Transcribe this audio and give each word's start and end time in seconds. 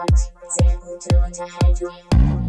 Tatort. 0.00 0.32
Sehr 0.48 0.76
gute 0.78 1.20
Unterhaltung. 1.26 2.39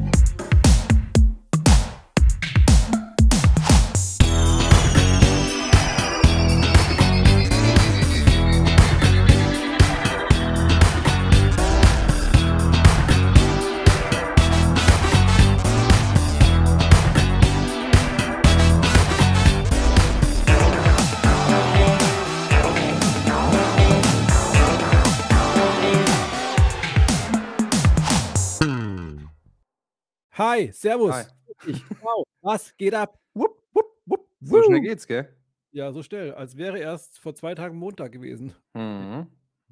Hi, 30.42 30.72
Servus. 30.74 31.14
Hi. 31.14 31.26
Ich, 31.68 31.84
wow, 32.02 32.26
was 32.42 32.76
geht 32.76 32.96
ab? 32.96 33.20
Wupp, 33.36 33.62
wupp, 33.74 33.86
wupp, 34.08 34.28
So 34.42 34.64
schnell 34.64 34.82
geht's, 34.82 35.06
gell? 35.06 35.32
Ja, 35.72 35.92
so 35.92 36.02
schnell, 36.02 36.34
als 36.34 36.58
wäre 36.58 36.80
erst 36.80 37.20
vor 37.20 37.36
zwei 37.36 37.54
Tagen 37.54 37.78
Montag 37.78 38.12
gewesen. 38.12 38.56
Mhm. 38.74 39.28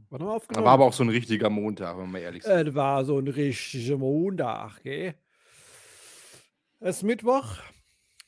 War 0.10 0.20
noch 0.20 0.28
Da 0.28 0.34
aufgenommen. 0.36 0.66
war 0.68 0.74
aber 0.74 0.86
auch 0.86 0.94
so 0.94 1.04
ein 1.04 1.10
richtiger 1.10 1.50
Montag, 1.50 1.98
wenn 1.98 2.04
wir 2.04 2.12
mal 2.12 2.20
ehrlich 2.20 2.44
sind. 2.44 2.68
Es 2.68 2.76
war 2.76 3.04
so 3.04 3.18
ein 3.18 3.28
richtiger 3.28 3.98
Montag, 3.98 4.84
gell? 4.84 5.16
Es 6.80 6.98
ist 6.98 7.04
Mittwoch, 7.04 7.58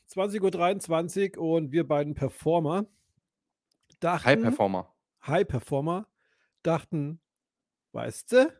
20.23 0.10 1.38
Uhr 1.38 1.58
und 1.58 1.72
wir 1.72 1.88
beiden 1.88 2.16
Performer 2.16 2.88
dachten, 4.00 4.26
High 4.26 4.42
Performer. 4.42 4.92
High 5.28 5.48
Performer 5.48 6.08
dachten, 6.64 7.22
weißt 7.92 8.32
du, 8.32 8.54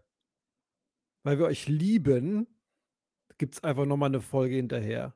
weil 1.24 1.40
wir 1.40 1.48
euch 1.48 1.68
lieben, 1.68 2.46
gibt 3.42 3.56
es 3.56 3.64
einfach 3.64 3.88
nochmal 3.88 4.10
eine 4.10 4.22
Folge 4.22 4.54
hinterher. 4.54 5.16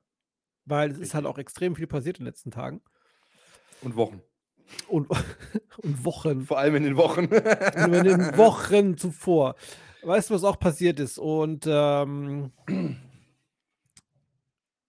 Weil 0.66 0.90
es 0.90 0.98
ist 0.98 1.14
halt 1.14 1.28
auch 1.28 1.38
extrem 1.38 1.76
viel 1.76 1.86
passiert 1.86 2.18
in 2.18 2.24
den 2.24 2.30
letzten 2.30 2.50
Tagen 2.50 2.82
Und 3.84 3.96
Wochen. 3.96 4.20
und, 4.88 5.08
und 5.78 6.04
Wochen. 6.04 6.44
Vor 6.44 6.58
allem 6.58 6.76
in 6.78 6.84
den 6.84 6.98
Wochen. 6.98 7.26
In 7.26 7.92
den 8.04 8.20
Wochen 8.36 8.98
zuvor. 8.98 9.54
Weißt 10.02 10.32
du, 10.32 10.34
was 10.34 10.44
auch 10.44 10.58
passiert 10.58 11.00
ist? 11.00 11.20
Und 11.20 11.66
ähm, 11.68 12.52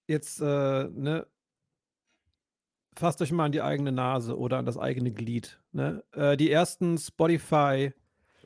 jetzt, 0.07 0.41
äh, 0.41 0.45
ne, 0.89 1.27
fasst 2.97 3.21
euch 3.21 3.33
mal 3.33 3.45
an 3.45 3.53
die 3.53 3.61
eigene 3.61 3.93
Nase 3.93 4.39
oder 4.39 4.57
an 4.57 4.65
das 4.65 4.79
eigene 4.79 5.13
Glied. 5.13 5.61
Ne? 5.73 6.03
Äh, 6.13 6.39
die 6.39 6.51
ersten 6.51 6.97
Spotify 6.97 7.93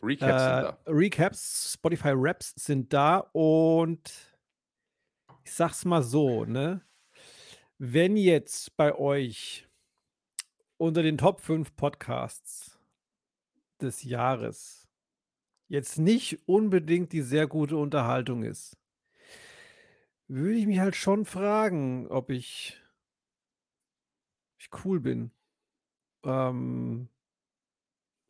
Recaps 0.03 0.43
sind 0.43 0.51
äh, 0.51 0.63
da. 0.63 0.79
Recaps, 0.89 1.73
Spotify 1.75 2.13
Raps 2.13 2.55
sind 2.57 2.93
da 2.93 3.19
und 3.33 4.30
ich 5.51 5.57
sag's 5.57 5.85
mal 5.85 6.05
so, 6.05 6.45
ne? 6.45 6.81
Wenn 7.77 8.17
jetzt 8.17 8.77
bei 8.77 8.95
euch 8.95 9.69
unter 10.77 11.03
den 11.03 11.19
Top 11.19 11.41
5 11.41 11.75
Podcasts 11.75 12.79
des 13.81 14.05
Jahres 14.05 14.89
jetzt 15.67 15.99
nicht 15.99 16.39
unbedingt 16.47 17.13
die 17.13 17.23
sehr 17.23 17.49
gute 17.49 17.77
Unterhaltung 17.77 18.45
ist, 18.45 18.79
würde 20.29 20.55
ich 20.55 20.67
mich 20.69 20.79
halt 20.79 20.95
schon 20.95 21.25
fragen, 21.25 22.07
ob 22.07 22.31
ich, 22.31 22.81
ich 24.57 24.69
cool 24.85 25.01
bin. 25.01 25.33
Ähm, 26.23 27.09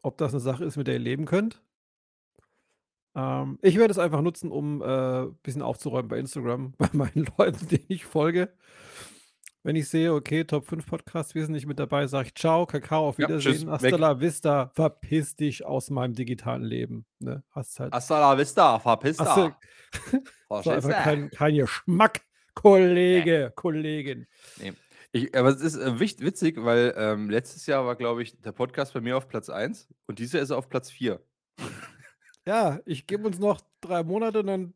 ob 0.01 0.17
das 0.17 0.33
eine 0.33 0.41
Sache 0.41 0.65
ist, 0.65 0.79
mit 0.79 0.87
der 0.87 0.95
ihr 0.95 1.01
leben 1.01 1.27
könnt. 1.27 1.63
Ähm, 3.15 3.59
ich 3.63 3.77
werde 3.77 3.91
es 3.93 3.99
einfach 3.99 4.21
nutzen, 4.23 4.51
um 4.51 4.83
ein 4.83 5.29
äh, 5.29 5.31
bisschen 5.43 5.63
aufzuräumen 5.63 6.09
bei 6.09 6.19
Instagram, 6.19 6.75
bei 6.79 6.89
meinen 6.93 7.27
Leuten, 7.39 7.67
denen 7.69 7.87
ich 7.89 8.05
folge. 8.05 8.53
Wenn 9.63 9.77
ich 9.77 9.89
sehe, 9.91 10.15
okay, 10.15 10.45
Top 10.45 10.67
5 10.67 10.87
Podcast, 10.87 11.35
wir 11.35 11.43
sind 11.43 11.53
nicht 11.53 11.67
mit 11.67 11.79
dabei, 11.79 12.07
sage 12.07 12.29
ich 12.29 12.35
ciao, 12.35 12.65
Kakao, 12.65 13.09
auf 13.09 13.19
Ja, 13.19 13.29
Wiedersehen, 13.29 13.53
tschüss, 13.53 13.67
hasta 13.67 13.87
weg. 13.89 13.99
la 13.99 14.19
vista, 14.19 14.71
verpiss 14.75 15.37
dich 15.37 15.67
aus 15.67 15.91
meinem 15.91 16.15
digitalen 16.15 16.63
Leben. 16.63 17.05
Ne? 17.19 17.43
Hast 17.51 17.79
halt 17.79 17.93
Hasta 17.93 18.19
la 18.21 18.39
vista, 18.39 18.79
verpiss 18.79 19.19
da. 19.19 19.55
hast 20.49 20.67
du 20.67 20.71
einfach 20.71 21.03
kein, 21.03 21.31
kein 21.31 21.57
Geschmack, 21.57 22.23
Kollege, 22.55 23.53
Kollegin. 23.55 24.27
Ich, 25.13 25.37
aber 25.37 25.49
es 25.51 25.61
ist 25.61 25.77
äh, 25.77 25.99
witzig, 26.01 26.57
weil 26.65 26.95
ähm, 26.97 27.29
letztes 27.29 27.67
Jahr 27.67 27.85
war, 27.85 27.97
glaube 27.97 28.23
ich, 28.23 28.41
der 28.41 28.53
Podcast 28.53 28.95
bei 28.95 29.03
mir 29.03 29.17
auf 29.19 29.29
Platz 29.29 29.51
1 29.51 29.89
und 30.07 30.21
dieses 30.21 30.33
Jahr 30.33 30.43
ist 30.43 30.51
er 30.51 30.57
auf 30.57 30.71
Platz 30.71 30.91
4. 30.91 31.21
Ja, 32.51 32.81
ich 32.85 33.07
gebe 33.07 33.29
uns 33.29 33.39
noch 33.39 33.61
drei 33.81 34.03
Monate 34.03 34.41
und 34.41 34.49
dann, 34.49 34.75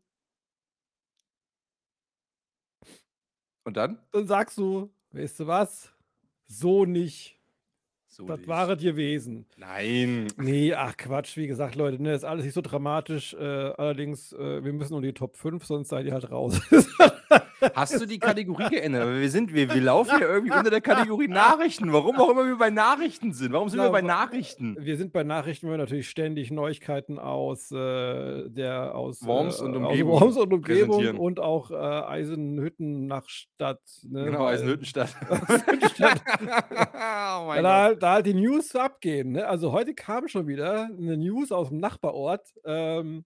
Und 3.65 3.77
dann? 3.77 3.99
dann 4.13 4.29
sagst 4.29 4.59
du, 4.59 4.95
weißt 5.11 5.41
du 5.41 5.49
was? 5.49 5.93
So 6.47 6.85
nicht. 6.85 7.37
So 8.07 8.27
Das 8.27 8.47
war 8.47 8.69
es 8.69 8.81
gewesen. 8.81 9.47
Nein. 9.57 10.29
Nee, 10.37 10.73
ach 10.73 10.97
Quatsch, 10.97 11.37
wie 11.37 11.49
gesagt, 11.49 11.75
Leute, 11.75 12.01
ne, 12.01 12.15
ist 12.15 12.23
alles 12.25 12.45
nicht 12.45 12.55
so 12.55 12.61
dramatisch. 12.61 13.35
Äh, 13.35 13.39
allerdings, 13.43 14.33
äh, 14.33 14.63
wir 14.63 14.73
müssen 14.73 14.93
nur 14.93 15.03
die 15.03 15.13
Top 15.13 15.37
5, 15.37 15.65
sonst 15.67 15.89
seid 15.89 16.07
ihr 16.07 16.13
halt 16.13 16.31
raus. 16.31 16.61
Hast 17.75 18.01
du 18.01 18.07
die 18.07 18.19
Kategorie 18.19 18.69
geändert? 18.69 19.09
Wir, 19.21 19.31
sind, 19.31 19.55
wir, 19.55 19.73
wir 19.73 19.81
laufen 19.81 20.19
ja 20.21 20.27
irgendwie 20.27 20.53
unter 20.57 20.71
der 20.71 20.81
Kategorie 20.81 21.29
Nachrichten. 21.29 21.93
Warum 21.93 22.17
auch 22.17 22.31
immer 22.31 22.45
wir 22.47 22.57
bei 22.57 22.71
Nachrichten 22.71 23.33
sind? 23.33 23.53
Warum 23.53 23.69
sind 23.69 23.79
Na, 23.79 23.85
wir 23.87 23.93
bei 23.93 24.03
Nachrichten? 24.03 24.77
wir 24.79 24.97
sind 24.97 25.13
bei 25.13 25.23
Nachrichten, 25.23 25.67
wir 25.67 25.71
hören 25.71 25.81
natürlich 25.81 26.09
ständig 26.09 26.51
Neuigkeiten 26.51 27.19
aus 27.19 27.69
der 27.69 28.49
der 28.49 28.95
aus 28.95 29.25
Worms 29.25 29.61
äh, 29.61 29.65
und 29.65 29.77
aus 29.77 29.83
Umgebung 29.91 30.21
Worms 30.21 30.37
und 30.37 30.53
Umgebung 30.53 31.19
und 31.19 31.41
auch 31.41 31.71
äh, 31.71 31.75
Eisenhütten 31.75 33.07
nach 33.07 33.29
Stadt. 33.29 33.81
Ne, 34.09 34.25
Genau, 34.27 34.41
weil- 34.41 34.55
Eisenhüttenstadt. 34.55 35.15
Eisenhüttenstadt. 35.31 36.21
oh 36.41 37.53
da, 37.63 37.83
halt- 37.83 38.03
da 38.03 38.13
halt 38.13 38.27
die 38.27 38.35
News 38.35 38.75
abgehen. 38.77 39.33
Ne? 39.33 39.47
Also 39.47 39.73
heute 39.73 39.95
kam 39.95 40.29
schon 40.29 40.47
wieder 40.47 40.85
eine 40.97 41.17
News 41.17 41.53
aus 41.53 41.69
dem 41.69 41.79
Nachbarort. 41.79 42.47
Ähm, 42.65 43.25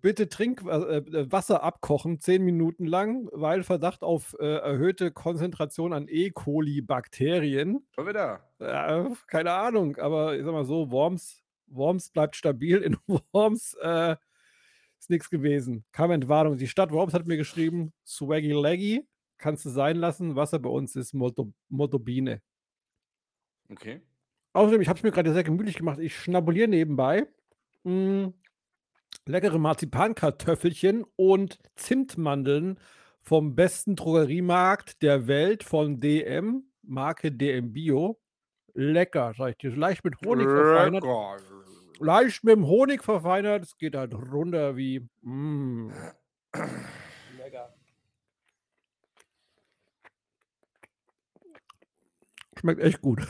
bitte 0.00 0.28
Trinkwasser 0.28 0.90
äh, 0.90 1.32
Wasser 1.32 1.62
abkochen, 1.62 2.20
zehn 2.20 2.44
Minuten 2.44 2.86
lang, 2.86 3.28
weil 3.32 3.62
Verdacht 3.62 4.02
auf 4.02 4.36
äh, 4.38 4.56
erhöhte 4.58 5.10
Konzentration 5.10 5.92
an 5.92 6.06
E. 6.08 6.30
coli-Bakterien. 6.30 7.86
Schon 7.94 8.06
wieder. 8.06 8.40
Äh, 8.58 9.10
keine 9.26 9.52
Ahnung, 9.52 9.96
aber 9.96 10.36
ich 10.36 10.44
sag 10.44 10.52
mal 10.52 10.64
so, 10.64 10.90
Worms, 10.90 11.42
Worms 11.66 12.10
bleibt 12.10 12.36
stabil. 12.36 12.78
In 12.78 12.96
Worms 13.32 13.74
äh, 13.82 14.16
ist 14.98 15.10
nichts 15.10 15.30
gewesen. 15.30 15.84
Kam 15.92 16.10
Entwarnung. 16.10 16.56
Die 16.56 16.68
Stadt 16.68 16.92
Worms 16.92 17.14
hat 17.14 17.26
mir 17.26 17.36
geschrieben, 17.36 17.92
Swaggy 18.06 18.52
Leggy, 18.52 19.06
kannst 19.36 19.64
du 19.64 19.70
sein 19.70 19.96
lassen. 19.96 20.36
Wasser 20.36 20.58
bei 20.58 20.70
uns 20.70 20.96
ist 20.96 21.14
Motto, 21.14 21.52
Mottobine. 21.68 22.42
Okay. 23.70 24.00
Außerdem, 24.54 24.80
ich 24.80 24.88
habe 24.88 24.96
es 24.98 25.02
mir 25.02 25.10
gerade 25.10 25.32
sehr 25.32 25.44
gemütlich 25.44 25.76
gemacht. 25.76 25.98
Ich 25.98 26.16
schnabuliere 26.16 26.68
nebenbei 26.68 27.26
mh, 27.84 28.32
leckere 29.28 29.58
Marzipankartoffelchen 29.58 31.04
und 31.16 31.58
Zimtmandeln 31.76 32.78
vom 33.20 33.54
besten 33.54 33.94
Drogeriemarkt 33.94 35.02
der 35.02 35.26
Welt 35.26 35.62
von 35.62 36.00
DM, 36.00 36.64
Marke 36.82 37.30
DM 37.30 37.72
Bio. 37.72 38.18
Lecker, 38.72 39.34
sag 39.36 39.50
ich 39.50 39.56
dir. 39.58 39.76
Leicht 39.76 40.02
mit 40.04 40.14
Honig 40.24 40.48
verfeinert. 40.48 41.02
Lecker. 41.02 41.36
Leicht 42.00 42.44
mit 42.44 42.56
dem 42.56 42.66
Honig 42.66 43.04
verfeinert. 43.04 43.64
Es 43.64 43.76
geht 43.76 43.96
halt 43.96 44.14
runter 44.14 44.76
wie. 44.76 45.06
Mm. 45.20 45.90
Lecker. 47.36 47.74
Schmeckt 52.58 52.80
echt 52.80 53.02
gut. 53.02 53.26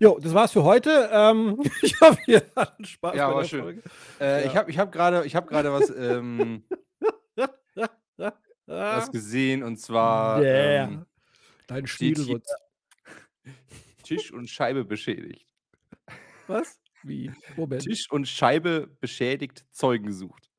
Jo, 0.00 0.18
das 0.18 0.32
war's 0.32 0.52
für 0.52 0.64
heute. 0.64 1.10
Ähm, 1.12 1.62
ich 1.82 2.00
hoffe, 2.00 2.18
ihr 2.26 2.42
hattet 2.56 2.86
Spaß 2.88 3.14
Ja, 3.14 3.28
bei 3.28 3.34
war 3.34 3.42
der 3.42 3.48
schön. 3.48 3.62
Folge. 3.62 3.82
Äh, 4.18 4.40
Ja. 4.44 4.46
Ich 4.50 4.56
habe 4.56 4.70
ich 4.70 4.78
hab 4.78 4.90
gerade 4.92 5.28
hab 5.28 5.50
was, 5.72 5.90
ähm, 5.90 6.64
was 8.66 9.10
gesehen 9.12 9.62
und 9.62 9.76
zwar 9.76 10.40
yeah. 10.40 10.84
ähm, 10.84 11.06
Dein 11.66 11.78
hier- 11.80 11.86
Schniedelwurz. 11.88 12.48
Tisch 14.02 14.32
und 14.32 14.48
Scheibe 14.48 14.84
beschädigt. 14.84 15.46
Was? 16.46 16.80
Wie? 17.02 17.30
Moment. 17.56 17.82
Tisch 17.82 18.10
und 18.10 18.26
Scheibe 18.26 18.88
beschädigt, 19.00 19.64
Zeugen 19.70 20.06
gesucht. 20.06 20.50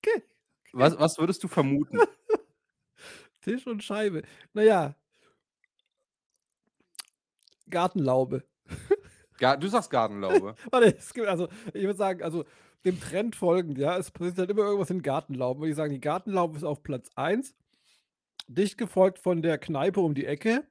Okay. 0.00 0.22
Was, 0.72 0.98
was 0.98 1.18
würdest 1.18 1.42
du 1.42 1.48
vermuten? 1.48 1.98
Tisch 3.42 3.66
und 3.66 3.82
Scheibe. 3.82 4.22
Naja. 4.52 4.94
Gartenlaube. 7.70 8.44
Ga- 9.38 9.56
du 9.56 9.68
sagst 9.68 9.90
Gartenlaube. 9.90 10.54
Warte, 10.70 10.96
es 10.96 11.14
gibt 11.14 11.26
also, 11.28 11.48
ich 11.72 11.82
würde 11.82 11.96
sagen, 11.96 12.22
also 12.22 12.44
dem 12.84 13.00
Trend 13.00 13.36
folgend, 13.36 13.78
ja, 13.78 13.96
es 13.98 14.10
passiert 14.10 14.38
halt 14.38 14.50
immer 14.50 14.62
irgendwas 14.62 14.90
in 14.90 15.02
Gartenlauben. 15.02 15.60
Würde 15.62 15.70
ich 15.70 15.76
sagen, 15.76 15.92
die 15.92 16.00
Gartenlaube 16.00 16.56
ist 16.56 16.64
auf 16.64 16.82
Platz 16.82 17.10
1, 17.16 17.54
dicht 18.48 18.78
gefolgt 18.78 19.18
von 19.18 19.42
der 19.42 19.58
Kneipe 19.58 20.00
um 20.00 20.14
die 20.14 20.26
Ecke 20.26 20.64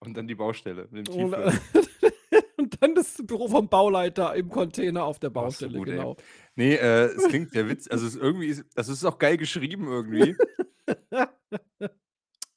Und 0.00 0.16
dann 0.16 0.26
die 0.28 0.34
Baustelle 0.34 0.88
mit 0.90 1.08
dem 1.08 1.24
und, 1.24 1.34
und 2.56 2.82
dann 2.82 2.94
das 2.94 3.16
Büro 3.26 3.48
vom 3.48 3.68
Bauleiter 3.68 4.34
im 4.34 4.48
Container 4.48 5.04
auf 5.04 5.18
der 5.18 5.30
so 5.30 5.34
Baustelle, 5.34 5.78
gut, 5.78 5.88
ey. 5.88 5.94
genau. 5.96 6.16
Nee, 6.56 6.74
äh, 6.74 7.06
es 7.06 7.28
klingt 7.28 7.54
der 7.54 7.68
Witz. 7.68 7.88
Also 7.90 8.06
es 8.06 8.14
ist 8.14 8.22
irgendwie, 8.22 8.46
ist- 8.46 8.64
also 8.76 8.92
es 8.92 8.98
ist 8.98 9.04
auch 9.04 9.18
geil 9.18 9.36
geschrieben 9.36 9.86
irgendwie. 9.88 10.36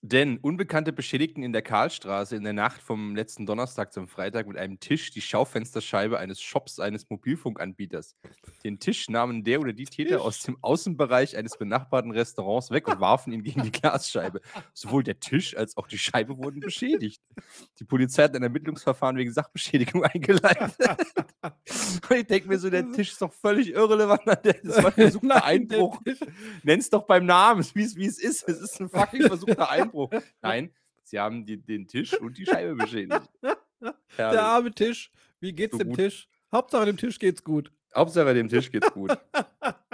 Denn 0.06 0.38
Unbekannte 0.38 0.92
beschädigten 0.92 1.44
in 1.44 1.54
der 1.54 1.62
Karlstraße 1.62 2.36
in 2.36 2.44
der 2.44 2.52
Nacht 2.52 2.82
vom 2.82 3.16
letzten 3.16 3.46
Donnerstag 3.46 3.94
zum 3.94 4.10
Freitag 4.10 4.48
mit 4.48 4.58
einem 4.58 4.78
Tisch 4.82 5.12
die 5.12 5.22
Schaufensterscheibe 5.22 6.20
eines 6.20 6.42
Shops 6.42 6.82
eines 6.82 7.10
Mobilfunkanbieters. 7.10 8.18
Den 8.66 8.80
Tisch 8.80 9.08
nahmen 9.08 9.46
der 9.46 9.62
oder 9.62 9.72
die 9.72 9.86
Täter 9.86 10.22
aus 10.22 10.42
dem 10.42 10.58
Außenbereich 10.62 11.38
eines 11.38 11.58
benachbarten 11.58 12.12
Restaurants 12.12 12.70
weg 12.70 12.90
und 12.90 13.00
warfen 13.00 13.32
ihn 13.32 13.44
gegen 13.44 13.64
die 13.64 13.72
Glasscheibe. 13.72 14.42
Sowohl 14.74 15.04
der 15.04 15.22
Tisch 15.22 15.56
als 15.56 15.78
auch 15.78 15.88
die 15.88 15.98
Scheibe 15.98 16.38
wurden 16.38 16.60
beschädigt. 16.60 17.22
Die 17.80 17.86
Polizei 17.86 18.24
hat 18.24 18.36
ein 18.36 18.44
Ermittlungsverfahren 18.44 19.16
wegen 19.16 19.32
Sachbeschädigung 19.32 20.04
eingeleitet. 20.04 20.76
Und 22.10 22.18
ich 22.18 22.28
denke 22.28 22.50
mir 22.50 22.60
so, 22.60 22.70
der 22.70 22.92
Tisch 22.92 23.14
ist 23.14 23.22
doch 23.22 23.32
völlig 23.34 23.70
irrelevant. 23.72 24.22
Das 24.66 24.84
war 24.84 24.88
ein 24.88 24.94
versuchter 25.12 25.46
Einbruch. 25.46 25.98
Tisch- 26.04 26.20
Nenn's 26.64 26.90
doch 26.90 27.04
beim 27.04 27.26
Namen, 27.26 27.62
es 27.62 27.74
wie 27.74 27.84
es 27.84 27.96
ist. 28.20 28.50
Es 28.50 28.60
ist 28.60 28.82
ein 28.82 28.90
fucking 28.90 29.22
versuchter 29.28 29.70
Einbruch. 29.70 29.93
Nein, 30.42 30.74
sie 31.04 31.20
haben 31.20 31.46
die, 31.46 31.62
den 31.62 31.88
Tisch 31.88 32.20
und 32.20 32.38
die 32.38 32.46
Scheibe 32.46 32.76
beschädigt. 32.76 33.30
Der 34.18 34.44
arme 34.44 34.72
Tisch. 34.72 35.12
Wie 35.40 35.54
geht's 35.54 35.74
So 35.74 35.80
dem 35.80 35.90
gut. 35.90 35.98
Tisch? 35.98 36.28
Hauptsache 36.52 36.86
dem 36.86 36.98
Tisch 36.98 37.20
geht's 37.20 37.44
gut. 37.44 37.72
Hauptsache 37.96 38.34
dem 38.34 38.50
Tisch 38.50 38.72
geht's 38.72 38.92
gut. 38.92 39.12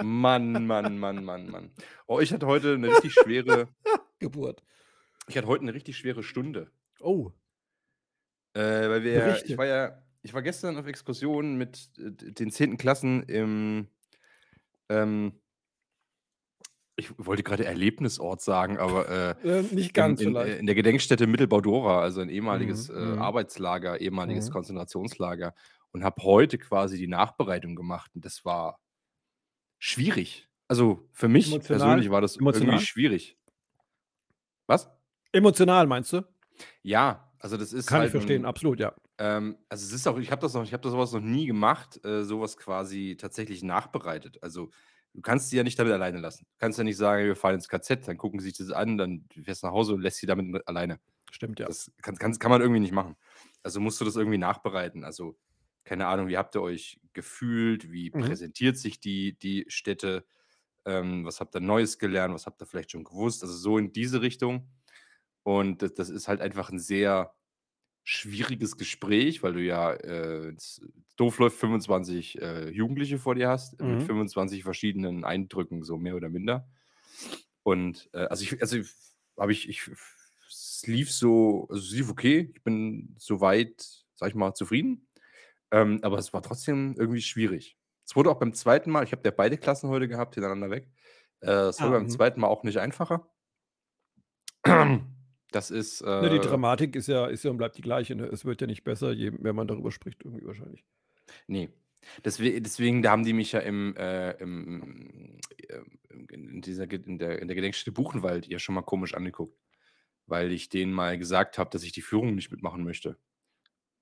Mann, 0.01 0.65
Mann, 0.65 0.97
Mann, 0.97 1.23
Mann, 1.23 1.49
Mann. 1.49 1.71
Oh, 2.07 2.19
ich 2.19 2.31
hatte 2.31 2.45
heute 2.47 2.75
eine 2.75 2.89
richtig 2.89 3.13
schwere, 3.13 3.67
Geburt. 4.19 4.63
ich 5.27 5.37
hatte 5.37 5.47
heute 5.47 5.63
eine 5.63 5.73
richtig 5.73 5.97
schwere 5.97 6.23
Stunde. 6.23 6.71
Oh. 6.99 7.31
Äh, 8.53 8.89
weil 8.89 9.03
wir, 9.03 9.19
Berichte. 9.19 9.51
ich 9.51 9.57
war 9.57 9.65
ja, 9.65 10.01
ich 10.21 10.33
war 10.33 10.41
gestern 10.41 10.77
auf 10.77 10.87
Exkursion 10.87 11.57
mit 11.57 11.89
äh, 11.97 12.11
den 12.33 12.51
10. 12.51 12.77
Klassen 12.77 13.23
im, 13.23 13.87
ähm, 14.89 15.33
ich 16.99 17.11
wollte 17.17 17.43
gerade 17.43 17.65
Erlebnisort 17.65 18.41
sagen, 18.41 18.77
aber 18.77 19.09
äh, 19.09 19.35
Äh, 19.43 19.63
nicht 19.63 19.93
in, 19.93 19.93
ganz 19.93 20.21
in, 20.21 20.29
vielleicht. 20.29 20.37
äh, 20.37 20.57
in 20.57 20.65
der 20.65 20.75
Gedenkstätte 20.75 21.27
Mittelbau-Dora, 21.27 22.01
also 22.01 22.21
ein 22.21 22.29
ehemaliges 22.29 22.89
Mhm, 22.89 22.93
äh, 22.93 22.93
mhm. 22.95 23.17
Arbeitslager, 23.17 23.99
ehemaliges 24.01 24.49
Mhm. 24.49 24.51
Konzentrationslager 24.51 25.53
und 25.91 26.03
habe 26.03 26.21
heute 26.23 26.57
quasi 26.57 26.97
die 26.97 27.07
Nachbereitung 27.07 27.75
gemacht 27.75 28.11
und 28.15 28.25
das 28.25 28.45
war 28.45 28.79
schwierig. 29.79 30.47
Also 30.67 31.09
für 31.13 31.27
mich 31.27 31.47
Emotional? 31.47 31.67
persönlich 31.67 32.09
war 32.11 32.21
das 32.21 32.37
Emotional? 32.39 32.75
irgendwie 32.75 32.79
schwierig. 32.79 33.37
Was? 34.67 34.89
Emotional 35.33 35.87
meinst 35.87 36.13
du? 36.13 36.21
Ja, 36.83 37.31
also 37.39 37.57
das 37.57 37.73
ist 37.73 37.87
Kann 37.87 37.97
halt 37.97 38.09
ich 38.09 38.11
verstehen, 38.11 38.45
ein- 38.45 38.45
absolut, 38.45 38.79
ja. 38.79 38.93
Ähm, 39.17 39.57
also 39.69 39.85
es 39.85 39.93
ist 39.93 40.07
auch, 40.07 40.17
ich 40.19 40.31
habe 40.31 40.41
das 40.41 40.53
noch, 40.53 40.63
ich 40.63 40.73
habe 40.73 40.83
das 40.83 40.91
sowas 40.93 41.11
noch 41.13 41.21
nie 41.21 41.45
gemacht, 41.45 42.03
äh, 42.05 42.23
sowas 42.23 42.57
quasi 42.57 43.17
tatsächlich 43.19 43.63
nachbereitet. 43.63 44.41
Also 44.43 44.71
du 45.13 45.21
kannst 45.21 45.49
sie 45.49 45.57
ja 45.57 45.63
nicht 45.63 45.79
damit 45.79 45.93
alleine 45.93 46.19
lassen. 46.19 46.45
Du 46.45 46.57
kannst 46.59 46.77
ja 46.77 46.83
nicht 46.83 46.97
sagen, 46.97 47.25
wir 47.25 47.35
fahren 47.35 47.55
ins 47.55 47.67
KZ, 47.69 48.07
dann 48.07 48.17
gucken 48.17 48.39
sie 48.39 48.49
sich 48.49 48.57
das 48.57 48.71
an, 48.71 48.97
dann 48.97 49.25
fährst 49.43 49.63
du 49.63 49.67
nach 49.67 49.73
Hause 49.73 49.93
und 49.95 50.01
lässt 50.01 50.17
sie 50.17 50.27
damit 50.27 50.47
mit 50.47 50.67
alleine. 50.67 50.99
Stimmt, 51.31 51.59
ja. 51.59 51.67
Das 51.67 51.91
kann, 52.01 52.15
kann, 52.17 52.33
kann 52.39 52.51
man 52.51 52.61
irgendwie 52.61 52.79
nicht 52.81 52.93
machen. 52.93 53.15
Also 53.63 53.79
musst 53.79 53.99
du 54.01 54.05
das 54.05 54.15
irgendwie 54.15 54.37
nachbereiten. 54.37 55.03
Also 55.03 55.37
keine 55.83 56.07
Ahnung, 56.07 56.27
wie 56.27 56.37
habt 56.37 56.55
ihr 56.55 56.61
euch 56.61 56.99
gefühlt? 57.13 57.91
Wie 57.91 58.11
Mhm. 58.13 58.21
präsentiert 58.21 58.77
sich 58.77 58.99
die, 58.99 59.37
die 59.37 59.65
Städte? 59.69 60.25
Ähm, 60.85 61.25
was 61.25 61.39
habt 61.41 61.55
ihr 61.55 61.61
Neues 61.61 61.99
gelernt? 61.99 62.33
Was 62.33 62.45
habt 62.45 62.61
ihr 62.61 62.65
vielleicht 62.67 62.91
schon 62.91 63.03
gewusst? 63.03 63.43
Also 63.43 63.55
so 63.55 63.77
in 63.77 63.93
diese 63.93 64.21
Richtung. 64.21 64.69
Und 65.43 65.81
das, 65.81 65.93
das 65.93 66.09
ist 66.09 66.27
halt 66.27 66.41
einfach 66.41 66.69
ein 66.71 66.79
sehr 66.79 67.35
schwieriges 68.09 68.77
Gespräch, 68.77 69.43
weil 69.43 69.53
du 69.53 69.61
ja 69.61 69.93
äh, 69.93 70.55
doof 71.15 71.37
läuft 71.39 71.57
25 71.59 72.41
äh, 72.41 72.69
Jugendliche 72.69 73.19
vor 73.19 73.35
dir 73.35 73.49
hast, 73.49 73.79
Mhm. 73.79 73.87
mit 73.91 74.03
25 74.03 74.63
verschiedenen 74.63 75.23
Eindrücken, 75.25 75.83
so 75.83 75.97
mehr 75.97 76.15
oder 76.15 76.29
minder. 76.29 76.67
Und 77.63 78.09
äh, 78.13 78.19
also 78.25 78.43
ich, 78.43 78.61
also 78.61 78.77
habe 79.37 79.51
ich, 79.51 79.69
ich, 79.69 79.89
es 80.47 80.83
lief 80.87 81.11
so, 81.11 81.67
also 81.69 81.81
es 81.83 81.91
lief 81.91 82.09
okay. 82.09 82.51
Ich 82.55 82.63
bin 82.63 83.15
soweit, 83.19 83.85
sag 84.15 84.29
ich 84.29 84.35
mal, 84.35 84.53
zufrieden. 84.53 85.07
Ähm, 85.71 85.99
aber 86.03 86.17
es 86.17 86.33
war 86.33 86.41
trotzdem 86.41 86.95
irgendwie 86.97 87.21
schwierig. 87.21 87.77
Es 88.05 88.15
wurde 88.15 88.31
auch 88.31 88.39
beim 88.39 88.53
zweiten 88.53 88.91
Mal, 88.91 89.03
ich 89.03 89.11
habe 89.11 89.21
ja 89.25 89.31
beide 89.31 89.57
Klassen 89.57 89.89
heute 89.89 90.07
gehabt, 90.07 90.35
hintereinander 90.35 90.71
weg. 90.71 90.89
Äh, 91.41 91.51
es 91.69 91.79
Ah, 91.79 91.83
wurde 91.83 91.93
beim 91.97 92.03
mhm. 92.03 92.09
zweiten 92.09 92.41
Mal 92.41 92.47
auch 92.47 92.63
nicht 92.63 92.79
einfacher. 92.79 93.29
Das 95.51 95.71
ist. 95.71 96.01
Äh, 96.01 96.21
Ne, 96.21 96.29
die 96.29 96.39
Dramatik 96.39 96.95
ist 96.95 97.07
ja, 97.07 97.25
ist 97.27 97.43
ja 97.43 97.51
und 97.51 97.57
bleibt 97.57 97.77
die 97.77 97.81
gleiche. 97.81 98.15
Ne? 98.15 98.25
Es 98.25 98.45
wird 98.45 98.61
ja 98.61 98.67
nicht 98.67 98.83
besser, 98.83 99.11
je 99.11 99.31
mehr 99.31 99.53
man 99.53 99.67
darüber 99.67 99.91
spricht, 99.91 100.23
irgendwie 100.23 100.45
wahrscheinlich. 100.45 100.83
Nee. 101.47 101.69
Deswegen, 102.23 102.63
deswegen, 102.63 103.01
da 103.01 103.11
haben 103.11 103.25
die 103.25 103.33
mich 103.33 103.51
ja 103.51 103.59
im, 103.59 103.95
äh, 103.97 104.31
im, 104.41 105.39
äh, 105.67 105.81
in, 106.31 106.61
dieser, 106.61 106.89
in, 106.91 107.19
der, 107.19 107.39
in 107.41 107.47
der 107.47 107.55
Gedenkstätte 107.55 107.91
Buchenwald 107.91 108.47
ja 108.47 108.57
schon 108.59 108.75
mal 108.75 108.81
komisch 108.83 109.13
angeguckt, 109.15 109.57
weil 110.27 110.51
ich 110.51 110.69
denen 110.69 110.93
mal 110.93 111.17
gesagt 111.17 111.57
habe, 111.57 111.69
dass 111.71 111.83
ich 111.83 111.91
die 111.91 112.01
Führung 112.01 112.35
nicht 112.35 112.51
mitmachen 112.51 112.83
möchte. 112.83 113.17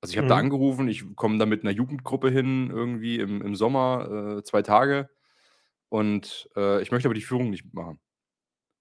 Also 0.01 0.13
ich 0.13 0.17
habe 0.17 0.27
da 0.27 0.35
Mhm. 0.35 0.41
angerufen, 0.41 0.87
ich 0.89 1.05
komme 1.15 1.37
da 1.39 1.45
mit 1.45 1.63
einer 1.63 1.71
Jugendgruppe 1.71 2.29
hin, 2.31 2.69
irgendwie 2.71 3.19
im, 3.19 3.41
im 3.41 3.55
Sommer, 3.55 4.37
äh, 4.39 4.43
zwei 4.43 4.61
Tage, 4.61 5.09
und 5.89 6.49
äh, 6.55 6.81
ich 6.81 6.91
möchte 6.91 7.07
aber 7.07 7.15
die 7.15 7.21
Führung 7.21 7.49
nicht 7.51 7.65
mitmachen. 7.65 7.99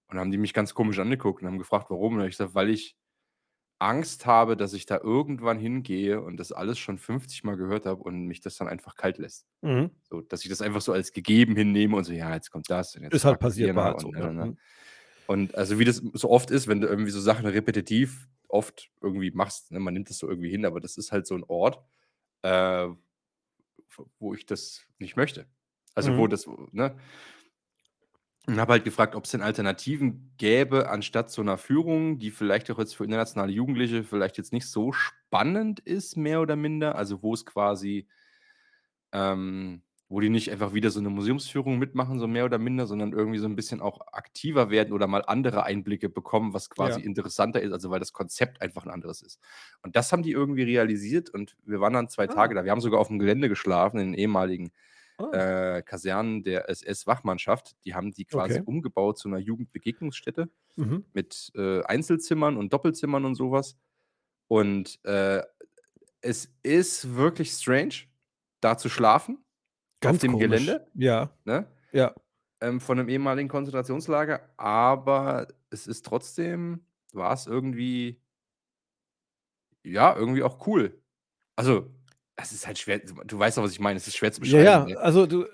Und 0.07 0.15
dann 0.15 0.19
haben 0.21 0.31
die 0.31 0.37
mich 0.37 0.53
ganz 0.53 0.73
komisch 0.73 0.99
angeguckt 0.99 1.41
und 1.41 1.47
haben 1.47 1.57
gefragt, 1.57 1.89
warum. 1.89 2.15
Und 2.15 2.21
ich 2.23 2.31
gesagt, 2.31 2.55
weil 2.55 2.69
ich 2.69 2.95
Angst 3.79 4.25
habe, 4.25 4.57
dass 4.57 4.73
ich 4.73 4.85
da 4.87 4.99
irgendwann 4.99 5.59
hingehe 5.59 6.21
und 6.21 6.37
das 6.37 6.51
alles 6.51 6.79
schon 6.79 6.97
50 6.97 7.43
Mal 7.43 7.57
gehört 7.57 7.85
habe 7.85 8.01
und 8.03 8.25
mich 8.25 8.41
das 8.41 8.57
dann 8.57 8.67
einfach 8.67 8.95
kalt 8.95 9.17
lässt. 9.19 9.45
Mhm. 9.61 9.91
So, 10.03 10.21
dass 10.21 10.43
ich 10.43 10.49
das 10.49 10.61
einfach 10.61 10.81
so 10.81 10.93
als 10.93 11.11
gegeben 11.11 11.55
hinnehme 11.55 11.95
und 11.95 12.03
so, 12.05 12.13
ja, 12.13 12.33
jetzt 12.33 12.49
kommt 12.51 12.69
das. 12.69 12.95
Und 12.95 13.03
jetzt 13.03 13.13
Ist 13.13 13.25
halt 13.25 13.39
passiert, 13.39 13.75
war 13.75 13.83
halt 13.85 13.99
so. 14.01 14.07
und, 14.07 14.17
Ja. 14.17 14.27
ne, 14.27 14.33
ne, 14.33 14.45
ne. 14.45 14.51
Mhm. 14.51 14.57
Und 15.27 15.55
also 15.55 15.77
wie 15.77 15.85
das 15.85 15.97
so 16.13 16.29
oft 16.29 16.51
ist, 16.51 16.67
wenn 16.67 16.81
du 16.81 16.87
irgendwie 16.87 17.11
so 17.11 17.19
Sachen 17.21 17.45
repetitiv 17.45 18.29
oft 18.47 18.89
irgendwie 19.01 19.31
machst, 19.31 19.71
ne, 19.71 19.79
man 19.79 19.93
nimmt 19.93 20.09
das 20.09 20.17
so 20.19 20.29
irgendwie 20.29 20.49
hin, 20.49 20.65
aber 20.65 20.79
das 20.79 20.97
ist 20.97 21.11
halt 21.11 21.27
so 21.27 21.35
ein 21.35 21.43
Ort, 21.43 21.83
äh, 22.43 22.87
wo 24.19 24.33
ich 24.33 24.45
das 24.45 24.85
nicht 24.99 25.15
möchte. 25.15 25.47
Also 25.95 26.15
wo 26.15 26.27
Mhm. 26.27 26.29
das, 26.29 26.47
ne? 26.71 26.97
Und 28.49 28.61
habe 28.61 28.71
halt 28.73 28.85
gefragt, 28.85 29.13
ob 29.13 29.25
es 29.25 29.31
denn 29.31 29.41
Alternativen 29.41 30.31
gäbe, 30.37 30.89
anstatt 30.89 31.29
so 31.29 31.41
einer 31.41 31.57
Führung, 31.57 32.17
die 32.17 32.31
vielleicht 32.31 32.71
auch 32.71 32.79
jetzt 32.79 32.95
für 32.95 33.03
internationale 33.03 33.51
Jugendliche 33.51 34.05
vielleicht 34.05 34.37
jetzt 34.37 34.53
nicht 34.53 34.67
so 34.67 34.93
spannend 34.93 35.81
ist, 35.81 36.15
mehr 36.15 36.39
oder 36.39 36.55
minder. 36.55 36.95
Also 36.95 37.21
wo 37.21 37.33
es 37.33 37.45
quasi, 37.45 38.07
ähm, 39.11 39.81
wo 40.09 40.21
die 40.21 40.29
nicht 40.29 40.51
einfach 40.51 40.73
wieder 40.73 40.89
so 40.89 40.99
eine 40.99 41.09
Museumsführung 41.09 41.77
mitmachen, 41.79 42.19
so 42.19 42.27
mehr 42.27 42.45
oder 42.45 42.57
minder, 42.59 42.87
sondern 42.87 43.11
irgendwie 43.11 43.39
so 43.39 43.45
ein 43.47 43.55
bisschen 43.57 43.81
auch 43.81 43.99
aktiver 44.13 44.69
werden 44.69 44.93
oder 44.93 45.07
mal 45.07 45.23
andere 45.25 45.63
Einblicke 45.63 46.07
bekommen, 46.09 46.53
was 46.53 46.69
quasi 46.69 47.01
Ja. 47.01 47.01
interessanter 47.01 47.61
ist, 47.61 47.73
also 47.73 47.89
weil 47.89 47.99
das 47.99 48.13
Konzept 48.13 48.61
einfach 48.61 48.85
ein 48.85 48.91
anderes 48.91 49.21
ist. 49.21 49.39
Und 49.81 49.95
das 49.97 50.11
haben 50.13 50.23
die 50.23 50.31
irgendwie 50.31 50.63
realisiert 50.63 51.29
und 51.29 51.57
wir 51.65 51.81
waren 51.81 51.93
dann 51.93 52.07
zwei 52.09 52.27
Ah. 52.27 52.27
Tage 52.27 52.55
da. 52.55 52.63
Wir 52.63 52.71
haben 52.71 52.81
sogar 52.81 52.99
auf 53.01 53.09
dem 53.09 53.19
Gelände 53.19 53.49
geschlafen, 53.49 53.99
in 53.99 54.11
den 54.13 54.19
ehemaligen 54.19 54.71
Ah. 55.17 55.77
äh, 55.77 55.81
Kasernen 55.83 56.43
der 56.43 56.69
SS-Wachmannschaft. 56.69 57.75
Die 57.85 57.95
haben 57.95 58.11
die 58.13 58.25
quasi 58.25 58.55
Okay. 58.59 58.63
umgebaut 58.65 59.17
zu 59.17 59.27
einer 59.29 59.39
Jugendbegegnungsstätte 59.39 60.49
Mhm. 60.75 61.05
mit 61.13 61.51
äh, 61.55 61.83
Einzelzimmern 61.85 62.55
und 62.57 62.71
Doppelzimmern 62.73 63.25
und 63.25 63.35
sowas. 63.35 63.77
Und 64.47 64.99
äh, 65.05 65.43
es 66.21 66.53
ist 66.63 67.15
wirklich 67.15 67.51
strange, 67.51 67.95
da 68.61 68.77
zu 68.77 68.89
schlafen, 68.89 69.43
Ganz 70.01 70.17
auf 70.17 70.21
dem 70.21 70.33
komisch. 70.33 70.49
Gelände, 70.49 70.87
Ja, 70.95 71.31
ne? 71.45 71.67
ja. 71.91 72.13
ähm, 72.61 72.79
von 72.81 72.99
einem 72.99 73.09
ehemaligen 73.09 73.49
Konzentrationslager, 73.49 74.49
aber 74.57 75.47
es 75.71 75.87
ist 75.87 76.05
trotzdem, 76.05 76.85
war 77.13 77.33
es 77.33 77.47
irgendwie, 77.47 78.21
ja, 79.83 80.15
irgendwie 80.15 80.43
auch 80.43 80.65
cool. 80.67 81.01
Also, 81.55 81.91
es 82.37 82.51
ist 82.51 82.65
halt 82.67 82.77
schwer, 82.77 82.99
du 82.99 83.37
weißt 83.39 83.57
doch, 83.57 83.63
was 83.63 83.71
ich 83.71 83.79
meine, 83.79 83.97
es 83.97 84.07
ist 84.07 84.15
schwer 84.15 84.31
zu 84.31 84.41
Ja, 84.41 84.45
beschreiben. 84.45 84.65
ja, 84.65 84.85
ne? 84.85 84.97
also 84.99 85.25
du, 85.25 85.45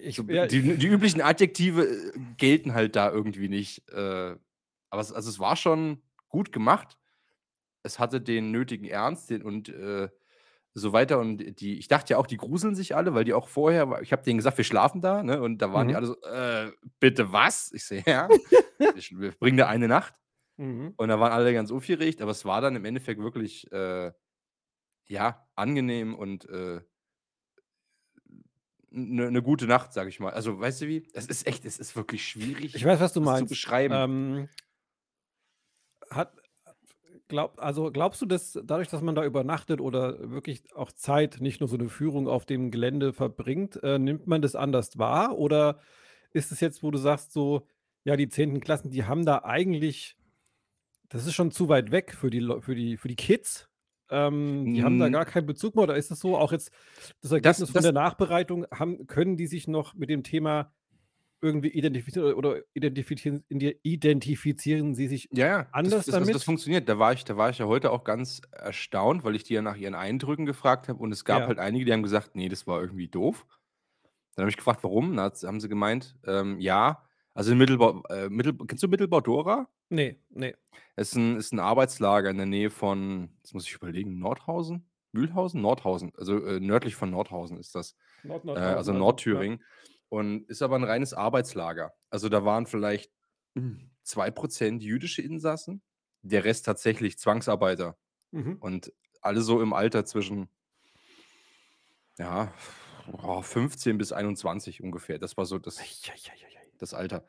ich, 0.00 0.16
So, 0.16 0.24
ja, 0.24 0.46
die, 0.46 0.76
die 0.76 0.86
üblichen 0.88 1.20
Adjektive 1.20 1.84
äh, 1.84 2.12
gelten 2.36 2.74
halt 2.74 2.96
da 2.96 3.10
irgendwie 3.10 3.48
nicht. 3.48 3.88
Äh, 3.90 4.36
aber 4.90 5.00
es, 5.00 5.12
also 5.12 5.30
es 5.30 5.38
war 5.38 5.56
schon 5.56 6.02
gut 6.28 6.52
gemacht. 6.52 6.98
Es 7.82 7.98
hatte 7.98 8.20
den 8.20 8.50
nötigen 8.50 8.86
Ernst 8.86 9.30
den, 9.30 9.42
und 9.42 9.68
äh, 9.68 10.08
so 10.74 10.92
weiter. 10.92 11.18
Und 11.18 11.60
die, 11.60 11.78
ich 11.78 11.88
dachte 11.88 12.12
ja 12.14 12.18
auch, 12.18 12.26
die 12.26 12.36
gruseln 12.36 12.74
sich 12.74 12.96
alle, 12.96 13.14
weil 13.14 13.24
die 13.24 13.34
auch 13.34 13.48
vorher, 13.48 14.00
ich 14.02 14.12
habe 14.12 14.22
denen 14.22 14.38
gesagt, 14.38 14.56
wir 14.58 14.64
schlafen 14.64 15.00
da, 15.00 15.22
ne? 15.22 15.40
Und 15.40 15.58
da 15.58 15.72
waren 15.72 15.88
die 15.88 15.94
Mhm. 15.94 15.96
alle 15.96 16.06
so, 16.06 16.20
äh, 16.22 16.70
bitte 17.00 17.32
was? 17.32 17.70
Ich 17.72 17.84
sehe, 17.84 18.02
ja, 18.06 18.28
wir, 18.78 19.02
sch- 19.02 19.18
wir 19.20 19.32
bringen 19.32 19.56
da 19.58 19.68
eine 19.68 19.88
Nacht. 19.88 20.14
mhm. 20.56 20.94
Und 20.96 21.08
da 21.08 21.20
waren 21.20 21.32
alle 21.32 21.52
ganz 21.52 21.70
aufgeregt, 21.70 22.20
aber 22.22 22.30
es 22.32 22.44
war 22.44 22.60
dann 22.60 22.76
im 22.76 22.84
Endeffekt 22.84 23.20
wirklich, 23.20 23.70
äh, 23.72 24.12
ja, 25.12 25.46
angenehm 25.54 26.14
und 26.14 26.48
äh, 26.48 26.80
eine 28.94 29.30
ne 29.30 29.42
gute 29.42 29.66
Nacht, 29.66 29.92
sage 29.92 30.10
ich 30.10 30.20
mal. 30.20 30.32
Also, 30.32 30.58
weißt 30.60 30.82
du 30.82 30.86
wie? 30.88 31.08
Es 31.14 31.26
ist 31.26 31.46
echt, 31.46 31.64
es 31.64 31.78
ist 31.78 31.96
wirklich 31.96 32.26
schwierig, 32.26 32.74
ich 32.74 32.84
weiß, 32.84 33.00
was 33.00 33.12
du 33.12 33.20
das 33.20 33.34
zu 33.34 33.46
meinst. 33.46 33.48
beschreiben. 33.48 34.04
Ähm, 34.04 34.48
hat, 36.10 36.34
Glaub 37.28 37.60
also, 37.62 37.90
glaubst 37.92 38.22
du, 38.22 38.26
dass 38.26 38.58
dadurch, 38.64 38.88
dass 38.88 39.02
man 39.02 39.14
da 39.14 39.24
übernachtet 39.24 39.80
oder 39.80 40.30
wirklich 40.30 40.64
auch 40.76 40.92
Zeit, 40.92 41.38
nicht 41.40 41.60
nur 41.60 41.68
so 41.68 41.76
'ne 41.76 41.88
Führung 41.88 42.28
auf 42.28 42.46
dem 42.46 42.70
Gelände 42.70 43.12
verbringt, 43.14 43.82
äh, 43.82 43.98
nimmt 43.98 44.26
man 44.28 44.42
das 44.42 44.56
anders 44.56 44.98
wahr? 44.98 45.38
Oder 45.38 45.80
ist 46.32 46.52
es 46.52 46.60
jetzt, 46.60 46.82
wo 46.82 46.90
du 46.92 46.98
sagst 46.98 47.32
so, 47.32 47.68
ja, 48.04 48.16
die 48.16 48.28
10. 48.28 48.60
Klassen, 48.60 48.90
die 48.90 49.04
haben 49.06 49.24
da 49.26 49.42
eigentlich 49.44 50.16
das 51.10 51.26
ist 51.26 51.34
schon 51.34 51.52
zu 51.52 51.68
weit 51.70 51.92
weg 51.92 52.14
für 52.14 52.30
die 52.30 52.40
für 52.62 52.74
die 52.76 52.96
für 52.98 53.08
die 53.08 53.16
Kids. 53.16 53.68
Ähm, 54.12 54.70
die 54.74 54.84
haben 54.84 54.98
da 54.98 55.08
Hm. 55.08 55.10
gar 55.10 55.26
keinen 55.26 55.46
Bezug 55.46 55.76
mehr 55.76 55.84
oder 55.84 55.96
ist 55.96 56.10
es 56.12 56.20
so, 56.20 56.36
auch 56.38 56.52
jetzt 56.52 56.72
das 57.22 57.32
Das 57.42 57.58
Ergebnis 57.58 57.70
von 57.70 57.82
das 57.82 57.84
der 57.84 57.92
Nachbereitung, 57.92 58.66
haben 58.72 59.06
können 59.08 59.36
die 59.38 59.48
sich 59.48 59.68
noch 59.68 59.94
mit 59.94 60.10
dem 60.10 60.22
Thema 60.24 60.74
irgendwie 61.42 61.68
identifizieren 61.70 62.34
oder 62.34 62.62
identifizieren 62.74 63.44
ide 63.50 63.78
identifizieren 63.82 64.94
sie 64.94 65.08
sich 65.08 65.30
Ja, 65.34 65.46
ja, 65.46 65.66
das 65.82 65.96
anders 65.96 66.04
das 66.04 66.18
also, 66.18 66.30
das 66.30 66.42
damit? 66.42 66.44
funktioniert. 66.44 66.88
Da 66.88 66.98
war 66.98 67.12
ich 67.14 67.24
da 67.24 67.36
war 67.38 67.48
ich 67.50 67.58
ja 67.58 67.66
heute 67.66 67.90
auch 67.90 68.04
ganz 68.04 68.42
erstaunt, 68.52 69.24
weil 69.24 69.34
ich 69.34 69.44
die 69.44 69.54
ja 69.54 69.62
nach 69.62 69.76
ihren 69.76 69.94
Eindrücken 69.94 70.44
gefragt 70.44 70.88
habe 70.88 70.98
und 71.02 71.10
es 71.12 71.24
gab 71.24 71.46
Ja. 71.46 71.48
halt 71.48 71.58
einige, 71.58 71.84
die 71.86 71.92
haben 71.92 72.02
gesagt: 72.02 72.34
„Ne, 72.36 72.48
das 72.48 72.66
war 72.66 72.80
irgendwie 72.80 73.08
doof.“ 73.08 73.46
Dann 74.36 74.44
habe 74.44 74.50
ich 74.50 74.56
gefragt: 74.58 74.84
„Warum?“ 74.84 75.16
Dann 75.16 75.32
haben 75.44 75.60
sie 75.60 75.68
gemeint, 75.70 76.16
ähm, 76.26 76.60
ja, 76.60 77.04
also 77.34 77.52
in 77.52 77.58
Mittelbau 77.58 78.02
äh, 78.10 78.28
Mittel 78.30 78.54
kennst 78.66 78.82
du 78.82 78.88
Mittelbau-Dora? 78.88 79.68
Ne, 79.90 80.16
ne. 80.30 80.54
Ist 80.98 81.16
'n 81.16 81.36
ist 81.36 81.52
'n 81.54 81.58
Arbeitslager 81.60 82.28
in 82.30 82.36
der 82.36 82.44
Nähe 82.46 82.68
von 82.70 83.30
jetzt 83.42 83.54
muss 83.54 83.66
ich 83.66 83.72
überlegen, 83.74 84.18
Nordhausen? 84.18 84.90
Mühlhausen? 85.12 85.60
Nordhausen, 85.62 86.12
also, 86.16 86.44
äh, 86.44 86.60
nördlich 86.60 86.96
von 86.96 87.10
Nordhausen 87.10 87.58
ist 87.58 87.74
das, 87.74 87.96
Nord 88.24 88.44
äh, 88.54 88.60
also 88.60 88.92
also, 88.92 88.92
ja. 89.30 89.46
Nordthüringen 89.48 89.64
und 90.08 90.48
ist 90.50 90.60
aber 90.62 90.76
'n 90.76 90.84
reines 90.84 91.14
Arbeitslager. 91.14 91.92
Also, 92.10 92.28
da 92.28 92.44
waren 92.44 92.66
vielleicht, 92.66 93.10
hm, 93.56 93.90
2 94.02 94.30
% 94.30 94.82
jüdische 94.82 95.22
Insassen, 95.22 95.82
der 96.22 96.44
Rest 96.44 96.66
tatsächlich 96.66 97.18
Zwangsarbeiter 97.18 97.96
Mhm. 98.32 98.62
und 98.62 98.92
alle 99.22 99.42
so 99.42 99.62
im 99.62 99.72
Alter 99.74 100.04
zwischen 100.06 100.48
ja, 102.18 102.52
oh, 103.22 103.40
15 103.42 103.96
bis 103.98 104.12
21 104.12 104.82
ungefähr. 104.82 105.18
Das 105.18 105.36
war 105.36 105.46
so 105.46 105.58
das 105.58 105.88
ei, 106.10 106.12
ei, 106.12 106.46
ei. 106.46 106.51
Das 106.82 106.94
Alter. 106.94 107.26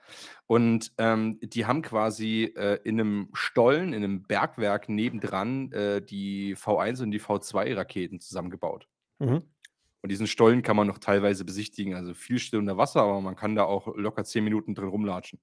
Und, 0.47 0.91
ähm, 0.97 1.39
die 1.43 1.65
haben 1.65 1.81
quasi, 1.83 2.45
äh, 2.57 2.79
in 2.83 2.95
'nem 2.97 3.29
Stollen, 3.33 3.93
in 3.93 4.01
'nem 4.01 4.23
Bergwerk 4.27 4.89
nebendran, 4.89 5.71
äh, 5.71 6.01
die 6.03 6.55
V1 6.55 7.01
und 7.01 7.11
die 7.11 7.19
V2-Raketen 7.19 8.19
zusammengebaut. 8.19 8.87
Mhm. 9.19 9.53
Und 10.01 10.11
diesen 10.11 10.27
Stollen 10.27 10.63
kann 10.63 10.75
man 10.75 10.87
noch 10.87 10.97
teilweise 10.99 11.45
besichtigen, 11.45 11.93
also 11.95 12.13
viel 12.13 12.37
still 12.39 12.59
unter 12.59 12.77
Wasser, 12.77 13.01
aber 13.03 13.21
man 13.21 13.37
kann 13.37 13.55
da 13.55 13.63
auch 13.63 13.87
locker 13.95 14.25
10 14.25 14.43
Minuten 14.43 14.75
drin 14.75 14.89
rumlatschen. 14.89 15.39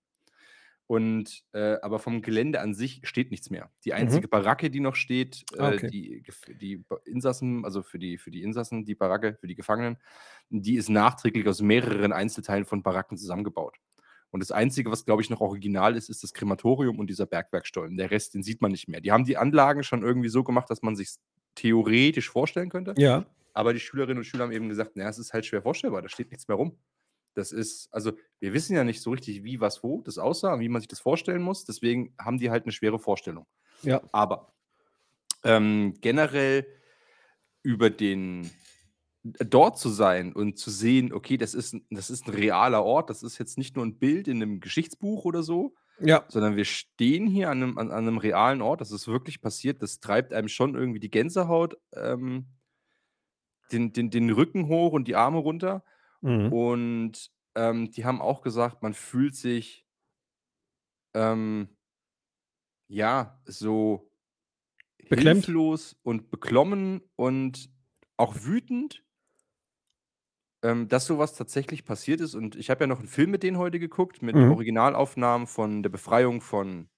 Und, 0.86 1.44
äh, 1.52 1.76
aber 1.82 2.00
vom 2.00 2.22
Gelände 2.22 2.60
an 2.60 2.74
sich 2.74 3.00
steht 3.04 3.30
nichts 3.30 3.50
mehr. 3.50 3.72
Die 3.84 3.94
einzige 3.94 4.26
Mhm. 4.26 4.28
Baracke, 4.28 4.70
die 4.70 4.80
noch 4.80 4.96
steht, 4.96 5.46
äh, 5.52 5.78
okay. 5.78 5.90
die 5.90 6.24
die 6.48 6.84
Insassen 7.06 7.64
also 7.64 7.82
für 7.82 7.98
die 8.00 8.18
für 8.18 8.30
die 8.32 8.42
Insassen, 8.42 8.84
die 8.84 8.96
Baracke, 8.96 9.36
für 9.40 9.46
die 9.48 9.54
Gefangenen, 9.56 9.98
die 10.50 10.76
ist 10.76 10.88
nachträglich 10.90 11.46
aus 11.48 11.62
mehreren 11.62 12.12
Einzelteilen 12.12 12.66
von 12.66 12.82
Baracken 12.82 13.18
zusammengebaut. 13.18 13.78
Und 14.30 14.40
das 14.40 14.52
Einzige, 14.52 14.90
was, 14.90 15.04
glaube 15.04 15.22
ich, 15.22 15.30
noch 15.30 15.40
original 15.40 15.96
ist, 15.96 16.08
ist 16.08 16.22
das 16.22 16.32
Krematorium 16.34 16.98
und 16.98 17.08
dieser 17.10 17.26
Bergwerkstollen. 17.26 17.96
Der 17.96 18.10
Rest, 18.10 18.34
den 18.34 18.42
sieht 18.42 18.62
man 18.62 18.70
nicht 18.72 18.88
mehr. 18.88 19.00
Die 19.00 19.12
haben 19.12 19.24
die 19.24 19.36
Anlagen 19.36 19.82
schon 19.82 20.02
irgendwie 20.02 20.28
so 20.28 20.44
gemacht, 20.44 20.70
dass 20.70 20.82
man 20.82 20.96
sich's 20.96 21.18
theoretisch 21.56 22.30
vorstellen 22.30 22.68
könnte. 22.70 22.94
Ja. 22.96 23.26
Aber 23.54 23.72
die 23.74 23.80
Schülerinnen 23.80 24.18
und 24.18 24.24
Schüler 24.24 24.44
haben 24.44 24.52
eben 24.52 24.68
gesagt: 24.68 24.92
„Na 24.94 25.04
ja, 25.04 25.08
es 25.10 25.18
ist 25.18 25.32
halt 25.32 25.46
schwer 25.46 25.62
vorstellbar, 25.62 26.02
da 26.02 26.08
steht 26.08 26.30
nichts 26.30 26.46
mehr 26.48 26.56
rum.“ 26.56 26.78
Das 27.34 27.52
ist 27.52 27.88
also, 27.92 28.12
wir 28.40 28.52
wissen 28.54 28.76
ja 28.76 28.84
nicht 28.84 29.02
so 29.02 29.10
richtig, 29.12 29.44
wie, 29.44 29.60
was, 29.60 29.82
wo 29.84 30.02
das 30.02 30.18
aussah 30.18 30.54
und 30.54 30.60
wie 30.60 30.68
man 30.68 30.80
sich 30.80 30.88
das 30.88 31.00
vorstellen 31.00 31.42
muss. 31.42 31.64
Deswegen 31.64 32.14
haben 32.20 32.38
die 32.38 32.50
halt 32.50 32.66
'ne 32.66 32.72
schwere 32.72 32.98
Vorstellung. 33.00 33.46
Ja. 33.82 34.02
Aber, 34.12 34.54
ähm, 35.44 35.94
generell 36.02 36.66
über 37.62 37.90
den 37.90 38.50
dort 39.24 39.78
zu 39.78 39.90
sein 39.90 40.32
und 40.32 40.58
zu 40.58 40.70
sehen, 40.70 41.12
okay, 41.12 41.36
das 41.36 41.54
ist 41.54 41.76
das 41.90 42.10
ist 42.10 42.26
'n 42.28 42.34
realer 42.34 42.84
Ort, 42.84 43.10
das 43.10 43.22
ist 43.22 43.38
jetzt 43.38 43.58
nicht 43.58 43.76
nur 43.76 43.84
'n 43.84 43.98
Bild 43.98 44.28
in 44.28 44.38
'nem 44.38 44.60
Geschichtsbuch 44.60 45.24
oder 45.26 45.42
so, 45.42 45.74
Ja. 45.98 46.30
sondern 46.30 46.56
wir 46.56 46.64
stehen 46.64 47.26
hier 47.26 47.50
an 47.50 47.58
'nem 47.60 47.78
an 47.78 47.90
an 47.92 48.04
'nem 48.06 48.18
realen 48.18 48.62
Ort, 48.62 48.80
das 48.80 48.92
ist 48.92 49.08
wirklich 49.08 49.40
passiert. 49.42 49.82
Das 49.82 50.00
treibt 50.00 50.32
einem 50.32 50.48
schon 50.48 50.74
irgendwie 50.74 51.00
die 51.00 51.10
Gänsehaut, 51.10 51.76
ähm 51.94 52.46
den 53.72 53.92
den 53.92 54.10
den 54.10 54.30
Rücken 54.30 54.66
hoch 54.68 54.92
und 54.92 55.06
die 55.08 55.16
Arme 55.16 55.38
runter. 55.38 55.84
Mhm. 56.22 56.50
Und, 56.50 57.30
ähm, 57.56 57.90
die 57.92 58.04
haben 58.04 58.20
auch 58.22 58.42
gesagt, 58.42 58.82
man 58.82 58.94
fühlt 58.94 59.36
sich 59.36 59.82
ähm 61.14 61.70
ja, 62.92 63.40
so 63.46 64.10
Beklemmt? 65.10 65.50
hilflos 65.50 65.96
und 66.02 66.30
beklommen 66.30 67.02
und 67.16 67.70
auch 68.16 68.36
wütend 68.44 69.02
ähm, 70.62 70.88
dass 70.88 71.06
so 71.06 71.18
was 71.18 71.34
tatsächlich 71.34 71.84
passiert 71.84 72.20
ist. 72.20 72.34
Und 72.34 72.56
ich 72.56 72.70
habe 72.70 72.82
ja 72.84 72.86
noch 72.88 73.00
'n 73.00 73.06
Film 73.08 73.30
mit 73.30 73.42
denen 73.42 73.58
heute 73.58 73.78
geguckt, 73.80 74.22
mit 74.22 74.42
Mhm. 74.42 74.50
Originalaufnahmen 74.50 75.46
von 75.46 75.82
der 75.82 75.90
Befreiung 75.90 76.40
von 76.40 76.88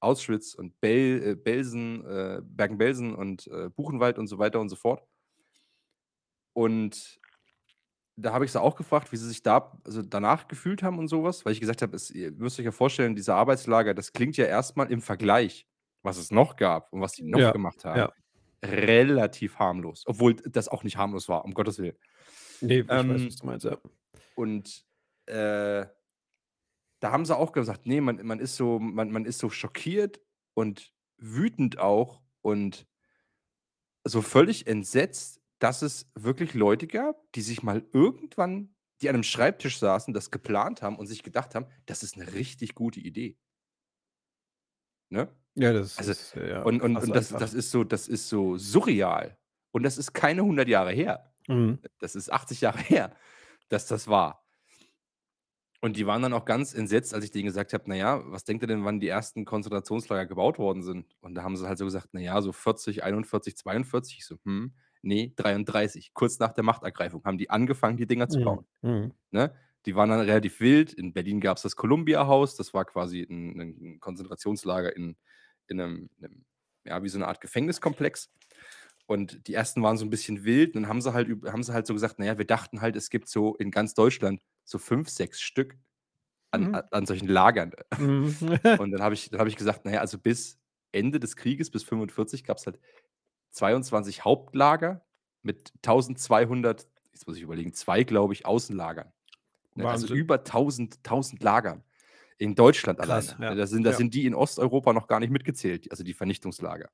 Auschwitz 0.00 0.54
und 0.54 0.80
Bel 0.80 1.22
äh, 1.24 1.36
Belsen 1.36 2.04
äh, 2.06 2.40
Bergen-Belsen 2.44 3.14
und, 3.14 3.46
äh, 3.48 3.70
Buchenwald 3.70 4.18
und 4.18 4.28
so 4.28 4.38
weiter 4.38 4.60
und 4.60 4.68
so 4.70 4.76
fort. 4.76 5.04
Und 6.54 7.20
da 8.16 8.32
habe 8.34 8.44
ich 8.44 8.52
sie 8.52 8.60
auch 8.60 8.76
gefragt, 8.76 9.12
wie 9.12 9.16
sie 9.16 9.28
sich 9.28 9.42
da 9.42 9.78
also 9.84 10.02
danach 10.02 10.48
gefühlt 10.48 10.82
haben 10.82 10.98
und 10.98 11.08
so 11.08 11.24
was, 11.24 11.44
weil 11.46 11.52
ich 11.52 11.60
gesagt 11.60 11.82
habe: 11.82 11.96
„Es 11.96 12.10
ihr 12.10 12.32
müsst 12.32 12.58
euch 12.60 12.66
ja 12.66 12.72
vorstellen, 12.72 13.16
diese 13.16 13.34
Arbeitslager, 13.34 13.94
das 13.94 14.12
klingt 14.12 14.36
ja 14.36 14.46
erst 14.46 14.76
mal 14.76 14.90
im 14.92 15.02
Vergleich, 15.02 15.66
was 16.02 16.18
es 16.18 16.30
noch 16.30 16.56
gab 16.56 16.92
und 16.92 17.00
was 17.00 17.14
die 17.14 17.24
noch 17.24 17.50
Ja, 17.50 17.52
gemacht 17.52 17.84
haben, 17.84 18.06
ja. 18.06 18.12
relativ 18.64 19.58
harmlos, 19.58 20.04
obwohl 20.06 20.36
das 20.36 20.68
auch 20.68 20.84
nicht 20.84 20.96
harmlos 20.98 21.28
war, 21.28 21.44
um 21.44 21.54
Gottes 21.54 21.78
Willen. 21.80 21.96
Ne, 22.62 22.86
ich 22.92 23.08
weiß, 23.08 23.26
Ähm 23.26 23.26
was 23.26 23.36
du 23.36 23.46
meinst, 23.46 23.64
ja. 23.64 23.78
und, 24.34 24.84
äh 25.26 25.86
da 27.02 27.10
haben 27.10 27.24
sie 27.26 27.36
auch 27.36 27.50
gesagt: 27.52 27.84
„Ne, 27.84 28.00
man 28.00 28.24
man 28.24 28.38
ist 28.38 28.54
so 28.56 28.78
man 28.78 29.10
man 29.10 29.24
ist 29.24 29.40
so 29.40 29.50
schockiert 29.50 30.20
und 30.54 30.94
wütend 31.18 31.80
auch 31.80 32.22
und 32.42 32.86
so 34.06 34.20
völlig 34.20 34.66
entsetzt, 34.66 35.40
dass 35.60 35.82
es 35.82 36.10
wirklich 36.16 36.54
Leute 36.54 36.88
gab, 36.88 37.30
die 37.34 37.40
sich 37.42 37.62
mal 37.62 37.84
irgendwann 37.92 38.74
die 39.00 39.08
an 39.08 39.14
'nem 39.16 39.22
Schreibtisch 39.22 39.78
saßen, 39.78 40.12
das 40.14 40.30
geplant 40.32 40.82
haben 40.82 40.96
und 40.96 41.06
sich 41.06 41.22
gedacht 41.22 41.54
haben: 41.54 41.66
‚Das 41.86 42.02
ist 42.02 42.16
'ne 42.16 42.32
richtig 42.34 42.74
gute 42.74 42.98
Idee.'“ 43.00 43.36
Ne? 45.12 45.28
Ja, 45.56 45.72
das 45.74 45.98
Also, 45.98 46.14
ist, 46.14 46.34
ja, 46.34 46.64
und 46.64 46.82
und 46.82 47.00
und 47.00 47.14
das 47.16 47.36
einfach. 47.36 47.38
das 47.38 47.54
ist 47.54 47.70
so 47.72 47.84
das 47.84 48.08
ist 48.08 48.28
so 48.28 48.58
surreal. 48.58 49.38
Und 49.72 49.84
das 49.84 49.98
ist 49.98 50.14
keine 50.14 50.42
100 50.44 50.68
Jahre 50.68 50.92
her. 50.92 51.31
Mhm. 51.52 51.82
Das 52.00 52.14
ist 52.16 52.32
80 52.32 52.60
Jahre 52.62 52.78
her, 52.82 53.16
dass 53.68 53.86
das 53.86 54.08
war. 54.08 54.44
Und 55.80 55.96
die 55.96 56.06
waren 56.06 56.22
dann 56.22 56.32
auch 56.32 56.44
ganz 56.44 56.74
entsetzt, 56.74 57.12
als 57.12 57.24
ich 57.24 57.32
denen 57.32 57.46
gesagt 57.46 57.72
habe: 57.72 57.84
„Na 57.88 57.96
ja, 57.96 58.22
was 58.30 58.44
denkt 58.44 58.62
ihr 58.62 58.68
denn, 58.68 58.84
wann 58.84 59.00
die 59.00 59.08
ersten 59.08 59.44
Konzentrationslager 59.44 60.26
gebaut 60.26 60.58
worden 60.58 60.82
sind?“ 60.82 61.16
Und 61.20 61.34
da 61.34 61.42
haben 61.42 61.56
sie 61.56 61.66
halt 61.66 61.78
so 61.78 61.84
gesagt: 61.84 62.10
„Na 62.12 62.20
ja, 62.20 62.40
so 62.40 62.52
40, 62.52 63.02
41, 63.04 63.56
42.“ 63.56 64.18
Ich 64.18 64.26
so: 64.26 64.36
„Hm, 64.44 64.74
ne, 65.02 65.32
33.“ 65.36 66.14
Kurz 66.14 66.38
nach 66.38 66.52
der 66.52 66.62
Machtergreifung 66.64 67.24
haben 67.24 67.38
die 67.38 67.50
angefangen, 67.50 67.96
die 67.96 68.06
Dinger 68.06 68.28
zu 68.28 68.40
bauen, 68.42 68.64
mhm. 68.82 69.12
ne? 69.32 69.54
Die 69.86 69.96
waren 69.96 70.10
dann 70.10 70.20
relativ 70.20 70.60
wild. 70.60 70.92
In 70.94 71.12
Berlin 71.14 71.40
gab's 71.40 71.62
das 71.62 71.76
Columbia-Haus, 71.76 72.56
das 72.56 72.74
war 72.74 72.84
quasi 72.86 73.22
'n 73.28 73.54
'nen 73.56 73.78
'n 73.96 74.00
Konzentrationslager 74.00 74.96
in 74.96 75.16
in 75.68 75.76
'nem 75.78 76.10
'nem 76.18 76.44
ja, 76.84 77.02
wie 77.02 77.08
so 77.10 77.18
'ne 77.18 77.28
Art 77.28 77.40
Gefängniskomplex. 77.42 78.30
Und 79.08 79.46
die 79.48 79.54
ersten 79.54 79.82
waren 79.82 79.96
so 79.98 80.04
'n 80.06 80.10
bisschen 80.10 80.44
wild. 80.44 80.76
Dann 80.76 80.88
haben 80.88 81.00
sie 81.00 81.12
halt 81.12 81.28
haben 81.46 81.62
sie 81.62 81.72
halt 81.72 81.86
so 81.86 81.94
gesagt: 81.94 82.16
„Na 82.18 82.26
ja, 82.26 82.38
wir 82.38 82.46
dachten 82.46 82.80
halt, 82.80 82.96
es 82.96 83.10
gibt 83.10 83.28
so 83.28 83.56
in 83.56 83.70
ganz 83.70 83.94
Deutschland 83.94 84.42
so 84.64 84.78
5, 84.78 85.08
6 85.08 85.40
Stück 85.40 85.76
an 86.52 86.68
Mhm. 86.68 86.82
an 86.92 87.06
solchen 87.06 87.28
Lagern.“ 87.28 87.72
Mhm. 87.96 88.36
Und 88.78 88.92
dann 88.92 89.02
habe 89.02 89.14
ich 89.14 89.30
dann 89.30 89.40
habe 89.40 89.50
ich 89.50 89.56
gesagt: 89.56 89.82
„Na 89.84 89.92
ja, 89.92 90.00
also 90.00 90.18
bis 90.18 90.60
Ende 90.92 91.20
des 91.20 91.36
Krieges, 91.36 91.70
bis 91.70 91.84
45 91.84 92.44
gab's 92.44 92.66
halt 92.66 92.80
22 93.52 94.24
Hauptlager 94.24 95.06
mit 95.42 95.72
1.200“ 95.82 96.88
jetzt 97.12 97.26
muss 97.28 97.36
ich 97.38 97.42
überlegen, 97.44 97.74
2, 97.74 98.04
glaube 98.04 98.34
ich, 98.34 98.46
Außenlagern. 98.46 99.12
Ne, 99.76 99.90
also 99.90 100.06
Wahnsinn. 100.06 100.22
über 100.22 100.44
1.000 100.44 101.04
1.000 101.04 101.42
Lagern 101.44 101.84
in 102.38 102.54
Deutschland 102.56 103.00
Krass, 103.00 103.34
alleine. 103.40 103.40
ja, 103.40 103.54
da 103.54 103.66
sind 103.66 103.82
da 103.84 103.92
ja. 103.92 103.92
sind 103.92 104.14
die 104.14 104.26
in 104.26 104.34
Osteuropa 104.34 104.92
noch 104.92 105.08
gar 105.08 105.18
nicht 105.20 105.30
mitgezählt, 105.30 105.90
also 105.90 106.04
die 106.04 106.14
Vernichtungslager. 106.14 106.90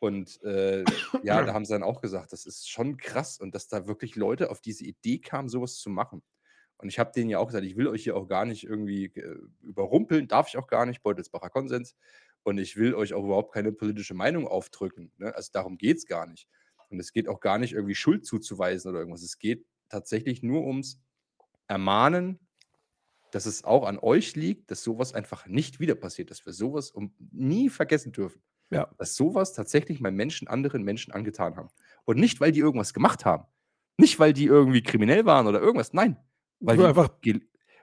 Und, 0.00 0.40
äh, 0.44 0.88
ja, 1.20 1.42
da 1.42 1.52
haben 1.54 1.64
sie 1.64 1.72
dann 1.74 1.82
auch 1.82 2.00
gesagt, 2.00 2.32
das 2.32 2.46
ist 2.46 2.70
schon 2.70 2.96
krass 2.98 3.40
und 3.40 3.54
dass 3.54 3.68
da 3.68 3.86
wirklich 3.88 4.14
Leute 4.16 4.50
auf 4.50 4.60
diese 4.60 4.84
Idee 4.84 5.18
kamen, 5.18 5.48
so 5.48 5.60
was 5.62 5.76
zu 5.76 5.90
machen. 5.90 6.22
Und 6.78 6.88
ich 6.88 6.98
habe 7.00 7.10
denen 7.12 7.30
ja 7.30 7.38
auch 7.40 7.46
gesagt: 7.48 7.64
„Ich 7.66 7.76
will 7.76 7.88
euch 7.88 8.04
hier 8.04 8.16
auch 8.16 8.28
gar 8.28 8.44
nicht 8.44 8.64
irgendwie, 8.64 9.06
äh, 9.06 9.38
überrumpeln, 9.62 10.28
darf 10.28 10.48
ich 10.48 10.56
auch 10.58 10.68
gar 10.68 10.86
nicht, 10.86 11.02
Beutelsbacher 11.02 11.50
Konsens. 11.50 11.96
Und 12.44 12.58
ich 12.58 12.76
will 12.76 12.94
euch 12.94 13.14
auch 13.14 13.24
überhaupt 13.24 13.52
keine 13.52 13.72
politische 13.72 14.14
Meinung 14.14 14.46
aufdrücken, 14.48 15.12
ne? 15.18 15.34
Also, 15.34 15.50
darum 15.52 15.76
geht's 15.78 16.06
gar 16.06 16.26
nicht. 16.26 16.48
Und 16.90 17.00
es 17.00 17.12
geht 17.12 17.28
auch 17.28 17.40
gar 17.40 17.58
nicht 17.58 17.72
irgendwie 17.74 17.94
Schuld 17.96 18.24
zuzuweisen 18.26 18.90
oder 18.90 19.00
irgendwas. 19.00 19.22
Es 19.22 19.38
geht 19.38 19.66
tatsächlich 19.88 20.42
nur 20.42 20.64
ums 20.66 21.00
Ermahnen, 21.68 22.40
dass 23.32 23.46
es 23.46 23.64
auch 23.64 23.86
an 23.86 23.98
euch 23.98 24.36
liegt, 24.36 24.70
dass 24.70 24.82
so 24.82 24.98
was 24.98 25.14
einfach 25.14 25.46
nicht 25.46 25.80
wieder 25.80 25.94
passiert, 25.96 26.30
dass 26.30 26.46
wir 26.46 26.52
so 26.52 26.74
was 26.74 26.90
um 26.90 27.14
nie 27.32 27.70
vergessen 27.70 28.12
dürfen.“ 28.12 28.42
Ja. 28.70 28.88
dass 28.98 29.16
sowas 29.16 29.54
tatsächlich 29.54 30.00
mal 30.00 30.12
Menschen 30.12 30.46
anderen 30.48 30.82
Menschen 30.82 31.12
angetan 31.12 31.56
haben. 31.56 31.68
Und 32.04 32.18
nicht, 32.18 32.40
weil 32.40 32.52
die 32.52 32.60
irgendwas 32.60 32.92
gemacht 32.94 33.24
haben. 33.24 33.44
Nicht, 33.96 34.18
weil 34.18 34.32
die 34.32 34.44
irgendwie 34.44 34.82
kriminell 34.82 35.24
waren 35.24 35.46
oder 35.46 35.60
irgendwas. 35.60 35.92
Nein. 35.92 36.16
Weil 36.60 36.76
die, 36.76 36.84
einfach- 36.84 37.10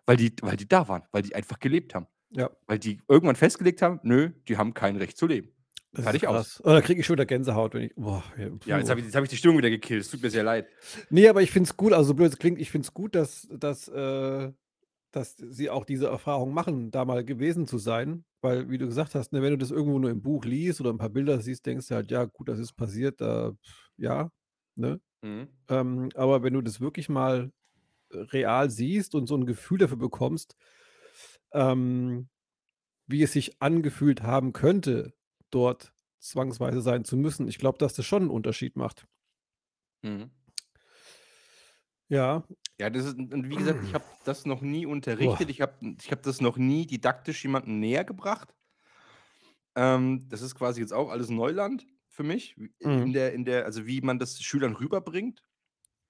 weil, 0.06 0.18
die, 0.18 0.34
weil 0.42 0.58
die 0.58 0.68
da 0.68 0.88
waren, 0.88 1.04
weil 1.12 1.22
die 1.24 1.34
einfach 1.36 1.60
gelebt 1.60 1.96
haben. 1.96 2.08
Ja. 2.32 2.50
Weil 2.68 2.80
die 2.80 3.02
irgendwann 3.08 3.36
festgelegt 3.36 3.82
haben, 3.82 4.00
nö, 4.04 4.30
die 4.48 4.58
haben 4.58 4.74
kein 4.74 4.96
Recht 4.98 5.18
zu 5.18 5.28
leben. 5.28 5.50
Das 5.94 6.04
Fertig 6.04 6.24
ist 6.24 6.28
aus. 6.30 6.36
krass. 6.36 6.62
Oh, 6.66 6.70
da 6.70 6.82
kriege 6.82 7.00
ich 7.00 7.06
schon 7.06 7.16
wieder 7.16 7.26
Gänsehaut, 7.26 7.74
wenn 7.74 7.84
ich. 7.84 7.96
Boah, 7.96 8.24
ja, 8.38 8.50
Ja, 8.66 8.78
jetzt 8.80 8.90
habe 8.90 9.00
ich, 9.00 9.06
jetzt 9.06 9.16
hab 9.16 9.24
ich 9.24 9.30
die 9.30 9.38
Stimmung 9.38 9.58
wieder 9.60 9.70
gekillt. 9.70 10.02
Es 10.02 10.10
tut 10.12 10.22
mir 10.22 10.30
sehr 10.30 10.44
leid. 10.44 10.68
Nee, 11.10 11.30
aber 11.30 11.42
ich 11.42 11.52
finde 11.52 11.70
es 11.70 11.78
gut, 11.78 11.94
also 11.94 12.10
so 12.10 12.14
blöd 12.16 12.32
es 12.34 12.38
klingt, 12.38 12.60
ich 12.60 12.70
finde 12.70 12.86
es 12.86 12.94
gut, 12.94 13.16
dass, 13.16 13.48
dass, 13.50 13.88
äh, 13.88 14.52
dass 15.16 15.36
sie 15.38 15.70
auch 15.70 15.86
diese 15.86 16.08
Erfahrung 16.08 16.54
machen, 16.54 16.92
da 16.92 17.06
mal 17.06 17.24
gewesen 17.26 17.68
zu 17.68 17.78
sein. 17.78 18.26
Weil, 18.42 18.70
wie 18.70 18.78
du 18.78 18.86
gesagt 18.88 19.16
hast, 19.16 19.34
ne, 19.34 19.42
wenn 19.42 19.52
du 19.52 19.58
das 19.58 19.72
irgendwo 19.72 20.00
nur 20.00 20.12
im 20.12 20.22
Buch 20.22 20.46
liest 20.46 20.82
oder 20.82 20.92
ein 20.92 20.98
paar 20.98 21.10
Bilder 21.10 21.42
siehst, 21.42 21.66
denkst 21.66 21.88
du 21.90 21.96
halt, 21.96 22.12
ja, 22.12 22.26
gut, 22.26 22.50
das 22.50 22.60
ist 22.60 22.74
passiert, 22.74 23.20
pf, 23.20 23.90
ja, 23.98 24.32
ne? 24.76 25.02
Mhm. 25.24 25.48
Ähm, 25.70 26.10
aber 26.16 26.44
wenn 26.44 26.54
du 26.54 26.62
das 26.62 26.82
wirklich 26.82 27.10
mal 27.10 27.52
äh, 28.12 28.18
real 28.20 28.70
siehst 28.72 29.16
und 29.16 29.28
so 29.28 29.36
ein 29.38 29.46
Gefühl 29.48 29.80
dafür 29.80 29.98
bekommst, 29.98 30.56
ähm, 31.54 32.30
wie 33.08 33.24
es 33.24 33.34
sich 33.34 33.62
angefühlt 33.62 34.24
haben 34.24 34.54
könnte, 34.54 35.14
dort 35.52 35.94
zwangsweise 36.20 36.82
sein 36.82 37.06
zu 37.06 37.18
müssen, 37.18 37.48
ich 37.48 37.60
glaube, 37.60 37.78
dass 37.80 37.94
das 37.96 38.06
schon 38.06 38.24
einen 38.24 38.32
Unterschied 38.32 38.76
macht. 38.78 39.08
Mhm. 40.04 40.32
Ja, 42.10 42.44
Ja, 42.80 42.90
das 42.90 43.06
ist, 43.06 43.16
und 43.18 43.50
wie 43.50 43.58
gesagt, 43.58 43.82
ich 43.82 43.94
habe 43.94 44.06
das 44.24 44.46
noch 44.46 44.62
nie 44.62 44.86
unterrichtet. 44.86 45.50
Ich 45.50 45.62
habe 45.62 45.96
ich 46.00 46.12
hab 46.12 46.24
das 46.24 46.42
noch 46.42 46.58
nie 46.58 46.86
didaktisch 46.86 47.44
jemandem 47.44 47.80
näher 47.80 48.04
gebracht. 48.04 48.54
Ähm, 49.76 50.28
das 50.30 50.42
ist 50.42 50.56
quasi 50.56 50.82
jetzt 50.82 50.94
auch 50.94 51.10
alles 51.10 51.30
Neuland 51.30 51.86
für 52.10 52.24
mich, 52.24 52.58
wie- 52.58 52.74
Mhm. 52.84 53.06
in 53.06 53.14
der, 53.14 53.34
in 53.34 53.46
der, 53.46 53.66
also 53.66 53.86
wie 53.88 54.02
man 54.02 54.20
das 54.20 54.42
Schülern 54.42 54.74
rüberbringt. 54.76 55.44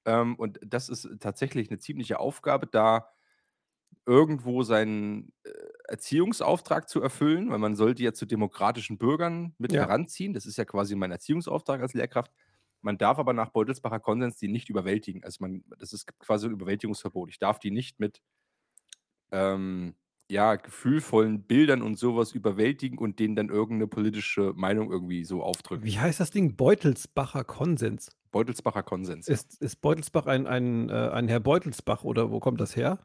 Ähm, 0.05 0.35
und 0.37 0.59
das 0.65 0.89
ist 0.89 1.09
tatsächlich 1.21 1.69
eine 1.69 1.79
ziemliche 1.79 2.19
Aufgabe, 2.19 2.67
da 2.67 3.09
irgendwo 4.05 4.63
seinen 4.63 5.33
äh, 5.43 5.51
Erziehungsauftrag 5.89 6.89
zu 6.89 7.01
erfüllen, 7.01 7.49
weil 7.49 7.59
man 7.59 7.75
sollte 7.75 8.03
ja 8.03 8.13
zu 8.13 8.25
demokratischen 8.25 8.97
Bürgern 8.97 9.55
mit 9.57 9.73
Ja. 9.73 9.75
heranziehen. 9.75 10.33
Das 10.33 10.45
ist 10.45 10.57
ja 10.57 10.65
quasi 10.65 10.95
mein 10.95 11.11
Erziehungsauftrag 11.11 11.81
als 11.81 11.93
Lehrkraft. 11.93 12.31
Man 12.85 12.99
darf 12.99 13.17
aber 13.17 13.33
nach 13.33 13.49
Beutelsbacher 13.49 13.99
Konsens 13.99 14.37
die 14.37 14.47
nicht 14.47 14.69
überwältigen. 14.69 15.23
Also 15.23 15.37
man, 15.41 15.63
das 15.79 15.91
ist 15.91 16.05
quasi 16.19 16.45
ein 16.45 16.51
Überwältigungsverbot. 16.51 17.29
Ich 17.31 17.39
darf 17.39 17.57
die 17.57 17.71
nicht 17.71 17.99
mit 17.99 18.21
ähm, 19.31 19.95
ja, 20.29 20.55
gefühlvollen 20.55 21.41
Bildern 21.47 21.81
und 21.81 21.97
sowas 21.97 22.31
überwältigen 22.33 22.99
und 22.99 23.17
denen 23.17 23.35
dann 23.35 23.49
irgendeine 23.49 23.87
politische 23.87 24.53
Meinung 24.55 24.91
irgendwie 24.91 25.25
so 25.25 25.41
aufdrücken. 25.41 25.83
wie 25.83 25.97
heißt 25.97 26.19
das 26.19 26.29
Ding? 26.29 26.55
Beutelsbacher 26.55 27.43
Konsens. 27.43 28.11
Beutelsbacher 28.31 28.83
Konsens. 28.83 29.27
Ist, 29.27 29.59
ist 29.61 29.81
Beutelsbach 29.81 30.27
ein, 30.27 30.45
ein, 30.45 30.89
äh, 30.89 31.09
ein 31.09 31.27
Herr 31.27 31.39
Beutelsbach 31.39 32.03
oder 32.03 32.29
wo 32.29 32.39
kommt 32.39 32.61
das 32.61 32.75
her? 32.75 32.99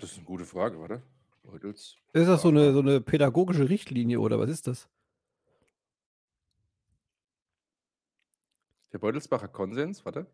Das 0.00 0.10
ist 0.10 0.18
eine 0.18 0.26
gute 0.26 0.44
Frage, 0.44 0.78
warte. 0.78 1.02
Beutels. 1.42 1.96
Ist 2.12 2.28
das 2.28 2.42
so 2.42 2.48
eine, 2.48 2.74
so 2.74 2.80
eine 2.80 3.00
pädagogische 3.00 3.70
Richtlinie 3.70 4.20
oder 4.20 4.38
was 4.38 4.50
ist 4.50 4.66
das? 4.66 4.90
Der 8.92 8.98
Beutelsbacher 8.98 9.48
Konsens, 9.48 10.04
warte, 10.04 10.26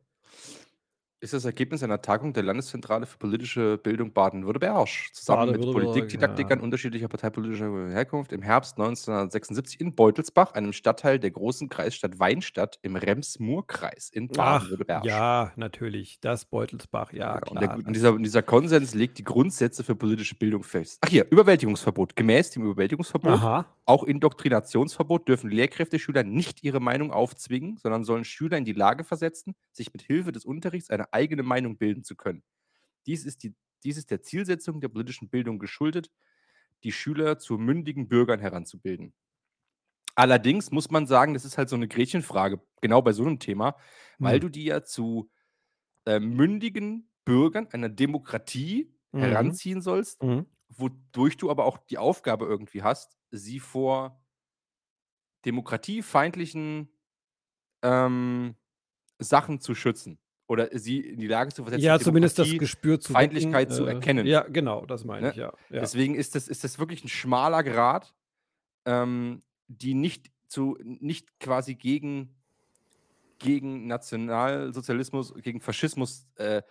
ist 1.20 1.32
das 1.32 1.44
Ergebnis 1.44 1.82
einer 1.82 2.00
Tagung 2.00 2.32
der 2.32 2.44
Landeszentrale 2.44 3.04
für 3.06 3.18
politische 3.18 3.78
Bildung 3.78 4.12
Baden-Württemberg 4.12 4.88
zusammen 5.12 5.50
mit 5.50 5.60
Politikdidaktikern 5.60 6.58
ja. 6.58 6.64
unterschiedlicher 6.64 7.08
parteipolitischer 7.08 7.88
Herkunft 7.88 8.32
im 8.32 8.42
Herbst 8.42 8.78
1976 8.78 9.80
in 9.80 9.94
Beutelsbach, 9.94 10.52
einem 10.52 10.72
Stadtteil 10.72 11.18
der 11.18 11.32
großen 11.32 11.68
Kreisstadt 11.68 12.18
Weinstadt 12.20 12.78
im 12.82 12.94
Rems-Murr-Kreis 12.94 14.10
in 14.10 14.28
Baden-Württemberg. 14.28 15.04
ja, 15.04 15.52
natürlich. 15.56 16.20
Das 16.20 16.44
Beutelsbach, 16.44 17.12
ja, 17.12 17.38
Genau. 17.38 17.50
Und, 17.50 17.58
klar. 17.58 17.76
der, 17.76 17.86
und, 17.86 17.96
dieser, 17.96 18.12
und 18.12 18.22
dieser 18.22 18.42
Konsens 18.42 18.94
legt 18.94 19.18
die 19.18 19.24
Grundsätze 19.24 19.82
für 19.82 19.96
politische 19.96 20.36
Bildung 20.36 20.62
fest. 20.62 20.98
Ach 21.00 21.08
hier, 21.08 21.26
Überwältigungsverbot. 21.30 22.14
Gemäß 22.14 22.50
dem 22.50 22.64
Überwältigungsverbot 22.64 23.32
Aha. 23.32 23.66
Auch 23.88 24.04
Indoktrinationsverbot 24.04 25.28
dürfen 25.28 25.50
Lehrkräfte 25.50 25.98
Schüler 25.98 26.24
nicht 26.24 26.62
ihre 26.64 26.80
Meinung 26.80 27.12
aufzwingen, 27.12 27.78
sondern 27.78 28.04
sollen 28.04 28.24
Schüler 28.24 28.58
in 28.58 28.66
die 28.66 28.74
Lage 28.74 29.04
versetzen, 29.04 29.54
sich 29.72 29.92
mit 29.92 30.02
Hilfe 30.02 30.32
des 30.32 30.44
Unterrichts 30.44 30.90
eine 30.90 31.12
eigene 31.14 31.42
Meinung 31.44 31.78
bilden 31.78 32.04
zu 32.04 32.16
können. 32.16 32.44
Dies 33.06 33.24
ist, 33.26 33.42
die, 33.44 33.54
dies 33.84 33.98
ist 33.98 34.10
der 34.10 34.22
Zielsetzung 34.22 34.80
der 34.80 34.88
politischen 34.88 35.30
Bildung 35.30 35.58
geschuldet, 35.58 36.10
die 36.84 36.92
Schüler 36.92 37.38
zu 37.38 37.58
mündigen 37.58 38.08
Bürgern 38.08 38.40
heranzubilden. 38.40 39.14
Allerdings 40.14 40.70
muss 40.72 40.90
man 40.90 41.06
sagen, 41.06 41.34
das 41.34 41.44
ist 41.44 41.58
halt 41.58 41.68
so 41.68 41.76
eine 41.76 41.86
Gretchenfrage, 41.88 42.60
genau 42.80 43.02
bei 43.02 43.12
so 43.12 43.24
einem 43.24 43.38
Thema, 43.38 43.76
weil 44.20 44.40
Hm. 44.40 44.40
du 44.40 44.48
die 44.48 44.64
ja 44.64 44.82
zu 44.82 45.30
äh, 46.06 46.20
mündigen 46.20 47.10
Bürgern 47.26 47.68
einer 47.72 47.90
Demokratie 47.90 48.94
Mhm. 49.12 49.58
heranziehen 49.58 49.82
sollst, 49.82 50.20
Mhm. 50.22 50.46
wodurch 50.70 51.38
du 51.38 51.50
aber 51.50 51.66
auch 51.66 51.78
die 51.78 51.98
Aufgabe 51.98 52.46
irgendwie 52.46 52.82
hast, 52.84 53.17
sie 53.30 53.60
vor 53.60 54.20
demokratiefeindlichen 55.44 56.88
ähm, 57.82 58.54
Sachen 59.18 59.60
zu 59.60 59.74
schützen. 59.74 60.18
Oder 60.46 60.70
sie 60.72 61.00
in 61.00 61.20
die 61.20 61.26
Lage 61.26 61.52
zu 61.52 61.62
versetzen, 61.62 61.84
Ja, 61.84 62.00
zumindest 62.00 62.38
das 62.38 62.50
Gespür 62.56 62.98
zu 62.98 63.12
Feindlichkeit 63.12 63.68
wecken, 63.68 63.76
zu 63.76 63.86
äh, 63.86 63.92
erkennen. 63.92 64.26
Ja, 64.26 64.42
genau, 64.48 64.86
das 64.86 65.04
meine 65.04 65.26
Ne? 65.26 65.30
ich, 65.32 65.36
ja. 65.36 65.52
ja. 65.68 65.80
Deswegen 65.80 66.14
ist 66.14 66.34
das, 66.34 66.48
ist 66.48 66.64
das 66.64 66.78
wirklich 66.78 67.04
ein 67.04 67.08
schmaler 67.08 67.62
Grad, 67.62 68.14
ähm, 68.86 69.42
die 69.66 69.92
nicht 69.92 70.30
zu 70.46 70.78
nicht 70.80 71.38
quasi 71.38 71.74
gegen, 71.74 72.34
gegen 73.38 73.86
Nationalsozialismus, 73.86 75.34
gegen 75.34 75.60
Faschismus 75.60 76.26
äh, 76.36 76.62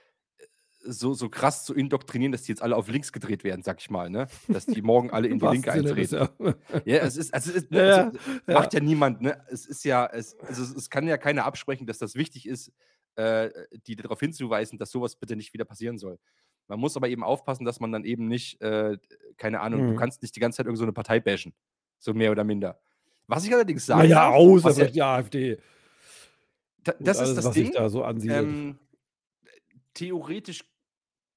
so, 0.80 1.14
so 1.14 1.30
krass 1.30 1.66
zu 1.66 1.74
indoktrinieren, 1.74 2.32
dass 2.32 2.44
die 2.44 2.52
jetzt 2.52 2.62
alle 2.62 2.76
auf 2.76 2.88
links 2.88 3.12
gedreht 3.12 3.44
werden, 3.44 3.62
sag 3.64 3.80
ich 3.82 3.90
mal, 3.90 4.10
ne? 4.10 4.28
Dass 4.48 4.66
die 4.66 4.82
morgen 4.82 5.10
alle 5.12 5.28
in 5.30 5.40
die 5.40 5.46
Linke 5.48 5.72
eintreten. 5.72 6.16
ja. 6.40 6.54
Ja, 6.86 6.98
es 7.00 7.18
ist, 7.18 7.34
also 7.34 7.52
es 7.52 7.58
ist, 7.64 7.72
Ja, 7.72 7.86
ja, 7.86 8.04
also, 8.06 8.18
ja. 8.48 8.54
macht 8.54 8.74
ja 8.74 8.80
niemand, 8.80 9.22
ne? 9.22 9.42
Es 9.50 9.66
ist 9.66 9.84
ja, 9.84 10.06
es, 10.06 10.38
also 10.40 10.64
es, 10.76 10.90
kann 10.90 11.08
ja 11.08 11.18
keiner 11.18 11.46
absprechen, 11.46 11.88
dass 11.88 11.98
das 11.98 12.16
wichtig 12.16 12.48
ist, 12.48 12.72
äh, 13.16 13.50
die 13.88 13.96
darauf 13.96 14.20
hinzuweisen, 14.20 14.78
dass 14.78 14.92
sowas 14.92 15.16
bitte 15.16 15.36
nicht 15.36 15.54
wieder 15.54 15.66
passieren 15.66 15.98
soll. 15.98 16.20
Man 16.68 16.80
muss 16.80 16.96
aber 16.98 17.10
eben 17.10 17.24
aufpassen, 17.24 17.66
dass 17.66 17.80
man 17.80 17.92
dann 17.92 18.04
eben 18.04 18.28
nicht, 18.28 18.62
äh, 18.62 18.98
keine 19.38 19.62
Ahnung, 19.62 19.88
du 19.88 19.92
Mhm. 19.94 19.98
kannst 19.98 20.22
nicht 20.22 20.36
die 20.36 20.40
ganze 20.40 20.58
Zeit 20.58 20.66
irgend 20.68 20.78
so 20.78 20.84
eine 20.86 20.94
Partei 20.94 21.20
bashen. 21.20 21.54
So 22.00 22.14
mehr 22.14 22.32
oder 22.32 22.44
minder. 22.44 22.80
Was 23.26 23.46
ich 23.46 23.54
allerdings 23.54 23.86
sagen 23.86 24.02
Naja, 24.02 24.26
darf, 24.30 24.36
außer 24.36 24.64
was 24.66 24.78
ja, 24.78 24.86
die 24.88 25.02
AfD. 25.02 25.58
da, 26.84 26.94
das 27.00 27.18
alles, 27.18 27.30
ist 27.32 27.36
das 27.38 27.46
was 27.46 27.54
Ding. 27.56 27.66
sich 27.66 27.76
da 27.76 27.90
so 27.90 28.04
ansiedelt. 28.04 28.48
Ähm, 28.48 28.80
theoretisch, 29.98 30.64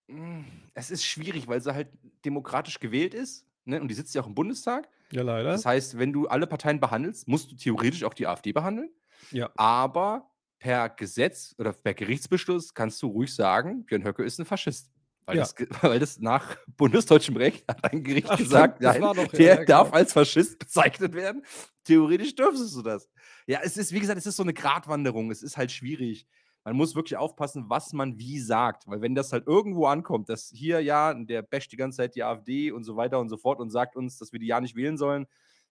mh, 0.08 0.44
es 0.74 0.90
ist 0.90 1.04
schwierig, 1.04 1.48
weil 1.48 1.60
sie 1.60 1.74
halt 1.74 1.88
demokratisch 2.24 2.78
gewählt 2.80 3.14
ist. 3.14 3.46
Ne? 3.64 3.80
Und 3.80 3.88
die 3.88 3.94
sitzt 3.94 4.14
ja 4.14 4.22
auch 4.22 4.26
im 4.26 4.34
Bundestag. 4.34 4.88
ja, 5.10 5.22
leider. 5.22 5.50
Das 5.52 5.64
heißt, 5.66 5.98
wenn 5.98 6.12
du 6.12 6.28
alle 6.28 6.46
Parteien 6.46 6.80
behandelst, 6.80 7.28
musst 7.28 7.50
du 7.50 7.56
theoretisch 7.56 8.04
auch 8.04 8.14
die 8.14 8.26
AfD 8.26 8.52
behandeln. 8.52 8.90
ja. 9.30 9.50
Aber 9.56 10.26
per 10.58 10.90
Gesetz 10.90 11.54
oder 11.58 11.72
per 11.72 11.94
Gerichtsbeschluss 11.94 12.74
kannst 12.74 13.00
du 13.02 13.06
ruhig 13.08 13.34
sagen, 13.34 13.84
Björn 13.86 14.04
Höcke 14.04 14.22
ist 14.24 14.38
ein 14.38 14.44
Faschist. 14.44 14.90
Weil, 15.24 15.36
Ja. 15.38 15.42
das, 15.42 15.54
weil 15.82 15.98
das 15.98 16.18
nach 16.20 16.56
bundesdeutschem 16.76 17.36
Recht 17.36 17.64
hat 17.68 17.82
ein 17.90 18.02
Gericht 18.04 18.28
Ach, 18.30 18.36
gesagt, 18.36 18.80
nein, 18.82 19.00
doch- 19.00 19.26
der 19.28 19.60
ja, 19.60 19.64
darf 19.64 19.86
genau. 19.88 19.96
als 19.96 20.12
Faschist 20.12 20.58
bezeichnet 20.58 21.14
werden. 21.14 21.44
Theoretisch 21.84 22.34
dürftest 22.34 22.76
du 22.76 22.82
das. 22.82 23.08
Ja, 23.46 23.60
es 23.62 23.76
ist, 23.78 23.92
wie 23.92 24.00
gesagt, 24.00 24.18
es 24.18 24.26
ist 24.26 24.36
so 24.36 24.42
eine 24.42 24.52
Gratwanderung. 24.52 25.30
Es 25.30 25.42
ist 25.42 25.56
halt 25.56 25.72
schwierig. 25.72 26.26
Man 26.64 26.76
muss 26.76 26.94
wirklich 26.94 27.16
aufpassen, 27.16 27.64
was 27.68 27.92
man 27.92 28.18
wie 28.18 28.38
sagt. 28.38 28.86
Weil 28.86 29.00
wenn 29.00 29.14
das 29.14 29.32
halt 29.32 29.46
irgendwo 29.46 29.86
ankommt, 29.86 30.28
dass 30.28 30.50
hier 30.54 30.80
ja, 30.80 31.14
der 31.14 31.42
basht 31.42 31.72
die 31.72 31.76
ganze 31.76 31.96
Zeit 31.98 32.14
die 32.14 32.22
AfD 32.22 32.70
und 32.70 32.84
so 32.84 32.96
weiter 32.96 33.18
und 33.18 33.28
so 33.30 33.36
fort 33.38 33.60
und 33.60 33.70
sagt 33.70 33.96
uns, 33.96 34.18
dass 34.18 34.32
wir 34.32 34.38
die 34.40 34.46
ja 34.46 34.60
nicht 34.60 34.76
wählen 34.76 34.98
sollen, 34.98 35.26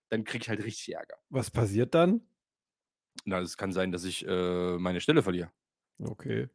dann 0.08 0.24
krieg 0.24 0.42
ich 0.42 0.48
halt 0.48 0.64
richtig 0.64 0.92
Ärger. 0.94 1.16
Was 1.28 1.50
passiert 1.50 1.94
dann? 1.94 2.22
Na, 3.24 3.38
es 3.40 3.56
kann 3.56 3.72
sein, 3.72 3.92
dass 3.92 4.04
ich 4.04 4.26
äh, 4.26 4.78
meine 4.78 5.00
Stelle 5.00 5.22
verliere. 5.22 5.50
Okay. 6.02 6.48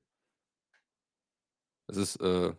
Das 1.88 1.98
ist, 1.98 2.16
äh, 2.18 2.52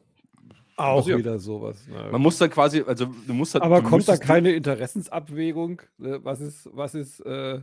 Auch 0.77 0.99
passiert. 0.99 1.19
wieder 1.19 1.39
sowas. 1.39 1.85
Na, 1.91 2.11
man 2.11 2.21
muss 2.23 2.39
dann 2.39 2.51
quasi, 2.51 2.83
also 2.87 3.07
du 3.07 3.35
musst 3.35 3.55
halt. 3.55 3.65
aber 3.65 3.83
du 3.83 3.89
kommt 3.89 4.09
da 4.09 4.17
keine 4.17 4.53
Interessensabwägung? 4.53 5.83
Äh, 6.01 6.21
Was 6.23 6.41
ist, 6.41 6.69
was 6.73 6.95
ist, 6.95 7.21
äh, 7.21 7.61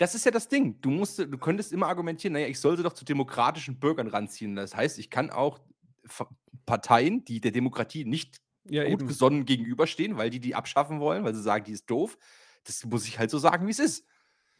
Das 0.00 0.14
ist 0.14 0.24
ja 0.24 0.30
das 0.30 0.48
Ding. 0.48 0.80
Du 0.80 0.88
musst, 0.90 1.18
du 1.18 1.36
könntest 1.36 1.72
immer 1.74 1.86
argumentieren, 1.88 2.32
naja, 2.32 2.46
ich 2.46 2.58
sollte 2.58 2.82
doch 2.82 2.94
zu 2.94 3.04
demokratischen 3.04 3.78
Bürgern 3.78 4.08
ranziehen. 4.08 4.56
Das 4.56 4.74
heißt, 4.74 4.98
ich 4.98 5.10
kann 5.10 5.28
auch 5.28 5.60
Parteien, 6.64 7.22
die 7.26 7.40
der 7.42 7.50
Demokratie 7.50 8.06
nicht 8.06 8.40
ja 8.64 8.84
gut 8.84 8.92
eben. 9.00 9.06
gesonnen 9.08 9.44
gegenüberstehen, 9.44 10.16
weil 10.16 10.30
die 10.30 10.40
die 10.40 10.54
abschaffen 10.54 11.00
wollen, 11.00 11.22
weil 11.24 11.34
sie 11.34 11.42
sagen, 11.42 11.64
die 11.66 11.72
ist 11.72 11.90
doof. 11.90 12.16
Das 12.64 12.82
muss 12.86 13.06
ich 13.06 13.18
halt 13.18 13.30
so 13.30 13.38
sagen, 13.38 13.66
wie 13.66 13.72
es 13.72 13.78
ist. 13.78 14.06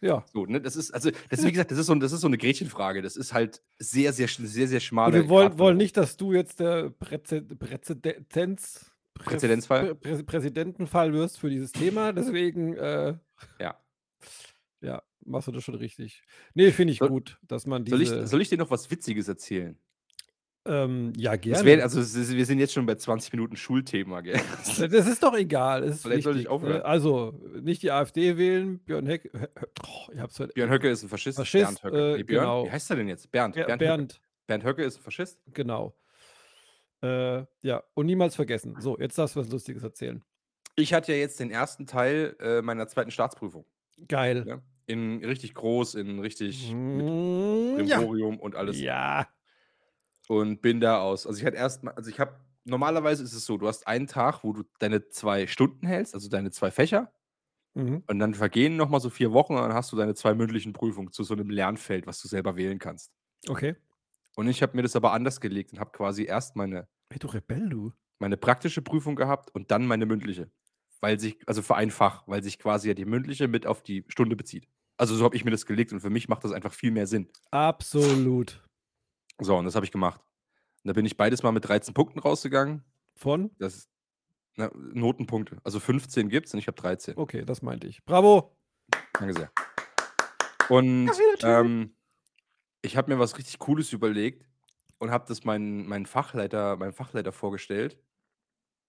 Ja. 0.02 0.24
So, 0.30 0.44
ne? 0.44 0.60
Das 0.60 0.76
ist, 0.76 0.90
also, 0.92 1.10
das 1.30 1.38
ist, 1.40 1.46
wie 1.46 1.52
gesagt, 1.52 1.70
das 1.70 1.78
ist 1.78 1.86
so, 1.86 1.94
das 1.94 2.12
ist 2.12 2.20
so 2.20 2.26
eine 2.26 2.36
Gretchenfrage. 2.36 3.00
Das 3.00 3.16
ist 3.16 3.32
halt 3.32 3.62
sehr, 3.78 4.12
sehr, 4.12 4.28
sehr, 4.28 4.68
sehr 4.68 4.76
Und 4.76 4.82
schmale. 4.82 5.14
wir 5.14 5.28
wollen, 5.30 5.58
wollen 5.58 5.78
nicht, 5.78 5.96
dass 5.96 6.18
du 6.18 6.34
jetzt 6.34 6.60
der 6.60 6.90
Präze 6.90 7.40
Präzedenz, 7.42 8.90
Prä- 9.18 9.24
Präzedenzfall? 9.24 9.94
Prä 9.94 10.16
Prä 10.16 10.22
Präsidentenfall 10.22 11.14
wirst 11.14 11.38
für 11.38 11.48
dieses 11.48 11.72
Thema. 11.72 12.12
Deswegen, 12.12 12.74
äh, 12.74 13.16
Ja. 13.58 13.80
Ja, 14.82 15.02
machst 15.24 15.48
du 15.48 15.52
das 15.52 15.64
schon 15.64 15.74
richtig. 15.74 16.22
Nee, 16.54 16.70
finde 16.70 16.92
ich 16.92 16.98
Soll- 16.98 17.08
gut, 17.08 17.38
dass 17.42 17.66
man 17.66 17.86
Soll 17.86 18.02
ich, 18.02 18.08
diese. 18.10 18.26
soll 18.26 18.40
ich 18.40 18.48
dir 18.48 18.58
noch 18.58 18.70
was 18.70 18.90
Witziges 18.90 19.28
erzählen? 19.28 19.78
ähm, 20.66 21.14
ja, 21.16 21.36
gerne. 21.36 21.64
wär, 21.64 21.82
also 21.82 22.00
ist, 22.00 22.14
wir 22.36 22.44
sind 22.44 22.58
jetzt 22.58 22.74
schon 22.74 22.84
bei 22.84 22.94
20 22.94 23.32
Minuten 23.32 23.56
Schulthema, 23.56 24.20
gell? 24.20 24.38
Das 24.90 25.06
ist 25.06 25.22
doch 25.22 25.34
egal. 25.34 25.82
Ist 25.84 26.02
Vielleicht 26.02 26.24
soll 26.24 26.32
ich 26.34 26.40
wichtig, 26.40 26.50
aufhören. 26.50 26.72
ne? 26.78 26.84
Also, 26.84 27.32
nicht 27.62 27.82
die 27.82 27.90
AfD 27.90 28.36
wählen, 28.36 28.78
Björn 28.80 29.06
Heck. 29.06 29.30
Oh, 29.86 30.12
ich 30.12 30.18
hab's 30.20 30.38
heute. 30.38 30.52
Björn 30.52 30.70
Höcke 30.70 30.90
ist 30.90 31.02
ein 31.02 31.08
Faschist. 31.08 31.38
Faschist, 31.38 31.64
Bernd 31.64 31.82
Höcke. 31.84 32.12
äh, 32.12 32.16
nee, 32.18 32.22
Björn, 32.24 32.42
genau. 32.44 32.66
Wie 32.66 32.70
heißt 32.70 32.90
er 32.90 32.96
denn 32.96 33.08
jetzt? 33.08 33.30
Bernd. 33.32 33.54
Ber- 33.54 33.64
Bernd, 33.64 33.80
Höcke. 33.80 33.84
Bernd, 33.86 34.20
Bernd 34.46 34.64
Höcke 34.64 34.84
ist 34.84 34.98
ein 34.98 35.02
Faschist. 35.02 35.40
genau. 35.52 35.96
Äh, 37.02 37.44
ja, 37.62 37.82
und 37.94 38.04
niemals 38.06 38.36
vergessen. 38.36 38.76
So, 38.80 38.98
jetzt 38.98 39.16
darfst 39.16 39.34
du 39.36 39.40
was 39.40 39.48
Lustiges 39.48 39.82
erzählen. 39.82 40.22
Ich 40.76 40.92
hatte 40.92 41.12
ja 41.12 41.18
jetzt 41.18 41.40
den 41.40 41.50
ersten 41.50 41.86
Teil 41.86 42.36
äh, 42.40 42.60
meiner 42.60 42.86
zweiten 42.88 43.10
Staatsprüfung. 43.10 43.64
Geil. 44.08 44.44
Ja? 44.46 44.60
In 44.90 45.24
richtig 45.24 45.54
groß, 45.54 45.94
in 45.94 46.18
richtig 46.20 46.78
mit 46.92 47.06
Mm, 47.06 47.84
ja. 47.86 47.98
Brimborium 47.98 48.38
und 48.40 48.56
alles. 48.56 48.86
Ja. 48.86 49.28
Und 50.28 50.62
bin 50.62 50.80
da 50.80 51.00
aus. 51.00 51.26
Also 51.26 51.40
ich 51.40 51.44
hatte 51.46 51.56
erst 51.56 51.82
mal, 51.82 51.92
also 51.92 52.08
ich 52.10 52.20
habe, 52.20 52.40
normalerweise 52.64 53.22
ist 53.24 53.32
es 53.32 53.44
so, 53.46 53.56
du 53.58 53.66
hast 53.68 53.86
einen 53.86 54.06
Tag, 54.06 54.44
wo 54.44 54.52
du 54.52 54.62
deine 54.78 55.08
zwei 55.08 55.46
Stunden 55.46 55.86
hältst, 55.86 56.14
also 56.14 56.28
deine 56.28 56.50
zwei 56.50 56.70
Fächer. 56.70 57.12
Mhm. 57.74 58.04
Und 58.08 58.18
dann 58.18 58.34
vergehen 58.34 58.76
nochmal 58.76 59.00
so 59.00 59.10
vier 59.10 59.32
Wochen 59.32 59.54
und 59.54 59.62
dann 59.62 59.74
hast 59.74 59.92
du 59.92 59.96
deine 59.96 60.14
zwei 60.14 60.34
mündlichen 60.34 60.72
Prüfungen 60.72 61.12
zu 61.12 61.24
so 61.24 61.34
einem 61.34 61.50
Lernfeld, 61.50 62.06
was 62.06 62.20
du 62.20 62.28
selber 62.28 62.56
wählen 62.56 62.78
kannst. 62.78 63.12
Okay. 63.48 63.76
Und 64.36 64.48
ich 64.48 64.62
habe 64.62 64.76
mir 64.76 64.82
das 64.82 64.96
aber 64.96 65.12
anders 65.12 65.40
gelegt 65.40 65.72
und 65.72 65.78
habe 65.80 65.92
quasi 65.92 66.24
erst 66.24 66.56
meine, 66.56 66.88
Ey, 67.10 67.18
du 67.18 67.28
Rebell, 67.28 67.68
du. 67.68 67.92
meine 68.18 68.36
praktische 68.36 68.82
Prüfung 68.82 69.16
gehabt 69.16 69.52
und 69.54 69.70
dann 69.70 69.86
meine 69.86 70.06
mündliche. 70.06 70.50
Weil 71.00 71.18
sich, 71.18 71.38
also 71.46 71.62
für 71.62 71.76
ein 71.76 71.90
Fach, 71.90 72.24
weil 72.28 72.42
sich 72.42 72.58
quasi 72.58 72.88
ja 72.88 72.94
die 72.94 73.06
mündliche 73.06 73.48
mit 73.48 73.66
auf 73.66 73.82
die 73.82 74.04
Stunde 74.08 74.36
bezieht. 74.36 74.68
Also 75.00 75.16
so 75.16 75.24
habe 75.24 75.34
ich 75.34 75.46
mir 75.46 75.50
das 75.50 75.64
gelegt 75.64 75.94
und 75.94 76.00
für 76.00 76.10
mich 76.10 76.28
macht 76.28 76.44
das 76.44 76.52
einfach 76.52 76.74
viel 76.74 76.90
mehr 76.90 77.06
Sinn. 77.06 77.26
Absolut. 77.50 78.62
So, 79.40 79.56
und 79.56 79.64
das 79.64 79.74
habe 79.74 79.86
ich 79.86 79.92
gemacht. 79.92 80.20
Und 80.84 80.88
da 80.88 80.92
bin 80.92 81.06
ich 81.06 81.16
beides 81.16 81.42
mal 81.42 81.52
mit 81.52 81.66
13 81.66 81.94
Punkten 81.94 82.18
rausgegangen. 82.18 82.84
Von? 83.16 83.50
Das 83.58 83.76
ist 83.76 83.90
na, 84.56 84.70
Notenpunkte. 84.74 85.56
Also 85.64 85.80
15 85.80 86.28
gibt 86.28 86.48
es 86.48 86.52
und 86.52 86.58
ich 86.58 86.66
habe 86.66 86.78
13. 86.78 87.16
Okay, 87.16 87.46
das 87.46 87.62
meinte 87.62 87.86
ich. 87.86 88.04
Bravo. 88.04 88.54
Danke 89.14 89.32
sehr. 89.32 89.50
Und 90.68 91.10
ähm, 91.44 91.96
ich 92.82 92.98
habe 92.98 93.10
mir 93.10 93.18
was 93.18 93.38
richtig 93.38 93.58
Cooles 93.58 93.94
überlegt 93.94 94.44
und 94.98 95.10
habe 95.10 95.24
das 95.26 95.44
meinen 95.44 95.88
mein 95.88 96.04
Fachleiter, 96.04 96.76
meinem 96.76 96.92
Fachleiter 96.92 97.32
vorgestellt. 97.32 97.98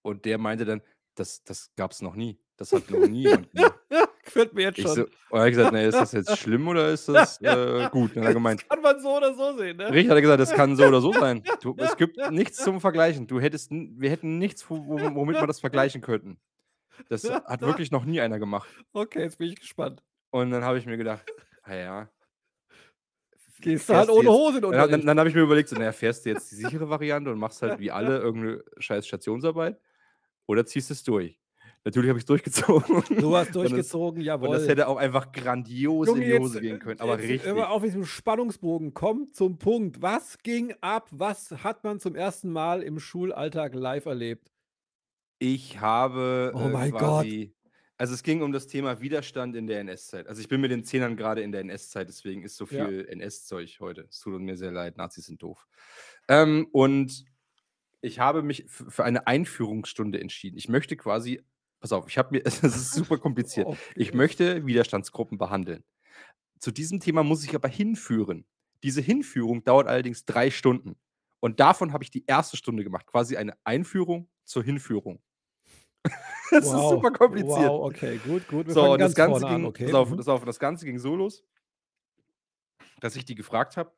Und 0.02 0.26
der 0.26 0.40
meinte 0.40 0.66
dann, 0.66 0.82
das, 1.16 1.42
das 1.46 1.74
gab 1.78 1.92
es 1.92 2.02
noch 2.02 2.16
nie. 2.16 2.38
Das 2.58 2.74
hat 2.74 2.90
noch 2.90 3.08
nie 3.08 3.22
jemand 3.22 3.50
gemacht. 3.54 3.81
Gefällt 4.34 4.54
mir 4.54 4.62
jetzt 4.64 4.78
Ich 4.78 4.84
schon. 4.86 4.96
so, 4.96 5.02
und 5.04 5.40
er 5.40 5.42
hat 5.42 5.50
gesagt, 5.50 5.74
nee, 5.74 5.88
ist 5.88 6.00
das 6.00 6.12
jetzt 6.14 6.38
schlimm 6.38 6.68
oder 6.68 6.90
ist 6.90 7.08
das 7.10 7.42
äh, 7.42 7.90
gut? 7.92 8.16
Dann 8.16 8.24
hat 8.24 8.30
er 8.30 8.34
gemeint, 8.34 8.62
Das 8.62 8.70
kann 8.70 8.82
man 8.82 9.00
so 9.02 9.18
oder 9.18 9.34
so 9.34 9.58
sehen, 9.58 9.78
ne? 9.78 9.90
Richtig 9.90 10.10
hat 10.10 10.18
er 10.18 10.22
gesagt, 10.22 10.40
das 10.40 10.52
kann 10.52 10.76
so 10.76 10.86
oder 10.86 11.02
so 11.02 11.12
sein. 11.14 11.44
Du, 11.62 11.76
es 11.78 11.96
gibt 11.98 12.18
nichts 12.32 12.58
zum 12.64 12.80
Vergleichen. 12.82 13.28
Du 13.28 13.40
hättest, 13.42 13.72
wir 13.72 14.10
hätten 14.10 14.38
nichts, 14.38 14.70
wo, 14.70 14.78
wo- 14.86 15.16
womit 15.16 15.40
wir 15.40 15.48
das 15.48 15.60
vergleichen 15.60 16.02
könnten. 16.02 16.40
Das 17.10 17.30
hat 17.30 17.62
wirklich 17.62 17.92
noch 17.92 18.06
nie 18.06 18.22
einer 18.22 18.40
gemacht. 18.40 18.70
Okay, 18.94 19.22
jetzt 19.22 19.38
bin 19.38 19.50
ich 19.50 19.56
gespannt. 19.60 20.02
Und 20.30 20.52
dann 20.52 20.64
habe 20.64 20.78
ich 20.78 20.86
mir 20.86 20.98
gedacht, 20.98 21.26
naja. 21.66 22.10
Gehst 23.60 23.90
du 23.90 23.94
halt 23.94 24.10
ohne 24.10 24.30
Hose 24.30 24.58
in 24.58 24.72
Dann, 24.72 24.90
dann, 24.92 25.06
dann 25.06 25.20
habe 25.20 25.30
ich 25.30 25.36
mir 25.36 25.42
überlegt, 25.42 25.70
so, 25.70 25.76
naja, 25.76 25.92
fährst 25.92 26.26
du 26.26 26.30
jetzt 26.30 26.50
die 26.52 26.56
sichere 26.56 26.90
Variante 26.90 27.32
und 27.32 27.38
machst 27.38 27.62
halt 27.62 27.80
wie 27.80 27.92
alle 27.92 28.18
irgendeine 28.20 28.64
scheiß 28.78 29.06
Stationsarbeit 29.06 29.80
oder 30.48 30.66
ziehst 30.66 30.90
es 30.90 31.04
durch? 31.04 31.40
Natürlich 31.84 32.10
habe 32.10 32.20
ich 32.20 32.24
es 32.24 32.28
durchgezogen. 32.28 33.04
Du 33.20 33.36
hast 33.36 33.48
Und 33.48 33.56
durchgezogen, 33.56 34.20
Und 34.20 34.26
jawohl. 34.26 34.50
das 34.56 34.68
hätte 34.68 34.88
auch 34.88 34.98
einfach 34.98 35.32
grandios 35.32 36.08
Junge, 36.08 36.20
in 36.22 36.26
die 36.28 36.32
jetzt, 36.34 36.42
Hose 36.42 36.62
gehen 36.62 36.80
können. 36.80 37.00
Aber 37.00 37.20
jetzt 37.20 37.30
richtig. 37.30 37.50
Immer 37.50 37.72
auf 37.72 37.82
diesem 37.84 38.06
Spannungsbogen. 38.06 38.94
Komm 38.94 39.34
zum 39.34 39.58
Punkt. 39.58 40.02
Was 40.02 40.38
ging 40.40 40.74
ab? 40.82 41.08
Was 41.12 41.50
hat 41.64 41.84
man 41.84 42.00
zum 42.00 42.16
ersten 42.16 42.52
Mal 42.52 42.84
im 42.84 43.00
Schulalltag 43.00 43.74
live 43.74 44.06
erlebt? 44.06 44.52
Ich 45.40 45.80
habe 45.80 46.52
Oh 46.56 46.60
äh, 46.60 46.70
mein 46.70 46.92
Gott. 46.92 47.00
quasi. 47.00 47.56
Also 47.98 48.14
es 48.16 48.24
ging 48.24 48.42
um 48.42 48.52
das 48.52 48.68
Thema 48.68 49.00
Widerstand 49.02 49.56
in 49.56 49.68
der 49.68 49.80
NS-Zeit. 49.82 50.28
Also 50.28 50.42
ich 50.42 50.48
bin 50.48 50.62
mit 50.62 50.72
den 50.72 50.84
Zehnern 50.84 51.16
gerade 51.18 51.42
in 51.42 51.52
der 51.52 51.62
NS-Zeit, 51.62 52.10
deswegen 52.10 52.44
ist 52.44 52.58
so 52.58 52.66
Ja. 52.66 52.86
viel 52.88 53.06
NS-Zeug 53.08 53.78
heute. 53.80 54.06
Es 54.10 54.20
tut 54.20 54.40
mir 54.42 54.58
sehr 54.58 54.72
leid, 54.72 54.98
Nazis 54.98 55.26
sind 55.26 55.42
doof. 55.42 55.68
Ähm, 56.28 56.68
und 56.72 57.26
ich 58.02 58.20
habe 58.20 58.42
mich 58.42 58.66
für 58.68 59.04
eine 59.04 59.28
Einführungsstunde 59.28 60.20
entschieden. 60.20 60.58
Ich 60.58 60.68
möchte 60.70 60.98
quasi, 60.98 61.42
pass 61.82 61.92
auf, 61.92 62.08
ich 62.08 62.18
habe 62.18 62.30
mir, 62.32 62.42
es 62.46 62.64
ist 62.64 62.94
super 62.94 63.18
kompliziert. 63.18 63.68
Oh, 63.68 63.76
Ich 63.96 64.14
möchte 64.14 64.66
Widerstandsgruppen 64.66 65.38
behandeln. 65.38 65.84
Zu 66.60 66.72
diesem 66.72 67.00
Thema 67.00 67.24
muss 67.24 67.44
ich 67.44 67.54
aber 67.56 67.68
hinführen. 67.68 68.46
Diese 68.84 69.02
Hinführung 69.02 69.64
dauert 69.64 69.88
allerdings 69.88 70.26
drei 70.26 70.50
Stunden. 70.50 70.96
Und 71.40 71.60
davon 71.60 71.92
habe 71.92 72.04
ich 72.04 72.12
die 72.12 72.24
erste 72.26 72.56
Stunde 72.56 72.84
gemacht. 72.84 73.08
Quasi 73.08 73.36
eine 73.36 73.58
Einführung 73.64 74.30
zur 74.46 74.64
Hinführung. 74.64 75.22
das 76.52 76.66
ist 76.66 76.74
wow. 76.74 76.92
super 76.92 77.12
kompliziert. 77.12 77.70
Wow, 77.70 77.86
okay, 77.88 78.20
gut, 78.24 78.48
gut. 78.48 78.68
Wir 78.68 78.74
So, 78.74 78.94
und 78.94 79.02
das 79.02 79.16
ganz 79.16 79.34
Ganze 79.34 79.48
ging, 79.48 79.56
an, 79.56 79.66
okay. 79.66 79.86
pass 79.86 79.94
auf, 79.96 80.10
mhm. 80.10 80.18
pass 80.18 80.28
auf, 80.28 80.46
das 80.46 80.60
Ganze 80.60 80.86
ging 80.86 81.00
so 81.00 81.16
los, 81.16 81.44
dass 83.00 83.16
ich 83.16 83.26
die 83.26 83.36
gefragt 83.36 83.78
habe, 83.78 83.92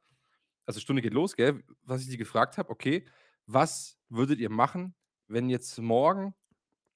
also 0.66 0.80
Stunde 0.80 1.02
geht 1.02 1.14
los, 1.14 1.36
gell, 1.36 1.64
was 1.82 2.02
ich 2.02 2.10
die 2.10 2.18
gefragt 2.18 2.58
habe, 2.58 2.70
okay, 2.70 3.06
was 3.46 3.98
würdet 4.08 4.40
ihr 4.40 4.50
machen, 4.50 4.96
wenn 5.28 5.50
jetzt 5.50 5.78
morgen 5.80 6.34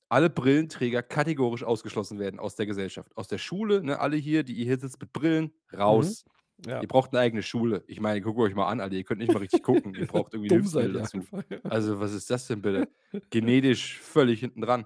alle 0.10 0.30
Brillenträger 0.30 1.04
kategorisch 1.04 1.63
ausgeschlossen 1.63 2.20
werden 2.20 2.39
aus 2.39 2.56
der 2.56 2.65
Gesellschaft, 2.65 3.15
aus 3.17 3.28
der 3.28 3.38
Schule, 3.38 3.84
ne, 3.84 4.00
alle 4.00 4.17
hier, 4.17 4.43
die 4.43 4.54
ihr 4.54 4.65
hier 4.65 4.80
sitzt 4.80 5.00
mit 5.02 5.12
Brillen, 5.13 5.52
raus. 5.74 6.26
Ja. 6.65 6.82
Ihr 6.82 6.88
braucht 6.88 7.13
eine 7.13 7.20
eigene 7.22 7.43
Schule. 7.43 7.84
Ich 7.88 8.00
meine, 8.00 8.20
guckt 8.20 8.39
euch 8.39 8.56
mal 8.56 8.67
an, 8.67 8.80
Alter, 8.80 8.96
ihr 8.96 9.04
könnt 9.04 9.20
nicht 9.20 9.32
mal 9.32 9.39
richtig 9.39 9.62
gucken. 9.62 9.93
Ihr 9.93 10.08
braucht 10.08 10.34
irgendwie 10.34 10.54
Hilfsmittel 10.56 10.93
dazu. 10.93 11.17
einfach. 11.17 11.43
ja. 11.50 11.60
Also, 11.63 12.00
was 12.00 12.13
ist 12.13 12.32
das 12.32 12.48
denn 12.48 12.62
bitte? 12.62 12.89
Genetisch 13.30 14.00
völlig 14.00 14.39
hinten 14.39 14.62
dran. 14.62 14.86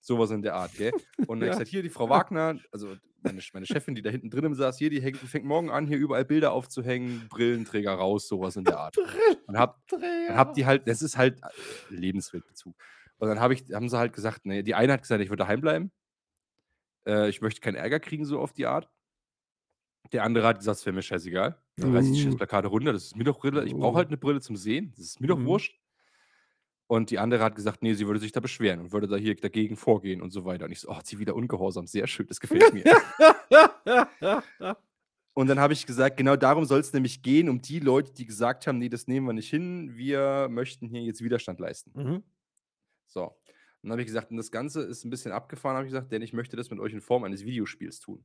Sowas 0.00 0.30
in 0.30 0.42
der 0.42 0.54
Art, 0.54 0.74
gell? 0.74 0.92
Und 1.26 1.40
dann 1.40 1.40
Ja. 1.40 1.46
ich 1.46 1.50
gesagt, 1.52 1.68
hier 1.70 1.82
die 1.82 1.88
Frau 1.88 2.08
Wagner, 2.08 2.56
also 2.70 2.94
meine, 3.22 3.40
meine 3.52 3.66
Chefin, 3.66 3.94
die 3.94 4.02
da 4.02 4.10
hinten 4.10 4.30
drin 4.30 4.54
saß, 4.54 4.78
hier, 4.78 4.90
die 4.90 5.00
hängt, 5.00 5.16
fängt 5.18 5.44
morgen 5.44 5.70
an, 5.70 5.86
hier 5.86 5.96
überall 5.98 6.24
Bilder 6.24 6.52
aufzuhängen, 6.52 7.26
Brillenträger 7.28 7.94
raus, 7.94 8.28
sowas 8.28 8.56
in 8.56 8.64
der 8.64 8.78
Art. 8.78 8.96
Und 9.46 9.58
hab, 9.58 9.80
dann 9.88 10.36
hab 10.36 10.54
die 10.54 10.66
halt, 10.66 10.86
das 10.86 11.02
ist 11.02 11.16
halt 11.16 11.40
äh, 11.42 11.94
Lebensweltbezug. 11.94 12.76
Und 13.22 13.28
dann 13.28 13.38
hab 13.38 13.52
ich, 13.52 13.62
haben 13.72 13.88
sie 13.88 13.96
halt 13.96 14.12
gesagt, 14.12 14.46
nee, 14.46 14.64
die 14.64 14.74
eine 14.74 14.94
hat 14.94 15.02
gesagt, 15.02 15.22
ich 15.22 15.30
würde 15.30 15.44
daheim 15.44 15.60
bleiben. 15.60 15.92
Äh, 17.06 17.28
ich 17.28 17.40
möchte 17.40 17.60
keinen 17.60 17.76
Ärger 17.76 18.00
kriegen, 18.00 18.24
so 18.24 18.40
auf 18.40 18.52
die 18.52 18.66
Art. 18.66 18.90
Der 20.10 20.24
andere 20.24 20.44
hat 20.48 20.58
gesagt, 20.58 20.80
es 20.80 20.86
wäre 20.86 20.92
mir 20.96 21.02
scheißegal. 21.02 21.56
Dann 21.76 21.94
reiß 21.94 22.06
ich 22.06 22.14
die 22.14 22.22
scheiß 22.24 22.34
Uh. 22.34 22.36
Plakate 22.38 22.66
runter, 22.66 22.92
das 22.92 23.04
ist 23.04 23.16
mir 23.16 23.22
doch 23.22 23.38
Brille. 23.38 23.64
Ich 23.64 23.74
brauche 23.74 23.92
Uh. 23.94 23.96
halt 23.98 24.08
eine 24.08 24.16
Brille 24.16 24.40
zum 24.40 24.56
Sehen, 24.56 24.92
das 24.96 25.04
ist 25.06 25.20
mir 25.20 25.28
doch 25.28 25.38
Mhm. 25.38 25.46
wurscht. 25.46 25.78
Und 26.88 27.10
die 27.10 27.20
andere 27.20 27.44
hat 27.44 27.54
gesagt, 27.54 27.80
nee, 27.84 27.94
sie 27.94 28.08
würde 28.08 28.18
sich 28.18 28.32
da 28.32 28.40
beschweren 28.40 28.80
und 28.80 28.92
würde 28.92 29.06
da 29.06 29.14
hier 29.14 29.36
dagegen 29.36 29.76
vorgehen 29.76 30.20
und 30.20 30.30
so 30.32 30.44
weiter. 30.44 30.64
Und 30.64 30.72
ich 30.72 30.80
so, 30.80 30.90
oh, 30.90 30.98
sie 31.04 31.20
wieder 31.20 31.36
ungehorsam, 31.36 31.86
sehr 31.86 32.08
schön, 32.08 32.26
das 32.26 32.40
gefällt 32.40 32.74
mir. 32.74 32.82
und 35.34 35.46
dann 35.46 35.60
habe 35.60 35.72
ich 35.72 35.86
gesagt, 35.86 36.16
genau 36.16 36.34
darum 36.36 36.64
soll 36.64 36.80
es 36.80 36.92
nämlich 36.92 37.22
gehen, 37.22 37.48
um 37.48 37.62
die 37.62 37.78
Leute, 37.78 38.12
die 38.12 38.26
gesagt 38.26 38.66
haben, 38.66 38.78
nee, 38.78 38.88
das 38.88 39.06
nehmen 39.06 39.26
wir 39.28 39.32
nicht 39.32 39.48
hin, 39.48 39.96
wir 39.96 40.48
möchten 40.50 40.88
hier 40.88 41.02
jetzt 41.02 41.22
Widerstand 41.22 41.60
leisten. 41.60 41.92
mhm. 41.94 42.22
So. 43.12 43.24
Und 43.24 43.88
dann 43.88 43.92
habe 43.92 44.02
ich 44.02 44.06
gesagt, 44.06 44.30
und 44.30 44.36
das 44.36 44.50
Ganze 44.50 44.82
ist 44.82 45.04
ein 45.04 45.10
bisschen 45.10 45.32
abgefahren, 45.32 45.76
habe 45.76 45.86
ich 45.86 45.92
gesagt, 45.92 46.12
denn 46.12 46.22
ich 46.22 46.32
möchte 46.32 46.56
das 46.56 46.70
mit 46.70 46.78
euch 46.80 46.92
in 46.92 47.00
Form 47.00 47.24
eines 47.24 47.44
Videospiels 47.44 47.98
tun. 48.00 48.24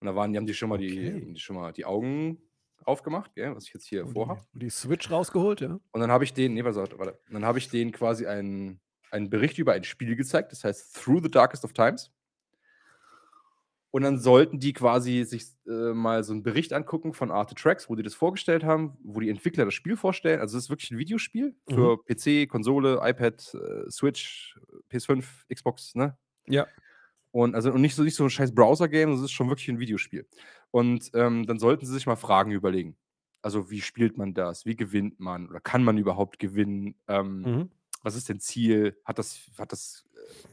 Und 0.00 0.06
da 0.06 0.14
waren, 0.14 0.32
die 0.32 0.38
haben 0.38 0.46
die 0.46 0.54
schon 0.54 0.68
mal, 0.68 0.78
die, 0.78 0.90
Okay. 0.90 1.32
die, 1.32 1.40
schon 1.40 1.56
mal 1.56 1.72
die 1.72 1.84
Augen 1.84 2.38
aufgemacht, 2.84 3.34
gell, 3.34 3.54
was 3.54 3.66
ich 3.66 3.74
jetzt 3.74 3.86
hier 3.86 4.06
vorhabe. 4.06 4.40
die, 4.40 4.54
und 4.54 4.62
die 4.62 4.70
Switch 4.70 5.10
rausgeholt, 5.10 5.60
ja? 5.60 5.78
Und 5.92 6.00
dann 6.00 6.10
habe 6.10 6.24
ich 6.24 6.34
denen, 6.34 6.54
nee, 6.54 6.64
warte, 6.64 6.98
warte, 6.98 7.18
dann 7.30 7.44
habe 7.44 7.58
ich 7.58 7.68
denen 7.70 7.92
quasi 7.92 8.26
einen, 8.26 8.80
einen 9.10 9.30
Bericht 9.30 9.58
über 9.58 9.72
ein 9.72 9.84
Spiel 9.84 10.14
gezeigt, 10.16 10.52
das 10.52 10.64
heißt 10.64 10.94
Through 10.96 11.22
the 11.22 11.30
Darkest 11.30 11.64
of 11.64 11.72
Times. 11.72 12.12
Und 13.96 14.02
dann 14.02 14.18
sollten 14.18 14.60
die 14.60 14.74
quasi 14.74 15.24
sich 15.24 15.46
äh, 15.66 15.94
mal 15.94 16.22
so 16.22 16.34
einen 16.34 16.42
Bericht 16.42 16.74
angucken 16.74 17.14
von 17.14 17.30
Arte 17.30 17.54
Tracks, 17.54 17.88
wo 17.88 17.94
die 17.94 18.02
das 18.02 18.12
vorgestellt 18.12 18.62
haben, 18.62 18.98
wo 19.02 19.20
die 19.20 19.30
Entwickler 19.30 19.64
das 19.64 19.72
Spiel 19.72 19.96
vorstellen. 19.96 20.38
Also 20.38 20.58
es 20.58 20.64
ist 20.64 20.68
wirklich 20.68 20.90
ein 20.90 20.98
Videospiel 20.98 21.56
für 21.66 22.04
PC, 22.04 22.46
Konsole, 22.46 23.00
iPad, 23.02 23.54
äh, 23.54 23.90
Switch, 23.90 24.60
PS5, 24.92 25.24
Xbox, 25.50 25.94
ne? 25.94 26.14
Ja. 26.46 26.66
Und 27.30 27.54
also 27.54 27.72
und 27.72 27.80
nicht 27.80 27.94
so, 27.94 28.02
nicht 28.02 28.16
so 28.16 28.24
ein 28.24 28.28
scheiß 28.28 28.54
Browser-Game, 28.54 29.12
das 29.12 29.22
ist 29.22 29.32
schon 29.32 29.48
wirklich 29.48 29.68
ein 29.70 29.78
Videospiel. 29.78 30.26
Und 30.70 31.10
ähm, 31.14 31.46
dann 31.46 31.58
sollten 31.58 31.86
sie 31.86 31.94
sich 31.94 32.04
mal 32.06 32.16
Fragen 32.16 32.50
überlegen. 32.50 32.98
Also, 33.40 33.70
wie 33.70 33.80
spielt 33.80 34.18
man 34.18 34.34
das? 34.34 34.66
Wie 34.66 34.76
gewinnt 34.76 35.20
man? 35.20 35.48
Oder 35.48 35.60
kann 35.60 35.82
man 35.82 35.96
überhaupt 35.96 36.38
gewinnen? 36.38 36.96
Ähm, 37.08 37.40
Mhm. 37.40 37.70
Was 38.02 38.14
ist 38.14 38.28
denn 38.28 38.40
Ziel? 38.40 39.00
Hat 39.06 39.18
das, 39.18 39.50
hat 39.56 39.72
das, 39.72 40.04
äh, 40.12 40.48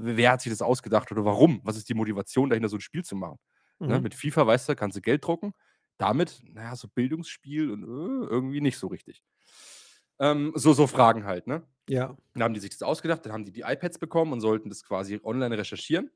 wer 0.00 0.32
hat 0.32 0.40
sich 0.42 0.52
das 0.52 0.62
ausgedacht 0.62 1.10
oder 1.12 1.24
warum? 1.24 1.60
Was 1.64 1.76
ist 1.76 1.88
die 1.88 1.94
Motivation 1.94 2.50
dahinter, 2.50 2.68
so 2.68 2.76
ein 2.76 2.80
Spiel 2.80 3.04
zu 3.04 3.16
machen? 3.16 3.38
Ne? 3.78 3.96
Mhm. 3.96 4.02
Mit 4.02 4.14
FIFA, 4.14 4.46
weißt 4.46 4.68
du, 4.68 4.76
kannst 4.76 4.96
du 4.96 5.00
Geld 5.00 5.24
drucken. 5.24 5.52
Damit, 5.98 6.40
naja, 6.44 6.76
so 6.76 6.88
Bildungsspiel 6.88 7.70
und 7.70 7.82
äh, 7.82 8.26
irgendwie 8.26 8.60
nicht 8.60 8.78
so 8.78 8.86
richtig. 8.86 9.22
Ähm, 10.20 10.52
so, 10.54 10.72
so 10.72 10.86
Fragen 10.86 11.24
halt, 11.24 11.46
ne? 11.46 11.62
Ja. 11.88 12.16
Dann 12.34 12.42
haben 12.42 12.54
die 12.54 12.60
sich 12.60 12.70
das 12.70 12.82
ausgedacht, 12.82 13.24
dann 13.26 13.32
haben 13.32 13.44
die 13.44 13.52
die 13.52 13.62
iPads 13.62 13.98
bekommen 13.98 14.32
und 14.32 14.40
sollten 14.40 14.68
das 14.68 14.82
quasi 14.84 15.20
online 15.22 15.56
recherchieren. 15.58 16.10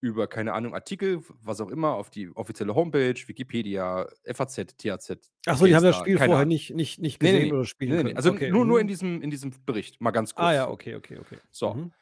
über, 0.00 0.26
keine 0.26 0.52
Ahnung, 0.52 0.74
Artikel, 0.74 1.22
was 1.42 1.60
auch 1.60 1.70
immer, 1.70 1.94
auf 1.94 2.10
die 2.10 2.28
offizielle 2.34 2.74
Homepage, 2.74 3.14
Wikipedia, 3.26 4.08
FAZ, 4.24 4.76
THZ. 4.76 5.30
Achso, 5.46 5.64
die 5.66 5.76
haben 5.76 5.84
das 5.84 5.96
Spiel 5.96 6.18
vorher 6.18 6.38
Ahnung. 6.38 6.48
nicht, 6.48 6.74
nicht, 6.74 6.98
nicht 6.98 7.22
Nee, 7.22 7.30
nee, 7.30 7.38
gesehen 7.38 7.48
nee. 7.50 7.52
oder 7.54 7.64
spielen 7.64 7.90
Nee, 7.92 7.96
nee, 7.98 8.02
können. 8.04 8.16
Also 8.16 8.30
okay. 8.32 8.50
nur, 8.50 8.64
nur 8.66 8.78
mhm. 8.78 8.82
in, 8.82 8.88
diesem, 8.88 9.22
in 9.22 9.30
diesem 9.30 9.52
Bericht, 9.64 10.00
mal 10.00 10.10
ganz 10.10 10.34
kurz. 10.34 10.44
Ah 10.44 10.52
ja, 10.54 10.68
okay, 10.68 10.96
okay, 10.96 11.18
okay. 11.20 11.38
So. 11.52 11.74
Mhm. 11.74 11.92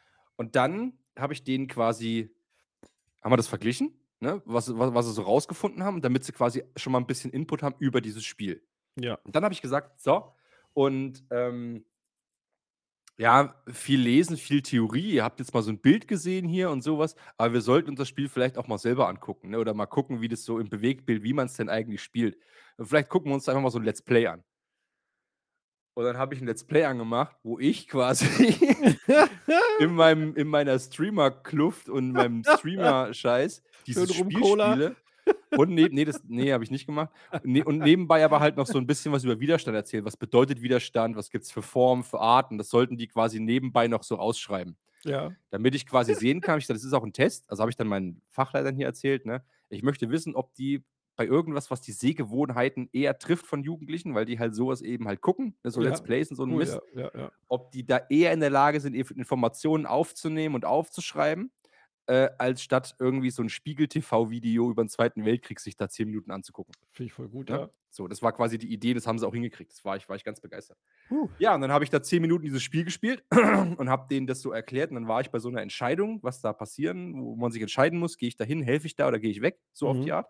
Und 0.41 0.57
dann 0.57 0.95
habe 1.19 1.35
ich 1.35 1.45
denen 1.45 1.69
quasi, 1.69 2.35
haben 3.21 3.31
wir 3.31 3.37
das 3.37 3.47
verglichen, 3.47 3.93
ne? 4.21 4.41
was, 4.47 4.75
was, 4.79 4.95
was 4.95 5.05
sie 5.05 5.13
so 5.13 5.21
rausgefunden 5.21 5.85
haben, 5.85 6.01
damit 6.01 6.25
sie 6.25 6.33
quasi 6.33 6.65
schon 6.77 6.95
mal 6.95 6.99
ein 6.99 7.07
bisschen 7.07 7.31
Input 7.31 7.63
haben 7.63 7.75
über 7.79 8.01
dieses 8.01 8.25
Spiel. 8.25 8.67
Ja. 8.99 9.17
Und 9.17 9.37
dann 9.37 9.45
habe 9.45 9.53
ich 9.53 9.61
gesagt, 9.61 10.01
so, 10.01 10.33
und 10.73 11.23
ähm, 11.31 11.85
ja, 13.19 13.55
viel 13.71 14.01
lesen, 14.01 14.39
viel 14.39 14.63
Theorie. 14.63 15.11
Ihr 15.11 15.25
habt 15.25 15.41
jetzt 15.41 15.53
mal 15.53 15.61
so 15.61 15.73
ein 15.73 15.79
Bild 15.79 16.09
gesehen 16.09 16.49
hier 16.49 16.71
und 16.71 16.81
sowas, 16.81 17.17
aber 17.37 17.53
wir 17.53 17.61
sollten 17.61 17.91
uns 17.91 17.99
das 17.99 18.09
Spiel 18.09 18.31
vielleicht 18.31 18.57
auch 18.57 18.67
mal 18.67 18.79
selber 18.79 19.09
angucken, 19.09 19.51
ne? 19.51 19.59
Oder 19.59 19.75
mal 19.75 19.85
gucken, 19.85 20.23
wie 20.23 20.29
das 20.29 20.47
so 20.47 20.59
im 20.59 20.71
Bewegtbild, 20.71 21.23
wie 21.23 21.35
man 21.35 21.49
es 21.49 21.57
denn 21.59 21.69
eigentlich 21.69 22.03
spielt. 22.03 22.39
Und 22.79 22.87
vielleicht 22.87 23.11
gucken 23.11 23.31
wir 23.31 23.35
uns 23.35 23.47
einfach 23.47 23.61
mal 23.61 23.69
so 23.69 23.79
ein 23.79 23.85
Let's 23.85 24.01
Play 24.01 24.27
an. 24.27 24.43
Und 25.95 26.05
dann 26.05 26.19
habe 26.19 26.35
ich 26.35 26.41
ein 26.41 26.47
Let's 26.47 26.65
Play 26.65 26.85
angemacht, 26.85 27.37
wo 27.43 27.59
ich 27.59 27.89
quasi 27.89 28.27
in, 29.81 29.95
meinem, 29.95 30.35
in 30.37 30.47
meiner 30.49 30.79
Streamer-Kluft 30.79 31.89
und 31.89 32.13
meinem 32.13 32.43
Streamer-Scheiß 32.45 33.63
dieses 33.87 34.15
Schön 34.15 34.31
Spiel 34.31 34.45
spiele. 34.45 34.97
Und 35.57 35.71
neben, 35.71 35.95
nee, 35.95 36.05
das, 36.05 36.23
nee, 36.27 36.53
habe 36.53 36.65
ich 36.65 36.71
nicht 36.71 36.87
gemacht. 36.87 37.11
Ne, 37.43 37.63
und 37.63 37.79
nebenbei 37.79 38.25
aber 38.25 38.41
halt 38.41 38.57
noch 38.57 38.67
so 38.67 38.79
ein 38.79 38.87
bisschen 38.87 39.13
was 39.13 39.25
über 39.25 39.39
Widerstand 39.41 39.77
erzählen. 39.77 40.05
Was 40.05 40.17
bedeutet 40.17 40.63
Widerstand? 40.63 41.17
Was 41.17 41.31
gibt 41.31 41.45
es 41.45 41.51
für 41.51 41.63
Formen, 41.63 42.05
für 42.05 42.21
Arten? 42.21 42.57
Das 42.57 42.71
sollten 42.71 42.97
die 42.97 43.09
quasi 43.09 43.41
nebenbei 43.41 43.89
noch 43.89 44.03
so 44.03 44.19
ausschreiben. 44.19 44.77
ja. 45.05 45.31
Damit 45.51 45.75
ich 45.75 45.87
quasi 45.87 46.15
sehen 46.15 46.41
kann, 46.41 46.59
ich 46.59 46.67
dachte, 46.67 46.79
das 46.79 46.85
ist 46.85 46.93
auch 46.93 47.05
ein 47.05 47.13
Test. 47.13 47.51
Also 47.51 47.63
habe 47.63 47.71
ich 47.71 47.77
dann 47.77 47.89
meinen 47.89 48.23
Fachleitern 48.31 48.75
hier 48.77 48.87
erzählt, 48.87 49.27
ne? 49.27 49.43
Ich 49.69 49.83
möchte 49.83 50.11
wissen, 50.11 50.35
ob 50.35 50.55
die 50.55 50.83
bei 51.17 51.27
irgendwas, 51.27 51.71
was 51.71 51.81
die 51.83 51.93
Sehgewohnheiten 51.93 52.89
eher 52.93 53.19
trifft 53.19 53.47
von 53.47 53.63
Jugendlichen, 53.63 54.15
weil 54.15 54.25
die 54.25 54.39
halt 54.39 54.55
sowas 54.55 54.81
eben 54.83 55.07
halt 55.07 55.21
gucken, 55.21 55.57
ne? 55.65 55.71
so 55.71 55.83
Ja, 55.83 55.89
Let's 55.91 56.03
Plays 56.03 56.31
und 56.31 56.37
so 56.37 56.45
ein 56.45 56.51
Cool, 56.53 56.59
Mist 56.59 56.81
ja, 56.95 57.03
ja, 57.03 57.11
ja. 57.21 57.33
ob 57.49 57.71
die 57.73 57.85
da 57.85 58.01
eher 58.09 58.33
in 58.33 58.41
der 58.41 58.51
Lage 58.51 58.81
sind, 58.81 58.95
Inf- 58.95 59.15
Informationen 59.15 59.87
aufzunehmen 59.87 60.55
und 60.55 60.65
aufzuschreiben, 60.65 61.53
äh, 62.07 62.31
als 62.39 62.63
statt 62.63 62.97
irgendwie 62.99 63.31
so 63.31 63.43
ein 63.43 63.49
Spiegel-TV-Video 63.49 64.71
über 64.71 64.83
den 64.83 64.89
Zweiten 64.89 65.25
Weltkrieg 65.25 65.61
sich 65.61 65.77
da 65.77 65.89
zehn 65.89 66.09
Minuten 66.09 66.31
anzugucken. 66.31 66.75
Finde 66.93 67.07
ich 67.09 67.13
voll 67.13 67.29
gut, 67.29 67.51
Ne? 67.51 67.57
ja. 67.57 67.71
So, 67.93 68.07
das 68.07 68.23
war 68.23 68.33
quasi 68.33 68.57
die 68.57 68.73
Idee, 68.73 68.95
das 68.95 69.07
haben 69.07 69.19
sie 69.19 69.27
auch 69.27 69.35
hingekriegt. 69.35 69.73
Das 69.73 69.85
war 69.85 69.97
ich, 69.97 70.09
war 70.09 70.15
ich 70.15 70.23
ganz 70.25 70.41
begeistert. 70.41 70.79
Puh. 71.09 71.29
Ja, 71.39 71.55
und 71.57 71.61
dann 71.61 71.73
habe 71.73 71.83
ich 71.83 71.91
da 71.91 72.01
zehn 72.03 72.23
Minuten 72.23 72.45
dieses 72.45 72.63
Spiel 72.63 72.85
gespielt 72.85 73.25
und 73.31 73.89
habe 73.91 74.07
denen 74.09 74.29
das 74.29 74.41
so 74.41 74.53
erklärt. 74.53 74.91
Und 74.91 74.95
dann 74.95 75.09
war 75.09 75.21
ich 75.21 75.31
bei 75.31 75.41
so 75.41 75.49
einer 75.49 75.61
Entscheidung, 75.61 76.21
was 76.23 76.41
da 76.41 76.53
passieren, 76.53 77.21
wo 77.21 77.35
man 77.35 77.51
sich 77.51 77.61
entscheiden 77.63 77.99
muss, 77.99 78.17
gehe 78.17 78.29
ich 78.29 78.37
da 78.37 78.45
hin, 78.45 78.63
helfe 78.63 78.87
ich 78.87 78.95
da 78.95 79.09
oder 79.09 79.19
gehe 79.19 79.31
ich 79.33 79.43
weg, 79.43 79.61
so 79.73 79.89
auf 79.89 79.99
Mhm. 79.99 80.03
die 80.03 80.13
Art. 80.13 80.29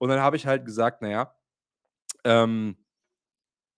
Und 0.00 0.08
dann 0.08 0.20
habe 0.20 0.36
ich 0.36 0.46
halt 0.46 0.64
gesagt, 0.64 1.02
naja, 1.02 1.36
ähm, 2.24 2.78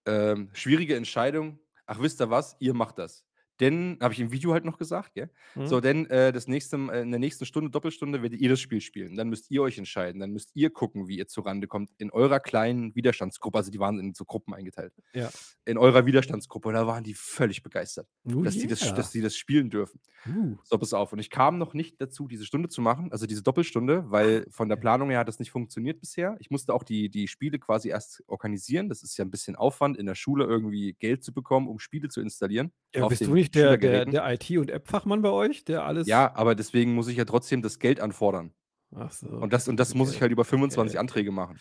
ähm, 0.06 0.50
schwierige 0.52 0.94
Entscheidung. 0.94 1.58
Ach, 1.84 1.98
wisst 2.00 2.20
ihr 2.20 2.30
was? 2.30 2.54
Ihr 2.60 2.74
macht 2.74 2.98
das. 2.98 3.26
Denn, 3.62 3.96
habe 4.00 4.12
ich 4.12 4.18
im 4.18 4.32
Video 4.32 4.52
halt 4.52 4.64
noch 4.64 4.76
gesagt, 4.76 5.14
gell? 5.14 5.30
Mhm. 5.54 5.66
So, 5.68 5.80
denn 5.80 6.06
äh, 6.10 6.32
das 6.32 6.48
nächste, 6.48 6.76
äh, 6.76 7.02
in 7.02 7.12
der 7.12 7.20
nächsten 7.20 7.46
Stunde, 7.46 7.70
Doppelstunde, 7.70 8.20
werdet 8.20 8.40
ihr 8.40 8.48
das 8.48 8.58
Spiel 8.58 8.80
spielen. 8.80 9.14
Dann 9.14 9.28
müsst 9.28 9.52
ihr 9.52 9.62
euch 9.62 9.78
entscheiden. 9.78 10.20
Dann 10.20 10.32
müsst 10.32 10.50
ihr 10.54 10.70
gucken, 10.70 11.06
wie 11.06 11.16
ihr 11.16 11.28
zurande 11.28 11.68
kommt 11.68 11.90
in 11.98 12.10
eurer 12.10 12.40
kleinen 12.40 12.92
Widerstandsgruppe. 12.96 13.58
Also, 13.58 13.70
die 13.70 13.78
waren 13.78 14.00
in 14.00 14.14
so 14.14 14.24
Gruppen 14.24 14.52
eingeteilt. 14.52 14.92
Ja. 15.14 15.30
In 15.64 15.78
eurer 15.78 16.04
Widerstandsgruppe. 16.06 16.68
Und 16.68 16.74
da 16.74 16.88
waren 16.88 17.04
die 17.04 17.14
völlig 17.14 17.62
begeistert, 17.62 18.08
Oh 18.24 18.42
dass, 18.42 18.54
die 18.54 18.66
das, 18.66 18.82
yeah. 18.82 18.94
dass 18.94 19.12
die 19.12 19.20
das 19.20 19.36
spielen 19.36 19.70
dürfen. 19.70 20.00
Uh. 20.26 20.56
So, 20.64 20.76
pass 20.76 20.92
auf. 20.92 21.12
Und 21.12 21.20
ich 21.20 21.30
kam 21.30 21.58
noch 21.58 21.72
nicht 21.72 22.00
dazu, 22.00 22.26
diese 22.26 22.44
Stunde 22.44 22.68
zu 22.68 22.80
machen, 22.80 23.12
also 23.12 23.26
diese 23.26 23.42
Doppelstunde, 23.42 24.10
weil 24.10 24.46
von 24.50 24.68
der 24.68 24.76
Planung 24.76 25.10
her 25.10 25.20
hat 25.20 25.28
das 25.28 25.38
nicht 25.38 25.50
funktioniert 25.52 26.00
bisher. 26.00 26.36
Ich 26.40 26.50
musste 26.50 26.74
auch 26.74 26.82
die, 26.82 27.08
die 27.08 27.28
Spiele 27.28 27.58
quasi 27.58 27.90
erst 27.90 28.22
organisieren. 28.26 28.88
Das 28.88 29.02
ist 29.02 29.16
ja 29.16 29.24
ein 29.24 29.30
bisschen 29.30 29.56
Aufwand, 29.56 29.96
in 29.96 30.06
der 30.06 30.14
Schule 30.14 30.44
irgendwie 30.44 30.94
Geld 30.94 31.22
zu 31.22 31.32
bekommen, 31.32 31.68
um 31.68 31.78
Spiele 31.78 32.08
zu 32.08 32.20
installieren. 32.20 32.72
Ja, 32.94 33.06
bist 33.08 33.22
du 33.22 33.34
nicht 33.34 33.51
der, 33.54 33.76
der, 33.76 34.04
der 34.04 34.32
IT- 34.32 34.58
und 34.58 34.70
App-Fachmann 34.70 35.22
bei 35.22 35.30
euch, 35.30 35.64
der 35.64 35.84
alles. 35.84 36.06
Ja, 36.06 36.34
aber 36.34 36.54
deswegen 36.54 36.94
muss 36.94 37.08
ich 37.08 37.16
ja 37.16 37.24
trotzdem 37.24 37.62
das 37.62 37.78
Geld 37.78 38.00
anfordern. 38.00 38.52
Ach 38.94 39.10
so. 39.10 39.26
Und 39.28 39.52
das, 39.52 39.68
und 39.68 39.78
das 39.78 39.94
muss 39.94 40.12
ich 40.14 40.20
halt 40.20 40.32
über 40.32 40.44
25 40.44 40.98
Anträge 40.98 41.30
machen. 41.30 41.58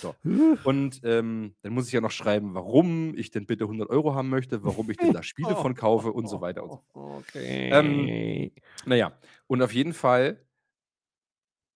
So. 0.00 0.14
Und 0.64 1.00
ähm, 1.04 1.54
dann 1.62 1.72
muss 1.72 1.86
ich 1.86 1.92
ja 1.92 2.00
noch 2.00 2.10
schreiben, 2.10 2.54
warum 2.54 3.16
ich 3.16 3.30
denn 3.30 3.46
bitte 3.46 3.64
100 3.64 3.88
Euro 3.88 4.14
haben 4.14 4.28
möchte, 4.28 4.64
warum 4.64 4.90
ich 4.90 4.96
denn 4.96 5.12
da 5.12 5.22
Spiele 5.22 5.54
von 5.54 5.74
kaufe 5.74 6.12
und 6.12 6.26
so 6.26 6.40
weiter 6.40 6.64
und 6.64 6.70
so 6.70 6.82
fort. 6.92 7.24
Okay. 7.28 7.70
Ähm, 7.72 8.50
Naja, 8.84 9.16
und 9.46 9.62
auf 9.62 9.72
jeden 9.72 9.92
Fall, 9.92 10.44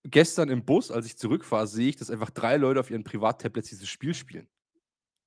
gestern 0.03 0.49
im 0.49 0.65
Bus, 0.65 0.91
als 0.91 1.07
ich 1.07 1.17
zurückfahre, 1.17 1.69
sehe 1.69 1.89
ich, 1.89 1.97
dass 1.97 2.11
einfach 2.11 2.31
drei 2.31 2.57
Leute 2.57 2.81
auf 2.81 2.91
ihren 2.91 3.05
Privattablets 3.05 3.69
dieses 3.69 3.89
Spiel 3.89 4.15
spielen. 4.15 4.49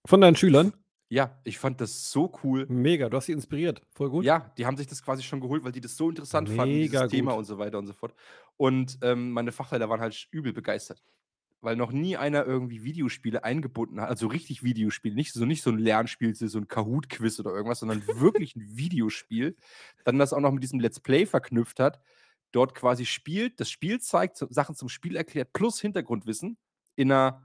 Von 0.05 0.19
deinen 0.19 0.35
Schülern? 0.35 0.73
Ja, 1.11 1.39
ich 1.43 1.57
fand 1.57 1.81
das 1.81 2.11
so 2.11 2.31
cool. 2.43 2.67
Mega, 2.69 3.09
du 3.09 3.17
hast 3.17 3.25
sie 3.25 3.31
inspiriert. 3.31 3.81
Voll 3.89 4.11
gut. 4.11 4.25
Ja, 4.25 4.53
die 4.57 4.67
haben 4.67 4.77
sich 4.77 4.85
das 4.85 5.01
quasi 5.01 5.23
schon 5.23 5.41
geholt, 5.41 5.63
weil 5.63 5.71
die 5.71 5.81
das 5.81 5.97
so 5.97 6.07
interessant 6.07 6.49
fanden, 6.49 6.75
Mega 6.75 6.99
dieses 6.99 7.11
Thema 7.11 7.31
gut. 7.31 7.39
und 7.39 7.45
so 7.45 7.57
weiter 7.57 7.79
und 7.79 7.87
so 7.87 7.93
fort. 7.93 8.13
Und 8.57 8.99
ähm, 9.01 9.31
meine 9.31 9.51
Fachleiter 9.51 9.89
waren 9.89 10.01
halt 10.01 10.27
übel 10.31 10.53
begeistert. 10.53 11.03
Weil 11.61 11.75
noch 11.75 11.91
nie 11.91 12.15
einer 12.15 12.45
irgendwie 12.45 12.83
Videospiele 12.83 13.43
eingebunden 13.43 13.99
hat, 13.99 14.07
also 14.07 14.27
richtig 14.27 14.63
Videospiele, 14.63 15.13
nicht 15.13 15.33
so, 15.33 15.43
nicht 15.45 15.61
so 15.61 15.71
ein 15.71 15.77
Lernspiel, 15.79 16.33
so 16.33 16.57
ein 16.57 16.67
Kahoot-Quiz 16.69 17.37
oder 17.39 17.51
irgendwas, 17.51 17.79
sondern 17.79 18.05
wirklich 18.07 18.55
ein 18.55 18.77
Videospiel, 18.77 19.57
dann 20.05 20.19
das 20.19 20.31
auch 20.31 20.39
noch 20.39 20.53
mit 20.53 20.63
diesem 20.63 20.79
Let's 20.79 21.01
Play 21.01 21.25
verknüpft 21.25 21.81
hat, 21.81 21.99
dort 22.51 22.75
quasi 22.75 23.05
spielt, 23.05 23.59
das 23.59 23.69
Spiel 23.69 23.99
zeigt, 23.99 24.37
Sachen 24.37 24.75
zum 24.75 24.87
Spiel 24.87 25.17
erklärt, 25.17 25.51
plus 25.51 25.81
Hintergrundwissen 25.81 26.57
in 26.95 27.11
einer 27.11 27.43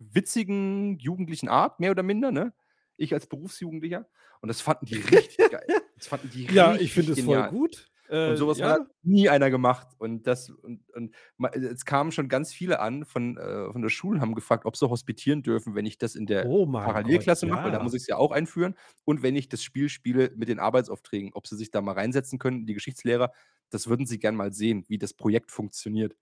witzigen, 0.00 0.98
jugendlichen 0.98 1.48
Art, 1.48 1.78
mehr 1.78 1.92
oder 1.92 2.02
minder, 2.02 2.32
ne? 2.32 2.52
Ich 2.98 3.14
als 3.14 3.26
Berufsjugendlicher. 3.26 4.06
Und 4.40 4.48
das 4.48 4.60
fanden 4.60 4.86
die 4.86 4.94
richtig 4.96 5.50
geil. 5.50 5.66
Das 5.96 6.06
fanden 6.06 6.30
die 6.30 6.46
Ja, 6.52 6.72
richtig 6.72 6.86
ich 6.88 6.92
finde 6.92 7.12
es 7.12 7.20
voll 7.20 7.48
gut. 7.48 7.88
Äh, 8.08 8.30
Und 8.30 8.36
sowas 8.36 8.58
ja. 8.58 8.70
hat 8.70 8.80
nie 9.02 9.28
einer 9.28 9.50
gemacht. 9.50 9.88
Und 9.98 10.26
das, 10.26 10.50
und, 10.50 10.82
und 10.94 11.14
es 11.54 11.84
kamen 11.84 12.10
schon 12.10 12.28
ganz 12.28 12.52
viele 12.52 12.80
an 12.80 13.04
von, 13.04 13.36
äh, 13.36 13.70
von 13.70 13.82
der 13.82 13.90
Schule 13.90 14.16
und 14.16 14.22
haben 14.22 14.34
gefragt, 14.34 14.64
ob 14.64 14.76
sie 14.76 14.88
hospitieren 14.88 15.42
dürfen, 15.42 15.74
wenn 15.74 15.84
ich 15.86 15.98
das 15.98 16.14
in 16.14 16.26
der 16.26 16.46
Oh 16.46 16.66
Parallelklasse 16.66 17.46
Gott, 17.46 17.54
mache, 17.54 17.64
weil 17.64 17.72
da 17.72 17.78
ja. 17.78 17.82
muss 17.84 17.94
ich 17.94 18.02
es 18.02 18.06
ja 18.06 18.16
auch 18.16 18.32
einführen. 18.32 18.74
Und 19.04 19.22
wenn 19.22 19.36
ich 19.36 19.48
das 19.48 19.62
Spiel 19.62 19.88
spiele 19.88 20.32
mit 20.36 20.48
den 20.48 20.58
Arbeitsaufträgen, 20.58 21.32
ob 21.34 21.46
sie 21.46 21.56
sich 21.56 21.70
da 21.70 21.82
mal 21.82 21.92
reinsetzen 21.92 22.38
können, 22.38 22.66
die 22.66 22.74
Geschichtslehrer, 22.74 23.30
das 23.70 23.88
würden 23.88 24.06
sie 24.06 24.18
gern 24.18 24.34
mal 24.34 24.52
sehen, 24.52 24.84
wie 24.88 24.98
das 24.98 25.12
Projekt 25.12 25.50
funktioniert. 25.50 26.16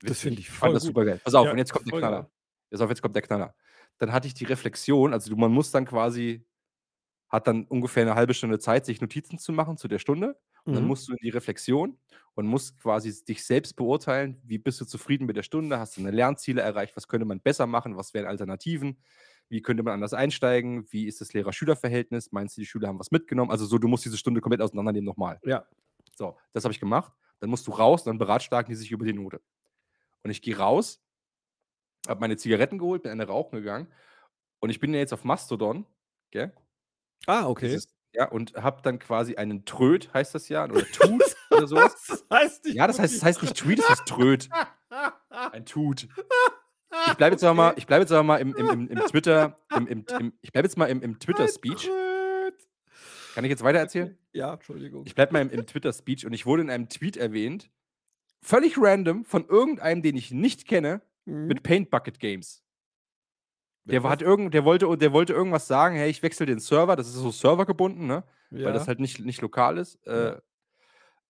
Das 0.00 0.20
finde 0.20 0.40
ich 0.40 0.48
fand 0.48 0.58
voll 0.60 0.74
das 0.74 0.82
gut. 0.82 0.88
super 0.88 1.04
geil. 1.04 1.20
Pass 1.22 1.34
auf, 1.34 1.44
Ja, 1.44 1.52
und 1.52 1.58
jetzt 1.58 1.72
kommt 1.72 1.90
der 1.90 1.98
Knaller. 1.98 2.30
Pass 2.70 2.80
auf, 2.80 2.90
jetzt 2.90 3.02
kommt 3.02 3.14
der 3.16 3.22
Knaller. 3.22 3.54
Dann 3.98 4.12
hatte 4.12 4.26
ich 4.28 4.34
die 4.34 4.44
Reflexion, 4.44 5.12
also 5.12 5.30
du, 5.30 5.36
man 5.36 5.52
muss 5.52 5.70
dann 5.70 5.84
quasi, 5.86 6.46
hat 7.28 7.46
dann 7.46 7.66
ungefähr 7.66 8.02
eine 8.04 8.14
halbe 8.14 8.34
Stunde 8.34 8.58
Zeit, 8.58 8.86
sich 8.86 9.00
Notizen 9.00 9.38
zu 9.38 9.52
machen 9.52 9.76
zu 9.76 9.88
der 9.88 9.98
Stunde. 9.98 10.38
Und 10.68 10.76
dann 10.76 10.84
Mhm. 10.84 10.86
musst 10.86 11.08
du 11.08 11.12
in 11.12 11.18
die 11.22 11.30
Reflexion 11.30 11.98
und 12.34 12.46
musst 12.46 12.78
quasi 12.80 13.24
dich 13.24 13.44
selbst 13.44 13.76
beurteilen, 13.76 14.40
wie 14.44 14.58
bist 14.58 14.80
du 14.80 14.84
zufrieden 14.86 15.26
mit 15.26 15.36
der 15.36 15.42
Stunde, 15.42 15.78
hast 15.78 15.96
du 15.96 16.00
eine 16.00 16.10
Lernziele 16.10 16.62
erreicht, 16.62 16.96
was 16.96 17.08
könnte 17.08 17.26
man 17.26 17.40
besser 17.40 17.66
machen, 17.66 17.96
was 17.96 18.14
wären 18.14 18.26
Alternativen, 18.26 18.98
wie 19.48 19.62
könnte 19.62 19.82
man 19.82 19.94
anders 19.94 20.14
einsteigen, 20.14 20.86
wie 20.90 21.06
ist 21.06 21.20
das 21.20 21.32
Lehrer-Schüler-Verhältnis, 21.34 22.32
meinst 22.32 22.56
du, 22.56 22.62
die 22.62 22.66
Schüler 22.66 22.88
haben 22.88 22.98
was 22.98 23.10
mitgenommen? 23.10 23.50
Also 23.50 23.66
so, 23.66 23.78
du 23.78 23.88
musst 23.88 24.04
diese 24.04 24.16
Stunde 24.16 24.40
komplett 24.40 24.62
auseinandernehmen 24.62 25.06
nochmal. 25.06 25.40
Ja. 25.44 25.66
So, 26.16 26.36
das 26.52 26.64
habe 26.64 26.72
ich 26.72 26.80
gemacht. 26.80 27.12
Dann 27.40 27.50
musst 27.50 27.66
du 27.66 27.72
raus, 27.72 28.04
dann 28.04 28.18
beratschlagen 28.18 28.70
die 28.70 28.76
sich 28.76 28.90
über 28.92 29.04
die 29.04 29.12
Note. 29.12 29.40
Und 30.24 30.30
ich 30.30 30.42
gehe 30.42 30.58
raus, 30.58 31.03
habe 32.08 32.20
meine 32.20 32.36
Zigaretten 32.36 32.78
geholt, 32.78 33.02
bin 33.02 33.12
eine 33.12 33.26
rauchen 33.26 33.56
gegangen 33.56 33.88
und 34.60 34.70
ich 34.70 34.80
bin 34.80 34.92
ja 34.92 35.00
jetzt 35.00 35.12
auf 35.12 35.24
Mastodon, 35.24 35.86
gell? 36.30 36.52
Ah, 37.26 37.46
okay. 37.48 37.68
Dieses, 37.68 37.88
ja, 38.12 38.28
und 38.28 38.54
habe 38.54 38.80
dann 38.82 38.98
quasi 38.98 39.36
einen 39.36 39.64
Tröd, 39.64 40.12
heißt 40.14 40.34
das 40.34 40.48
ja, 40.48 40.64
oder 40.64 40.84
Tut 40.92 41.22
oder 41.50 41.66
sowas. 41.66 41.94
Das 42.06 42.24
heißt 42.30 42.64
nicht 42.64 42.76
Ja, 42.76 42.86
das 42.86 42.98
heißt, 42.98 43.16
das 43.16 43.22
heißt 43.22 43.42
nicht 43.42 43.56
Tweet, 43.56 43.78
das 43.80 43.90
heißt 43.90 44.06
Tröd. 44.06 44.48
Ein 45.30 45.66
Tut. 45.66 46.08
Ich 47.08 47.14
bleibe 47.14 47.34
jetzt 47.34 47.42
aber 47.42 47.54
mal, 47.54 47.74
ich 47.76 47.86
bleibe 47.86 48.02
jetzt 48.02 48.12
aber 48.12 48.22
mal 48.22 48.36
im, 48.36 48.54
im, 48.54 48.70
im, 48.70 48.88
im 48.88 48.98
Twitter, 49.06 49.58
im, 49.76 49.86
im, 49.86 50.04
im, 50.18 50.32
ich 50.40 50.52
bleibe 50.52 50.66
jetzt 50.66 50.76
mal 50.76 50.86
im, 50.86 51.02
im 51.02 51.18
Twitter-Speech. 51.18 51.90
Kann 53.34 53.44
ich 53.44 53.50
jetzt 53.50 53.64
weiter 53.64 53.78
erzählen? 53.78 54.16
Ja, 54.36 54.54
Entschuldigung. 54.54 55.04
Ich 55.06 55.14
bleibe 55.14 55.32
mal 55.32 55.42
im, 55.42 55.50
im 55.50 55.64
Twitter-Speech 55.64 56.26
und 56.26 56.32
ich 56.32 56.44
wurde 56.44 56.62
in 56.62 56.70
einem 56.70 56.88
Tweet 56.88 57.16
erwähnt, 57.16 57.70
völlig 58.42 58.76
random, 58.76 59.24
von 59.24 59.46
irgendeinem, 59.46 60.02
den 60.02 60.16
ich 60.16 60.32
nicht 60.32 60.66
kenne, 60.66 61.02
Mhm. 61.24 61.46
mit 61.46 61.62
Paint 61.62 61.90
Bucket 61.90 62.18
Games. 62.18 62.62
Der, 63.86 64.02
hat 64.02 64.22
irgend, 64.22 64.54
der, 64.54 64.64
wollte, 64.64 64.96
der 64.96 65.12
wollte 65.12 65.34
irgendwas 65.34 65.66
sagen, 65.66 65.96
hey, 65.96 66.08
ich 66.08 66.22
wechsle 66.22 66.46
den 66.46 66.58
Server, 66.58 66.96
das 66.96 67.06
ist 67.06 67.14
so 67.14 67.30
servergebunden, 67.30 68.06
ne? 68.06 68.24
ja. 68.50 68.66
weil 68.66 68.72
das 68.72 68.88
halt 68.88 68.98
nicht, 68.98 69.20
nicht 69.20 69.42
lokal 69.42 69.76
ist. 69.76 69.98
Ja. 70.06 70.28
Äh, 70.28 70.40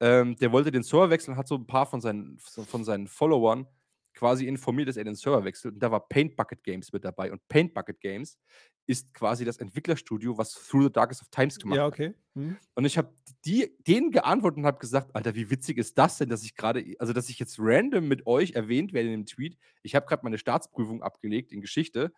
ähm, 0.00 0.36
der 0.36 0.52
wollte 0.52 0.70
den 0.70 0.82
Server 0.84 1.10
wechseln, 1.10 1.36
hat 1.36 1.48
so 1.48 1.56
ein 1.56 1.66
paar 1.66 1.86
von 1.86 2.00
seinen, 2.00 2.38
von 2.38 2.84
seinen 2.84 3.08
Followern 3.08 3.66
quasi 4.14 4.46
informiert, 4.46 4.88
dass 4.88 4.96
er 4.96 5.04
den 5.04 5.14
Server 5.14 5.44
wechselt. 5.44 5.74
Und 5.74 5.80
da 5.80 5.90
war 5.90 6.08
Paint 6.08 6.36
Bucket 6.36 6.62
Games 6.62 6.92
mit 6.92 7.04
dabei. 7.04 7.32
Und 7.32 7.46
Paint 7.48 7.74
Bucket 7.74 8.00
Games 8.00 8.38
ist 8.86 9.14
quasi 9.14 9.44
das 9.44 9.56
Entwicklerstudio, 9.58 10.36
was 10.36 10.52
Through 10.52 10.84
the 10.84 10.92
Darkest 10.92 11.22
of 11.22 11.28
Times 11.30 11.58
gemacht 11.58 11.76
Ja, 11.78 11.84
hat. 11.84 11.92
okay. 11.92 12.14
Hm. 12.34 12.56
Und 12.74 12.84
ich 12.84 12.98
habe 12.98 13.14
die, 13.44 13.74
denen 13.86 14.10
geantwortet 14.10 14.58
und 14.58 14.66
habe 14.66 14.78
gesagt, 14.78 15.14
Alter, 15.14 15.34
wie 15.34 15.50
witzig 15.50 15.78
ist 15.78 15.96
das 15.98 16.18
denn, 16.18 16.28
dass 16.28 16.42
ich 16.44 16.54
gerade, 16.54 16.84
also 16.98 17.12
dass 17.12 17.28
ich 17.28 17.38
jetzt 17.38 17.56
random 17.58 18.06
mit 18.06 18.26
euch 18.26 18.52
erwähnt 18.52 18.92
werde 18.92 19.08
in 19.08 19.20
dem 19.20 19.26
Tweet. 19.26 19.56
Ich 19.82 19.94
habe 19.94 20.06
gerade 20.06 20.22
meine 20.24 20.38
Staatsprüfung 20.38 21.02
abgelegt 21.02 21.52
in 21.52 21.60
Geschichte, 21.60 22.12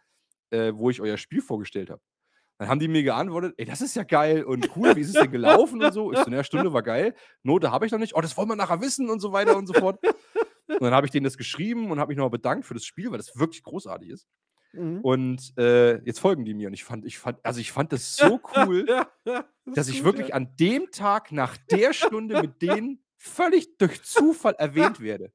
äh, 0.51 0.73
wo 0.75 0.91
ich 0.91 1.01
euer 1.01 1.17
Spiel 1.19 1.41
vorgestellt 1.41 1.91
habe. 1.91 2.03
Dann 2.59 2.69
haben 2.69 2.81
die 2.81 2.89
mir 2.89 3.03
geantwortet, 3.03 3.53
ey, 3.59 3.67
das 3.67 3.83
ist 3.83 3.95
ja 3.97 4.03
geil 4.03 4.43
und 4.43 4.75
cool, 4.77 4.97
wie 4.97 5.03
ist 5.03 5.09
es 5.09 5.15
denn 5.21 5.31
gelaufen 5.31 5.83
und 5.85 5.93
so. 5.93 6.11
Ich 6.11 6.19
so, 6.19 6.25
eine 6.25 6.43
Stunde 6.43 6.73
war 6.73 6.83
geil. 6.83 7.15
Note 7.43 7.71
habe 7.71 7.85
ich 7.85 7.93
noch 7.93 7.99
nicht. 7.99 8.17
Oh, 8.17 8.21
das 8.23 8.35
wollen 8.39 8.49
wir 8.49 8.57
nachher 8.57 8.81
wissen 8.81 9.11
und 9.11 9.21
so 9.21 9.31
weiter 9.33 9.59
und 9.59 9.67
so 9.67 9.75
fort. 9.75 10.01
Und 10.69 10.81
dann 10.83 10.95
habe 10.95 11.07
ich 11.07 11.13
denen 11.13 11.25
das 11.25 11.37
geschrieben 11.39 11.91
und 11.91 12.01
habe 12.01 12.09
mich 12.11 12.17
nochmal 12.19 12.31
bedankt 12.31 12.67
für 12.67 12.75
das 12.75 12.85
Spiel, 12.85 13.11
weil 13.11 13.19
das 13.19 13.37
wirklich 13.39 13.63
großartig 13.63 14.11
ist. 14.11 14.27
Mhm. 14.73 15.01
Und 15.03 15.57
äh, 15.59 16.03
jetzt 16.05 16.19
folgen 16.21 16.45
die 16.45 16.55
mir 16.55 16.69
und 16.69 16.75
ich 16.75 16.85
fand, 16.85 17.05
ich 17.07 17.19
fand, 17.19 17.45
also 17.45 17.61
ich 17.61 17.73
fand 17.73 17.93
das 17.93 18.17
so 18.17 18.41
cool, 18.57 18.85
Ja, 18.89 19.11
ja, 19.25 19.49
das 19.65 19.75
dass 19.75 19.89
ich 19.89 19.99
gut, 19.99 20.05
wirklich 20.05 20.29
ja. 20.29 20.35
an 20.35 20.57
dem 20.57 20.91
Tag 20.91 21.33
nach 21.33 21.57
der 21.71 21.93
Stunde 21.93 22.41
mit 22.43 22.61
denen 22.63 23.03
völlig 23.17 23.79
durch 23.79 24.03
Zufall 24.03 24.55
erwähnt 24.59 25.01
werde. 25.01 25.33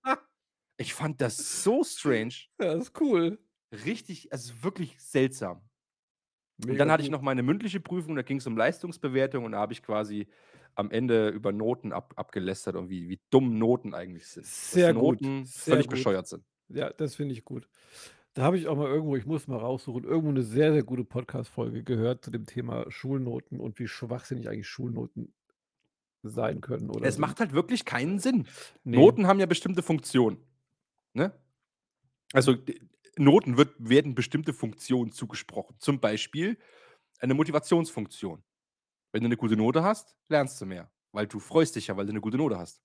Ich 0.78 0.94
fand 0.94 1.22
das 1.22 1.64
so 1.64 1.84
strange, 1.84 2.34
Ja, 2.60 2.76
das 2.76 2.90
ist 2.90 3.02
cool. 3.02 3.40
richtig, 3.86 4.32
also 4.34 4.64
wirklich 4.64 5.00
seltsam. 5.00 5.62
Und 6.66 6.68
Mega 6.68 6.80
dann 6.80 6.92
hatte 6.92 7.04
ich 7.04 7.10
noch 7.10 7.22
meine 7.22 7.44
mündliche 7.44 7.80
Prüfung, 7.80 8.16
da 8.16 8.22
ging 8.22 8.38
es 8.38 8.48
um 8.48 8.56
Leistungsbewertung 8.56 9.46
und 9.46 9.54
da 9.54 9.60
habe 9.60 9.74
ich 9.74 9.82
quasi 9.82 10.28
am 10.76 10.92
Ende 10.92 11.30
über 11.30 11.52
Noten 11.52 11.92
ab, 11.94 12.14
abgelästert 12.16 12.76
und 12.76 12.90
wie, 12.90 13.10
wie 13.10 13.20
dumm 13.30 13.58
Noten 13.58 13.94
eigentlich 13.94 14.28
sind. 14.28 14.46
Dass 14.46 14.72
Sehr 14.72 14.94
gut, 14.94 15.22
Noten 15.22 15.46
sehr 15.46 15.74
völlig 15.74 15.88
gut. 15.88 15.92
bescheuert 15.92 16.28
sind. 16.28 16.44
Ja, 16.70 16.90
das 16.92 17.16
finde 17.16 17.34
ich 17.34 17.44
gut. 17.44 17.68
Da 18.34 18.44
habe 18.44 18.58
ich 18.58 18.68
auch 18.68 18.78
mal 18.78 18.88
irgendwo, 18.88 19.18
ich 19.18 19.26
muss 19.26 19.48
mal 19.48 19.58
raussuchen, 19.58 20.06
irgendwo 20.06 20.30
eine 20.30 20.44
sehr, 20.44 20.72
sehr 20.72 20.84
gute 20.84 21.04
Podcast-Folge 21.04 21.84
gehört 21.84 22.24
zu 22.24 22.32
dem 22.32 22.46
Thema 22.46 22.90
Schulnoten 22.90 23.60
und 23.60 23.78
wie 23.80 23.88
schwachsinnig 23.88 24.48
eigentlich 24.48 24.68
Schulnoten 24.70 25.34
sein 26.24 26.62
können. 26.62 26.90
Oder 26.90 27.08
Es 27.08 27.16
sind. 27.16 27.22
macht 27.22 27.40
halt 27.42 27.52
wirklich 27.52 27.84
keinen 27.84 28.20
Sinn. 28.20 28.48
Nee. 28.84 28.98
Noten 28.98 29.28
haben 29.28 29.40
ja 29.40 29.48
bestimmte 29.48 29.82
Funktionen. 29.84 30.38
Ne? 31.14 31.34
Also 32.32 32.56
Noten 33.18 33.58
wird, 33.58 33.74
werden 33.78 34.16
bestimmte 34.16 34.54
Funktionen 34.54 35.12
zugesprochen. 35.12 35.76
Zum 35.80 36.00
Beispiel 36.00 36.58
eine 37.20 37.34
Motivationsfunktion. 37.34 38.44
Wenn 39.12 39.22
du 39.22 39.28
eine 39.28 39.38
gute 39.38 39.56
Note 39.58 39.84
hast, 39.84 40.16
lernst 40.30 40.60
du 40.62 40.66
mehr. 40.66 40.90
Weil 41.12 41.28
du 41.28 41.40
freust 41.40 41.76
dich 41.76 41.88
ja, 41.88 41.98
weil 41.98 42.06
du 42.06 42.12
eine 42.12 42.22
gute 42.22 42.38
Note 42.38 42.58
hast. 42.58 42.82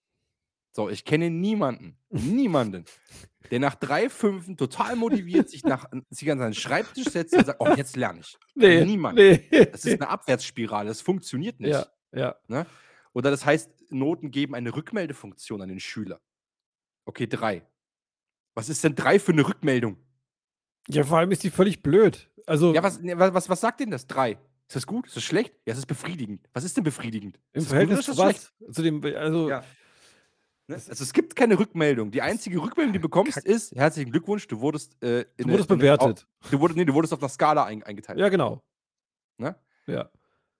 So, 0.72 0.90
ich 0.90 1.04
kenne 1.04 1.30
niemanden, 1.30 1.96
niemanden, 2.10 2.84
der 3.50 3.60
nach 3.60 3.76
drei 3.76 4.10
Fünfen 4.10 4.56
total 4.58 4.94
motiviert 4.96 5.48
sich, 5.48 5.64
nach, 5.64 5.86
sich 6.10 6.30
an 6.30 6.38
seinen 6.38 6.52
Schreibtisch 6.54 7.06
setzt 7.06 7.34
und 7.34 7.46
sagt, 7.46 7.60
oh, 7.60 7.72
jetzt 7.74 7.96
lerne 7.96 8.20
ich. 8.20 8.36
Nee, 8.54 8.84
Niemand. 8.84 9.16
nee. 9.16 9.48
Das 9.72 9.84
ist 9.86 10.02
eine 10.02 10.10
Abwärtsspirale, 10.10 10.88
das 10.88 11.00
funktioniert 11.00 11.60
nicht. 11.60 11.72
Ja, 11.72 11.86
ja. 12.12 12.36
Ne? 12.48 12.66
Oder 13.14 13.30
das 13.30 13.46
heißt, 13.46 13.70
Noten 13.90 14.30
geben 14.30 14.54
eine 14.54 14.74
Rückmeldefunktion 14.74 15.62
an 15.62 15.68
den 15.70 15.80
Schüler. 15.80 16.20
Okay, 17.06 17.26
drei. 17.26 17.66
Was 18.54 18.68
ist 18.68 18.84
denn 18.84 18.94
drei 18.94 19.18
für 19.18 19.32
eine 19.32 19.46
Rückmeldung? 19.48 19.96
Ja, 20.88 21.04
vor 21.04 21.18
allem 21.18 21.30
ist 21.30 21.42
die 21.42 21.50
völlig 21.50 21.82
blöd. 21.82 22.30
Also 22.46 22.74
Ja, 22.74 22.82
was, 22.82 23.00
ne, 23.00 23.18
was, 23.18 23.32
was, 23.32 23.48
was 23.48 23.60
sagt 23.60 23.80
denn 23.80 23.90
das? 23.90 24.06
Drei. 24.06 24.38
Ist 24.68 24.74
das 24.76 24.86
gut? 24.86 25.06
Ist 25.06 25.16
das 25.16 25.22
schlecht? 25.22 25.54
Ja, 25.64 25.72
es 25.72 25.78
ist 25.78 25.86
befriedigend. 25.86 26.48
Was 26.52 26.64
ist 26.64 26.76
denn 26.76 26.84
befriedigend? 26.84 27.38
im 27.52 27.62
ist 27.62 27.68
Verhältnis 27.68 28.00
ist 28.00 28.06
zu 28.06 28.18
was? 28.18 28.52
Zu 28.72 28.82
dem, 28.82 29.02
also, 29.16 29.48
Ja. 29.48 29.64
Ne? 30.68 30.74
Also 30.74 31.04
es 31.04 31.12
gibt 31.12 31.36
keine 31.36 31.56
Rückmeldung. 31.56 32.10
Die 32.10 32.20
einzige 32.22 32.60
Rückmeldung, 32.60 32.92
die 32.92 32.98
du 32.98 33.02
bekommst, 33.02 33.36
ist, 33.38 33.72
herzlichen 33.76 34.10
Glückwunsch, 34.10 34.48
du 34.48 34.58
wurdest, 34.60 35.00
äh, 35.00 35.20
in 35.20 35.26
du 35.36 35.44
eine- 35.44 35.52
wurdest 35.52 35.70
in 35.70 35.74
eine- 35.74 35.78
bewertet. 35.78 36.26
Au- 36.44 36.48
du, 36.50 36.60
wurdest, 36.60 36.76
nee, 36.76 36.84
du 36.84 36.92
wurdest 36.94 37.12
auf 37.12 37.20
einer 37.20 37.28
Skala 37.28 37.64
ein, 37.64 37.84
eingeteilt. 37.84 38.18
Ja, 38.18 38.28
genau. 38.28 38.64
Ne? 39.38 39.54
Ja. 39.86 40.10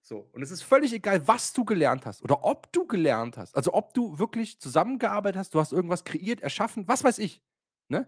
So. 0.03 0.29
Und 0.33 0.42
es 0.42 0.53
ist 0.53 0.62
völlig 0.62 0.92
egal, 0.92 1.27
was 1.27 1.53
du 1.53 1.64
gelernt 1.64 2.07
hast 2.07 2.23
oder 2.23 2.45
ob 2.45 2.73
du 2.73 2.87
gelernt 2.87 3.37
hast. 3.37 3.57
Also 3.57 3.75
ob 3.75 3.92
du 3.95 4.16
wirklich 4.21 4.61
zusammengearbeitet 4.61 5.40
hast, 5.40 5.55
du 5.55 5.59
hast 5.59 5.73
irgendwas 5.73 6.05
kreiert, 6.05 6.40
erschaffen, 6.40 6.87
was 6.87 7.03
weiß 7.03 7.19
ich. 7.19 7.42
Ne? 7.88 8.07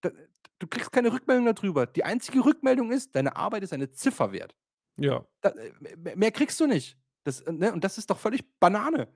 Da, 0.00 0.10
du 0.58 0.66
kriegst 0.66 0.90
keine 0.90 1.12
Rückmeldung 1.12 1.46
darüber. 1.54 1.86
Die 1.86 2.02
einzige 2.02 2.44
Rückmeldung 2.44 2.90
ist, 2.90 3.14
deine 3.14 3.36
Arbeit 3.36 3.62
ist 3.62 3.72
eine 3.72 3.92
Ziffer 3.92 4.32
wert. 4.32 4.56
Ja. 4.98 5.24
Da, 5.40 5.50
äh, 5.50 6.14
mehr- 6.16 6.30
kriegst 6.32 6.58
du 6.60 6.66
nicht. 6.66 6.96
Das, 7.24 7.40
äh, 7.40 7.52
ne? 7.52 7.72
Und 7.72 7.84
das 7.84 7.98
ist 7.98 8.10
doch 8.10 8.18
völlig 8.18 8.42
Banane. 8.60 9.08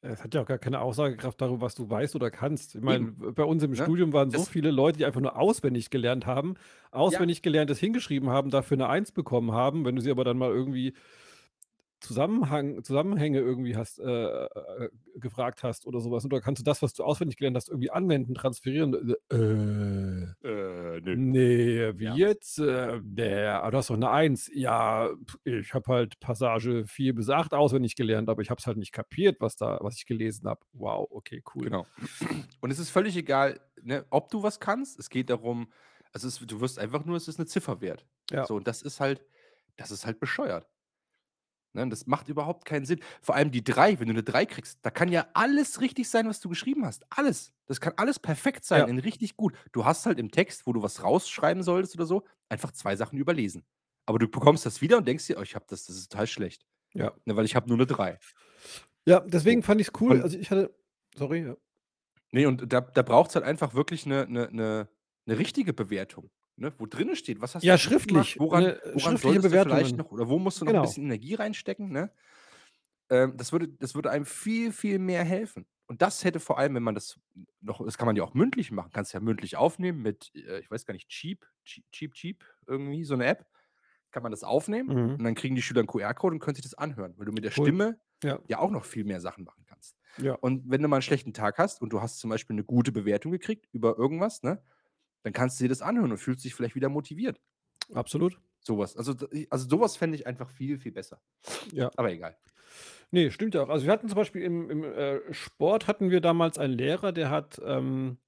Es 0.00 0.22
hat 0.22 0.32
ja 0.32 0.42
auch 0.42 0.46
gar 0.46 0.58
keine 0.58 0.80
Aussagekraft 0.80 1.40
darüber, 1.40 1.62
was 1.62 1.74
du 1.74 1.90
weißt 1.90 2.14
oder 2.14 2.30
kannst. 2.30 2.76
Ich 2.76 2.80
meine, 2.82 3.08
Eben. 3.08 3.34
bei 3.34 3.42
uns 3.42 3.62
im 3.64 3.72
Ne? 3.72 3.76
Studium 3.76 4.12
waren 4.12 4.30
so 4.30 4.38
Das- 4.38 4.48
viele 4.48 4.70
Leute, 4.70 4.98
die 4.98 5.04
einfach 5.04 5.20
nur 5.20 5.36
auswendig 5.36 5.90
gelernt 5.90 6.24
haben, 6.24 6.54
auswendig 6.92 7.42
gelerntes 7.42 7.78
hingeschrieben 7.80 8.30
haben, 8.30 8.50
dafür 8.50 8.76
eine 8.76 8.88
Eins 8.88 9.10
bekommen 9.10 9.50
haben. 9.52 9.84
Wenn 9.84 9.96
du 9.96 10.02
sie 10.02 10.10
aber 10.12 10.22
dann 10.22 10.38
mal 10.38 10.50
irgendwie 10.50 10.94
Zusammenhang, 12.00 12.84
Zusammenhänge 12.84 13.40
irgendwie 13.40 13.76
hast, 13.76 13.98
äh, 13.98 14.04
äh, 14.44 14.88
gefragt 15.16 15.62
hast 15.64 15.86
oder 15.86 16.00
sowas, 16.00 16.24
oder 16.24 16.40
kannst 16.40 16.60
du 16.60 16.64
das, 16.64 16.80
was 16.82 16.94
du 16.94 17.02
auswendig 17.02 17.36
gelernt 17.36 17.56
hast, 17.56 17.68
irgendwie 17.68 17.90
anwenden, 17.90 18.34
transferieren? 18.34 19.14
Äh, 19.30 20.48
Äh, 20.48 21.00
nee, 21.16 21.92
wie 21.98 22.04
Ja. 22.04 22.14
jetzt? 22.14 22.58
Äh, 22.58 23.00
aber 23.48 23.70
du 23.70 23.78
hast 23.78 23.90
doch 23.90 23.94
eine 23.96 24.10
Eins. 24.10 24.50
Ja, 24.54 25.10
ich 25.44 25.74
habe 25.74 25.92
halt 25.92 26.20
Passage 26.20 26.86
4 26.86 27.14
bis 27.14 27.28
8 27.30 27.54
auswendig 27.54 27.96
gelernt, 27.96 28.28
aber 28.28 28.42
ich 28.42 28.50
habe 28.50 28.58
es 28.58 28.66
halt 28.66 28.76
nicht 28.76 28.92
kapiert, 28.92 29.40
was 29.40 29.56
da, 29.56 29.78
was 29.80 29.96
ich 29.96 30.06
gelesen 30.06 30.48
habe. 30.48 30.60
Wow, 30.72 31.08
okay, 31.10 31.42
cool. 31.54 31.64
Genau. 31.64 31.86
Und 32.60 32.70
es 32.70 32.78
ist 32.78 32.90
völlig 32.90 33.16
egal, 33.16 33.60
ne, 33.82 34.04
ob 34.10 34.30
du 34.30 34.42
was 34.42 34.60
kannst. 34.60 34.98
Es 34.98 35.10
geht 35.10 35.30
darum, 35.30 35.72
also 36.12 36.28
es, 36.28 36.38
du 36.38 36.60
wirst 36.60 36.78
einfach 36.78 37.04
nur, 37.04 37.16
es 37.16 37.28
ist 37.28 37.38
eine 37.38 37.46
Ziffer 37.46 37.80
wert. 37.80 38.06
Ja. 38.30 38.44
So, 38.46 38.54
und 38.56 38.66
das 38.66 38.82
ist 38.82 39.00
halt, 39.00 39.24
das 39.76 39.90
ist 39.90 40.06
halt 40.06 40.20
bescheuert. 40.20 40.66
Ne, 41.78 41.84
und 41.84 41.90
das 41.90 42.06
macht 42.06 42.28
überhaupt 42.28 42.64
keinen 42.64 42.84
Sinn. 42.84 42.98
Vor 43.22 43.36
allem 43.36 43.50
die 43.52 43.62
drei, 43.62 43.98
wenn 44.00 44.08
du 44.08 44.12
eine 44.12 44.22
drei 44.24 44.44
kriegst, 44.46 44.78
da 44.82 44.90
kann 44.90 45.08
ja 45.12 45.26
alles 45.32 45.80
richtig 45.80 46.08
sein, 46.10 46.28
was 46.28 46.40
du 46.40 46.48
geschrieben 46.48 46.84
hast. 46.84 47.06
Alles. 47.10 47.52
Das 47.66 47.80
kann 47.80 47.92
alles 47.96 48.18
perfekt 48.18 48.64
sein, 48.64 48.80
Ja. 48.80 48.86
in 48.86 48.98
richtig 48.98 49.36
gut. 49.36 49.54
Du 49.72 49.84
hast 49.84 50.04
halt 50.06 50.18
im 50.18 50.30
Text, 50.30 50.66
wo 50.66 50.72
du 50.72 50.82
was 50.82 51.02
rausschreiben 51.04 51.62
solltest 51.62 51.94
oder 51.94 52.04
so, 52.06 52.24
einfach 52.48 52.72
zwei 52.72 52.96
Sachen 52.96 53.16
überlesen. 53.18 53.64
Aber 54.06 54.18
du 54.18 54.26
bekommst 54.26 54.66
das 54.66 54.80
wieder 54.80 54.98
und 54.98 55.06
denkst 55.06 55.26
dir, 55.26 55.38
oh, 55.38 55.42
ich 55.42 55.54
habe 55.54 55.66
das, 55.68 55.86
das 55.86 55.96
ist 55.96 56.10
total 56.10 56.26
schlecht. 56.26 56.66
Ja. 56.94 57.12
Ne, 57.26 57.36
weil 57.36 57.44
ich 57.44 57.54
habe 57.54 57.68
nur 57.68 57.76
eine 57.76 57.86
drei. 57.86 58.18
Ja, 59.06 59.20
deswegen 59.20 59.62
fand 59.62 59.80
ich 59.80 59.88
es 59.88 60.00
cool. 60.00 60.12
Und- 60.16 60.22
Also 60.22 60.36
ich 60.38 60.50
hatte, 60.50 60.74
sorry, 61.16 61.44
ja. 61.46 61.56
Nee, 62.32 62.46
und 62.46 62.72
da, 62.72 62.80
da 62.80 63.02
braucht 63.02 63.30
es 63.30 63.36
halt 63.36 63.44
einfach 63.44 63.74
wirklich 63.74 64.04
eine, 64.04 64.22
eine, 64.24 64.48
eine, 64.48 64.88
eine 65.26 65.38
richtige 65.38 65.72
Bewertung. 65.72 66.30
Ne? 66.58 66.72
Wo 66.78 66.86
drinnen 66.86 67.16
steht, 67.16 67.40
was 67.40 67.54
hast 67.54 67.66
Ja, 67.66 67.76
du 67.76 67.78
gemacht, 68.02 68.32
schriftlich, 68.32 68.38
woran, 68.38 68.64
ne, 68.64 68.80
woran 68.92 69.18
schriftliche 69.18 69.40
du 69.40 69.42
vielleicht 69.42 69.96
Bewertungen. 69.96 69.98
noch, 69.98 70.10
oder 70.12 70.28
wo 70.28 70.38
musst 70.38 70.60
du 70.60 70.64
noch 70.64 70.72
Genau. 70.72 70.74
ein 70.74 70.80
bisschen 70.80 71.04
Energie 71.04 71.34
reinstecken, 71.34 71.90
ne? 71.90 72.12
Ähm, 73.10 73.36
das, 73.36 73.52
würde, 73.52 73.68
das 73.68 73.94
würde 73.94 74.10
einem 74.10 74.26
viel, 74.26 74.72
viel 74.72 74.98
mehr 74.98 75.24
helfen. 75.24 75.66
Und 75.86 76.02
das 76.02 76.24
hätte 76.24 76.40
vor 76.40 76.58
allem, 76.58 76.74
wenn 76.74 76.82
man 76.82 76.94
das 76.94 77.18
noch, 77.60 77.82
das 77.84 77.96
kann 77.98 78.06
man 78.06 78.16
ja 78.16 78.22
auch 78.24 78.34
mündlich 78.34 78.70
machen, 78.70 78.90
kannst 78.92 79.14
ja 79.14 79.20
mündlich 79.20 79.56
aufnehmen 79.56 80.02
mit, 80.02 80.30
äh, 80.34 80.60
ich 80.60 80.70
weiß 80.70 80.84
gar 80.84 80.92
nicht, 80.94 81.08
Cheap, 81.08 81.46
Cheap, 81.64 81.84
Cheap, 81.92 82.14
Cheap, 82.14 82.44
irgendwie, 82.66 83.04
so 83.04 83.14
eine 83.14 83.26
App. 83.26 83.46
Kann 84.10 84.22
man 84.22 84.32
das 84.32 84.44
aufnehmen 84.44 84.94
Mhm. 84.94 85.18
und 85.18 85.24
dann 85.24 85.34
kriegen 85.34 85.54
die 85.54 85.62
Schüler 85.62 85.80
einen 85.80 85.88
QR-Code 85.88 86.34
und 86.34 86.40
können 86.40 86.54
sich 86.56 86.64
das 86.64 86.74
anhören, 86.74 87.14
weil 87.18 87.26
du 87.26 87.32
mit 87.32 87.44
der 87.44 87.50
Cool. 87.56 87.72
Stimme 87.72 88.00
Ja. 88.22 88.40
ja 88.48 88.58
auch 88.58 88.70
noch 88.70 88.84
viel 88.86 89.04
mehr 89.04 89.20
Sachen 89.20 89.44
machen 89.44 89.64
kannst. 89.66 89.96
Ja. 90.16 90.38
Und 90.40 90.64
wenn 90.70 90.82
du 90.82 90.88
mal 90.88 90.96
einen 90.96 91.02
schlechten 91.02 91.34
Tag 91.34 91.58
hast 91.58 91.82
und 91.82 91.92
du 91.92 92.00
hast 92.02 92.18
zum 92.18 92.30
Beispiel 92.30 92.54
eine 92.54 92.64
gute 92.64 92.92
Bewertung 92.92 93.32
gekriegt 93.32 93.68
über 93.72 93.98
irgendwas, 93.98 94.42
ne, 94.42 94.62
dann 95.22 95.32
kannst 95.32 95.58
du 95.58 95.64
dir 95.64 95.68
das 95.68 95.82
anhören 95.82 96.10
und 96.10 96.18
fühlst 96.18 96.44
dich 96.44 96.54
vielleicht 96.54 96.74
wieder 96.74 96.88
motiviert. 96.88 97.40
Absolut. 97.94 98.38
Sowas. 98.60 98.96
Also, 98.96 99.14
also 99.50 99.68
sowas 99.68 99.96
fände 99.96 100.16
ich 100.16 100.26
einfach 100.26 100.50
viel, 100.50 100.78
viel 100.78 100.92
besser. 100.92 101.20
Ja. 101.72 101.90
Aber 101.96 102.10
egal. 102.12 102.36
Nee, 103.10 103.30
stimmt 103.30 103.54
ja 103.54 103.62
auch. 103.62 103.68
Also 103.70 103.86
wir 103.86 103.92
hatten 103.92 104.08
zum 104.08 104.16
Beispiel 104.16 104.42
im, 104.42 104.70
im 104.70 104.84
äh, 104.84 105.32
Sport 105.32 105.86
hatten 105.86 106.10
wir 106.10 106.20
damals 106.20 106.58
einen 106.58 106.74
Lehrer, 106.74 107.12
der 107.12 107.30
hat, 107.30 107.60
ähm, 107.64 108.18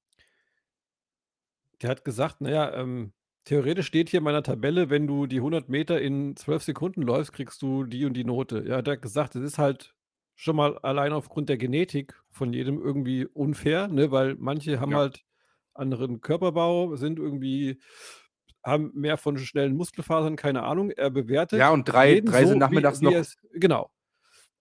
der 1.82 1.90
hat 1.90 2.04
gesagt, 2.04 2.40
naja, 2.40 2.72
ähm, 2.74 3.12
theoretisch 3.44 3.86
steht 3.86 4.08
hier 4.10 4.18
in 4.18 4.24
meiner 4.24 4.42
Tabelle, 4.42 4.90
wenn 4.90 5.06
du 5.06 5.26
die 5.26 5.38
100 5.38 5.68
Meter 5.68 6.00
in 6.00 6.36
12 6.36 6.62
Sekunden 6.62 7.02
läufst, 7.02 7.32
kriegst 7.32 7.60
du 7.62 7.84
die 7.84 8.04
und 8.04 8.14
die 8.14 8.24
Note. 8.24 8.64
Ja, 8.66 8.82
der 8.82 8.94
hat 8.94 9.02
gesagt, 9.02 9.34
es 9.36 9.42
ist 9.42 9.58
halt 9.58 9.94
schon 10.34 10.56
mal 10.56 10.78
allein 10.78 11.12
aufgrund 11.12 11.48
der 11.48 11.58
Genetik 11.58 12.14
von 12.30 12.52
jedem 12.52 12.80
irgendwie 12.80 13.26
unfair, 13.26 13.88
ne, 13.88 14.10
weil 14.10 14.36
manche 14.36 14.80
haben 14.80 14.92
Ja. 14.92 14.98
halt 14.98 15.24
anderen 15.74 16.20
Körperbau, 16.20 16.96
sind 16.96 17.18
irgendwie, 17.18 17.80
haben 18.64 18.90
mehr 18.94 19.16
von 19.16 19.38
schnellen 19.38 19.76
Muskelfasern, 19.76 20.36
keine 20.36 20.62
Ahnung. 20.62 20.90
Er 20.90 21.10
bewertet 21.10 21.58
Ja, 21.58 21.70
und 21.70 21.84
drei, 21.88 22.20
drei 22.20 22.42
so, 22.42 22.48
sind 22.48 22.56
wie, 22.56 22.60
nachmittags 22.60 23.00
wie 23.00 23.04
noch. 23.06 23.12
er 23.12 23.20
es, 23.20 23.36
genau. 23.54 23.90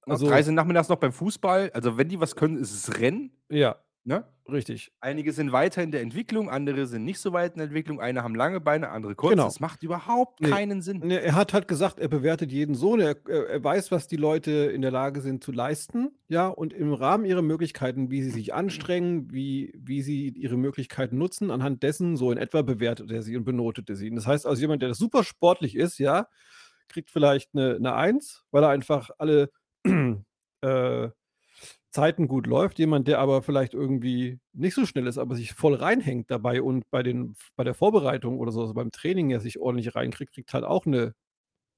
noch 0.06 0.14
Also, 0.14 0.28
drei 0.28 0.42
sind 0.42 0.56
nachmittags 0.56 0.90
noch 0.90 0.98
beim 0.98 1.12
Fußball. 1.12 1.72
Also, 1.74 1.98
wenn 1.98 2.10
die 2.10 2.20
was 2.20 2.36
können, 2.36 2.58
ist 2.58 2.72
es 2.72 3.00
Rennen. 3.00 3.32
ja, 3.50 3.76
Ne? 4.10 4.26
Richtig. 4.52 4.92
Einige 5.02 5.34
sind 5.34 5.52
weiter 5.52 5.84
in 5.84 5.92
der 5.92 6.02
Entwicklung, 6.02 6.50
andere 6.50 6.88
sind 6.88 7.04
nicht 7.04 7.20
so 7.20 7.32
weit 7.32 7.52
in 7.52 7.58
der 7.60 7.66
Entwicklung. 7.68 8.02
Eine 8.02 8.24
haben 8.24 8.34
lange 8.34 8.60
Beine, 8.60 8.90
andere 8.90 9.14
kurz. 9.14 9.34
Genau. 9.34 9.44
Das 9.44 9.60
macht 9.60 9.84
überhaupt 9.84 10.42
Nee. 10.42 10.50
keinen 10.50 10.82
Sinn. 10.82 11.02
Ne, 11.02 11.22
er 11.22 11.36
hat 11.36 11.54
halt 11.54 11.68
gesagt, 11.68 12.00
er 12.00 12.08
bewertet 12.08 12.52
jeden 12.52 12.74
Sohn. 12.74 13.00
Er, 13.02 13.16
er 13.28 13.48
er 13.50 13.64
weiß, 13.64 13.92
was 13.92 14.08
die 14.08 14.16
Leute 14.16 14.50
in 14.52 14.82
der 14.82 14.90
Lage 14.90 15.22
sind 15.22 15.44
zu 15.44 15.52
leisten. 15.52 16.10
Ja, 16.28 16.48
und 16.48 16.74
im 16.74 16.92
Rahmen 16.92 17.24
ihrer 17.24 17.44
Möglichkeiten, 17.44 18.10
wie 18.10 18.24
sie 18.24 18.32
sich 18.32 18.52
anstrengen, 18.52 19.32
wie, 19.32 19.72
wie 19.78 20.02
sie 20.02 20.30
ihre 20.30 20.58
Möglichkeiten 20.58 21.20
nutzen, 21.20 21.52
anhand 21.52 21.84
dessen 21.84 22.18
so 22.18 22.32
in 22.32 22.40
etwa 22.40 22.64
bewertet 22.64 23.12
er 23.12 23.22
sie 23.22 23.38
und 23.38 23.44
benotete 23.44 23.96
sie. 23.96 24.10
Und 24.10 24.16
das 24.16 24.26
heißt 24.26 24.48
also, 24.48 24.60
jemand, 24.60 24.82
der 24.82 24.96
super 24.96 25.24
sportlich 25.24 25.76
ist, 25.76 26.00
ja, 26.00 26.26
kriegt 26.88 27.12
vielleicht 27.12 27.54
eine, 27.54 27.76
eine 27.76 27.94
Eins, 27.94 28.44
weil 28.50 28.64
er 28.64 28.70
einfach 28.70 29.12
alle 29.20 29.52
äh, 30.62 31.10
Zeiten 31.92 32.28
gut 32.28 32.48
läuft. 32.48 32.80
Jemand, 32.80 33.08
der 33.08 33.20
aber 33.20 33.42
vielleicht 33.42 33.74
irgendwie 33.74 34.40
nicht 34.54 34.76
so 34.76 34.86
schnell 34.86 35.08
ist, 35.08 35.18
aber 35.18 35.36
sich 35.36 35.54
voll 35.54 35.74
reinhängt 35.76 36.30
dabei 36.30 36.62
und 36.62 36.90
bei, 36.92 37.04
den, 37.04 37.36
bei 37.56 37.64
der 37.64 37.74
Vorbereitung 37.74 38.40
oder 38.40 38.52
so, 38.52 38.62
also 38.62 38.74
beim 38.74 38.92
Training 38.92 39.30
ja 39.30 39.40
sich 39.40 39.60
ordentlich 39.60 39.96
reinkriegt, 39.96 40.34
kriegt 40.34 40.54
halt 40.54 40.64
auch 40.64 40.86
eine, 40.86 41.16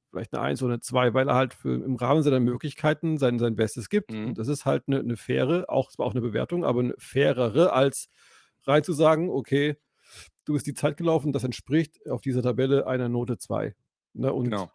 vielleicht 0.10 0.34
eine 0.34 0.42
Eins 0.44 0.62
oder 0.62 0.74
eine 0.74 0.82
Zwei, 0.82 1.14
weil 1.14 1.30
er 1.30 1.36
halt 1.36 1.54
für, 1.54 1.74
im 1.74 1.96
Rahmen 1.96 2.24
seiner 2.24 2.42
Möglichkeiten 2.42 3.18
sein, 3.18 3.40
sein 3.40 3.56
Bestes 3.56 3.90
gibt. 3.90 4.12
Mhm. 4.12 4.28
Und 4.28 4.38
das 4.38 4.50
ist 4.50 4.66
halt 4.66 4.84
eine, 4.88 5.00
eine 5.00 5.18
faire, 5.18 5.66
auch 5.70 5.92
zwar 5.92 6.06
auch 6.06 6.12
eine 6.12 6.22
Bewertung, 6.22 6.66
aber 6.66 6.82
eine 6.82 6.96
fairere, 6.98 7.72
als 7.74 8.10
rein 8.64 8.84
zu 8.84 8.94
sagen, 8.94 9.30
okay, 9.30 9.78
du 10.46 10.54
bist 10.54 10.68
die 10.68 10.74
Zeit 10.74 10.98
gelaufen, 10.98 11.32
das 11.32 11.44
entspricht 11.44 12.00
auf 12.10 12.22
dieser 12.22 12.44
Tabelle 12.44 12.86
einer 12.88 13.10
Note 13.10 13.38
2. 13.38 13.76
Ne? 14.14 14.34
Und 14.34 14.46
Genau. 14.46 14.70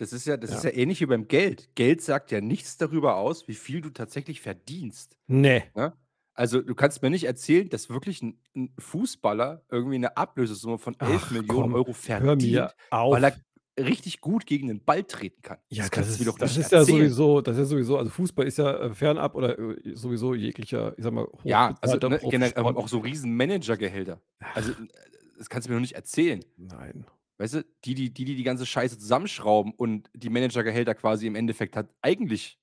Das 0.00 0.14
ist 0.14 0.26
ja, 0.26 0.38
das 0.38 0.50
Ja. 0.50 0.56
ist 0.56 0.64
ja 0.64 0.70
ähnlich 0.70 1.00
wie 1.02 1.06
beim 1.06 1.28
Geld. 1.28 1.68
Geld 1.74 2.00
sagt 2.00 2.30
ja 2.30 2.40
nichts 2.40 2.78
darüber 2.78 3.16
aus, 3.16 3.48
wie 3.48 3.54
viel 3.54 3.82
du 3.82 3.90
tatsächlich 3.90 4.40
verdienst. 4.40 5.18
nee. 5.26 5.64
Ne? 5.74 5.92
Also 6.32 6.62
du 6.62 6.74
kannst 6.74 7.02
mir 7.02 7.10
nicht 7.10 7.24
erzählen, 7.24 7.68
dass 7.68 7.90
wirklich 7.90 8.22
ein, 8.22 8.40
ein 8.56 8.72
Fußballer 8.78 9.62
irgendwie 9.70 9.96
eine 9.96 10.16
Ablösesumme 10.16 10.78
von 10.78 10.98
11 10.98 11.10
Ach, 11.26 11.30
Millionen 11.32 11.48
komm, 11.48 11.74
Euro 11.74 11.92
verdient, 11.92 12.72
weil 12.90 13.24
er 13.24 13.36
richtig 13.78 14.22
gut 14.22 14.46
gegen 14.46 14.68
den 14.68 14.82
Ball 14.82 15.04
treten 15.04 15.42
kann. 15.42 15.58
Ja, 15.68 15.86
das, 15.88 16.06
du 16.16 16.22
ist, 16.22 16.26
doch 16.26 16.38
das 16.38 16.56
ist 16.56 16.72
ja 16.72 16.82
sowieso, 16.82 17.42
das 17.42 17.56
ist 17.56 17.60
ja 17.60 17.64
sowieso, 17.66 17.98
also 17.98 18.10
Fußball 18.10 18.46
ist 18.46 18.56
ja 18.56 18.70
äh, 18.74 18.94
fernab 18.94 19.34
oder 19.34 19.58
äh, 19.58 19.94
sowieso 19.94 20.34
jeglicher, 20.34 20.94
ich 20.96 21.04
sag 21.04 21.12
mal, 21.12 21.28
Ja, 21.44 21.74
also 21.82 21.98
ne, 22.08 22.18
generell 22.30 22.64
auch 22.64 22.88
so 22.88 23.00
riesen 23.00 23.36
Managergehälter. 23.36 24.22
Also 24.54 24.70
äh, 24.70 24.74
das 25.36 25.50
kannst 25.50 25.68
du 25.68 25.72
mir 25.72 25.76
doch 25.76 25.82
nicht 25.82 25.96
erzählen. 25.96 26.40
Nein. 26.56 27.04
Weißt 27.40 27.54
du, 27.54 27.64
die, 27.86 27.94
die, 27.94 28.12
die, 28.12 28.26
die 28.26 28.36
die 28.36 28.42
ganze 28.42 28.66
Scheiße 28.66 28.98
zusammenschrauben 28.98 29.72
und 29.72 30.10
die 30.12 30.28
Managergehälter 30.28 30.94
quasi 30.94 31.26
im 31.26 31.36
Endeffekt 31.36 31.74
hat 31.74 31.88
eigentlich 32.02 32.60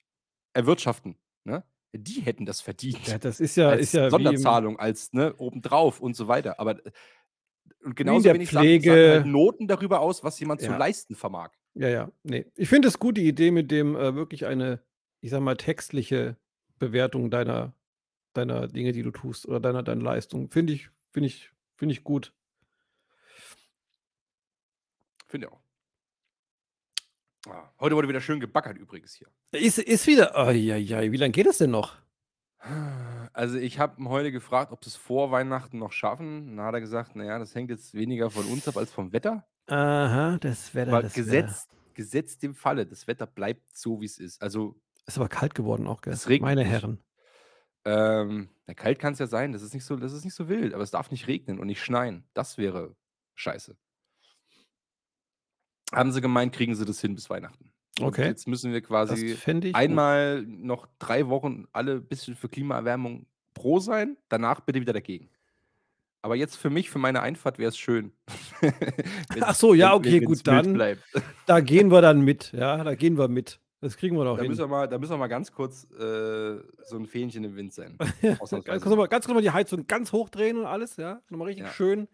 erwirtschaften, 0.53 1.17
ne? 1.45 1.63
Die 1.93 2.21
hätten 2.21 2.45
das 2.45 2.61
verdient. 2.61 3.07
Ja, 3.07 3.17
das 3.17 3.39
ist 3.39 3.55
ja, 3.55 3.69
als 3.69 3.81
ist 3.81 3.93
ja 3.93 4.11
Sonderzahlung, 4.11 4.77
als 4.77 5.13
ne, 5.13 5.33
obendrauf 5.37 5.99
und 5.99 6.15
so 6.15 6.27
weiter. 6.27 6.59
Aber 6.59 6.85
äh, 6.85 6.91
und 7.83 7.95
genauso 7.95 8.25
der 8.25 8.35
wenig 8.35 8.51
sagen, 8.51 8.67
sagen 8.67 8.81
Pflege- 8.83 9.09
halt 9.09 9.25
Noten 9.25 9.67
darüber 9.67 10.01
aus, 10.01 10.23
was 10.23 10.39
jemand 10.39 10.61
zu 10.61 10.67
Ja. 10.67 10.77
leisten 10.77 11.15
vermag. 11.15 11.49
ja, 11.73 11.89
ja, 11.89 12.11
nee. 12.21 12.45
Ich 12.55 12.69
finde 12.69 12.87
es 12.89 12.99
gut, 12.99 13.17
die 13.17 13.27
Idee 13.27 13.49
mit 13.49 13.71
dem 13.71 13.95
äh, 13.95 14.13
wirklich 14.13 14.45
eine, 14.45 14.83
ich 15.21 15.31
sag 15.31 15.41
mal, 15.41 15.57
textliche 15.57 16.37
Bewertung 16.77 17.31
deiner, 17.31 17.73
deiner 18.33 18.67
Dinge, 18.67 18.91
die 18.91 19.01
du 19.01 19.09
tust 19.09 19.47
oder 19.47 19.59
deiner, 19.59 19.81
deiner 19.81 20.03
Leistung. 20.03 20.51
Finde 20.51 20.73
ich, 20.73 20.91
finde 21.09 21.27
ich, 21.27 21.49
finde 21.77 21.93
ich 21.93 22.03
gut. 22.03 22.31
Finde 25.27 25.47
ich 25.47 25.53
auch. 25.53 25.61
Ah, 27.49 27.71
heute 27.79 27.95
wurde 27.95 28.09
wieder 28.09 28.21
schön 28.21 28.39
gebackert 28.39 28.77
übrigens 28.77 29.13
hier. 29.13 29.27
Ist, 29.51 29.77
ist 29.79 30.05
wieder, 30.07 30.33
oh, 30.35 30.51
ja, 30.51 30.75
ja, 30.75 31.01
wie 31.01 31.17
lange 31.17 31.31
geht 31.31 31.45
das 31.47 31.59
denn 31.59 31.71
noch? 31.71 31.95
Also 33.33 33.57
ich 33.57 33.79
habe 33.79 34.01
ihn 34.01 34.09
heute 34.09 34.31
gefragt, 34.31 34.71
ob 34.71 34.83
sie 34.83 34.89
es 34.89 34.95
vor 34.95 35.31
Weihnachten 35.31 35.77
noch 35.77 35.91
schaffen. 35.91 36.57
Dann 36.57 36.65
hat 36.65 36.73
er 36.73 36.81
gesagt, 36.81 37.15
naja, 37.15 37.39
das 37.39 37.53
hängt 37.55 37.69
jetzt 37.69 37.93
weniger 37.93 38.29
von 38.29 38.45
uns 38.47 38.67
ab 38.67 38.75
als 38.77 38.91
vom 38.91 39.13
Wetter. 39.13 39.47
Aha, 39.67 40.37
das 40.41 40.73
Wetter, 40.73 40.91
Aber 40.93 41.03
das 41.03 41.13
Wetter. 41.15 41.23
gesetzt, 41.25 41.69
gesetzt 41.93 42.43
dem 42.43 42.55
Falle, 42.55 42.85
das 42.85 43.07
Wetter 43.07 43.27
bleibt 43.27 43.77
so, 43.77 44.01
wie 44.01 44.05
es 44.05 44.17
ist. 44.17 44.41
Also 44.41 44.79
Ist 45.05 45.17
aber 45.17 45.29
kalt 45.29 45.55
geworden 45.55 45.87
auch, 45.87 46.01
gell? 46.01 46.13
Es 46.13 46.27
regnet 46.27 46.55
Meine. 46.55 46.63
Herren. 46.63 47.03
Ähm, 47.85 48.49
na, 48.65 48.73
kalt 48.73 48.99
kann 48.99 49.13
es 49.13 49.19
ja 49.19 49.27
sein, 49.27 49.53
das 49.53 49.61
ist, 49.61 49.73
nicht 49.73 49.85
so, 49.85 49.95
das 49.95 50.11
ist 50.11 50.25
nicht 50.25 50.33
so 50.33 50.49
wild, 50.49 50.73
aber 50.73 50.83
es 50.83 50.91
darf 50.91 51.11
nicht 51.11 51.27
regnen 51.27 51.59
und 51.59 51.67
nicht 51.67 51.81
schneien. 51.81 52.27
Das 52.33 52.57
wäre 52.57 52.95
scheiße. 53.35 53.77
Haben 55.93 56.11
sie 56.11 56.21
gemeint, 56.21 56.53
kriegen 56.53 56.75
sie 56.75 56.85
das 56.85 56.99
hin 57.01 57.15
bis 57.15 57.29
Weihnachten. 57.29 57.71
Und 57.99 58.05
Okay. 58.07 58.25
Jetzt 58.25 58.47
müssen 58.47 58.71
wir 58.73 58.81
quasi 58.81 59.25
ich 59.25 59.43
gut. 59.45 59.73
einmal 59.75 60.43
noch 60.43 60.87
drei 60.99 61.27
Wochen 61.29 61.65
alle 61.71 61.93
ein 61.93 62.05
bisschen 62.05 62.35
für 62.35 62.47
Klimaerwärmung 62.49 63.25
pro 63.55 63.79
sein, 63.79 64.17
danach 64.29 64.59
bitte 64.59 64.79
wieder 64.81 64.93
dagegen. 64.93 65.29
Aber 66.21 66.35
jetzt 66.35 66.57
für 66.57 66.69
mich, 66.69 66.89
für 66.89 66.99
meine 66.99 67.21
Einfahrt 67.21 67.57
wäre 67.57 67.69
es 67.69 67.77
schön. 67.77 68.11
Ach 69.41 69.55
so, 69.55 69.73
ja, 69.73 69.93
okay, 69.95 70.19
gut, 70.19 70.45
dann-. 70.45 70.79
Da 71.45 71.59
gehen 71.59 71.89
wir 71.89 72.01
dann 72.01 72.21
mit, 72.21 72.51
ja, 72.51 72.83
da 72.83 72.95
gehen 72.95 73.17
wir 73.17 73.27
mit. 73.29 73.59
Das 73.79 73.95
kriegen 73.95 74.15
wir 74.17 74.25
doch 74.25 74.35
Da 74.35 74.41
hin. 74.41 74.49
müssen, 74.49 74.61
wir 74.63 74.67
mal, 74.67 74.87
da 74.87 74.97
müssen 74.97 75.11
wir 75.13 75.17
mal 75.17 75.27
ganz 75.27 75.51
kurz 75.51 75.85
äh, 75.91 76.57
so 76.83 76.97
ein 76.97 77.05
Fähnchen 77.05 77.43
im 77.43 77.55
Wind 77.55 77.73
sein. 77.73 77.95
ganz, 78.21 78.39
kurz 78.39 78.51
mal, 78.95 79.07
ganz 79.07 79.25
kurz 79.25 79.35
mal 79.35 79.41
die 79.41 79.51
Heizung 79.51 79.85
ganz 79.87 80.11
hochdrehen 80.11 80.57
und 80.57 80.65
alles, 80.65 80.97
ja. 80.97 81.21
Nochmal 81.29 81.47
richtig 81.49 81.65
Ja. 81.67 81.71
schön. 81.71 82.07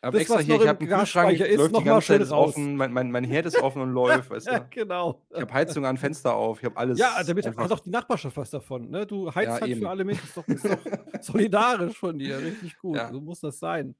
Aber 0.00 0.18
extra 0.20 0.38
hier, 0.38 0.54
ich 0.60 0.68
habe 0.68 0.78
einen 0.80 0.88
Kühlschrank, 0.88 1.40
ist, 1.40 1.56
läuft 1.56 1.72
noch 1.72 1.80
die 1.80 1.84
ganze 1.86 2.06
Zeit 2.06 2.20
ist 2.20 2.30
raus. 2.30 2.50
offen, 2.50 2.76
mein, 2.76 2.92
mein, 2.92 3.10
mein 3.10 3.24
Herd 3.24 3.46
ist 3.46 3.58
offen 3.60 3.82
und 3.82 3.90
läuft, 3.92 4.30
weißt 4.30 4.46
Ja, 4.46 4.60
du. 4.60 4.66
genau. 4.70 5.22
Ich 5.34 5.40
habe 5.40 5.52
Heizung 5.52 5.84
an, 5.86 5.96
Fenster 5.96 6.34
auf, 6.34 6.60
ich 6.60 6.64
habe 6.66 6.76
alles. 6.76 6.98
Ja, 7.00 7.20
damit 7.26 7.46
einfach- 7.46 7.64
hat 7.64 7.72
auch 7.72 7.80
die 7.80 7.90
Nachbarschaft 7.90 8.36
was 8.36 8.50
davon. 8.50 8.90
Ne? 8.90 9.06
Du 9.06 9.34
heizt 9.34 9.46
Ja, 9.48 9.60
halt 9.60 9.66
eben. 9.70 9.80
für 9.80 9.90
alle 9.90 10.04
mit. 10.04 10.16
Ist 10.22 10.36
doch, 10.36 10.46
ist 10.48 10.64
doch 10.64 10.78
solidarisch 11.20 11.96
von 11.98 12.16
dir. 12.18 12.38
Richtig 12.38 12.78
gut. 12.78 12.96
Ja. 12.96 13.10
So 13.12 13.20
muss 13.20 13.40
das 13.40 13.58
sein. 13.58 13.96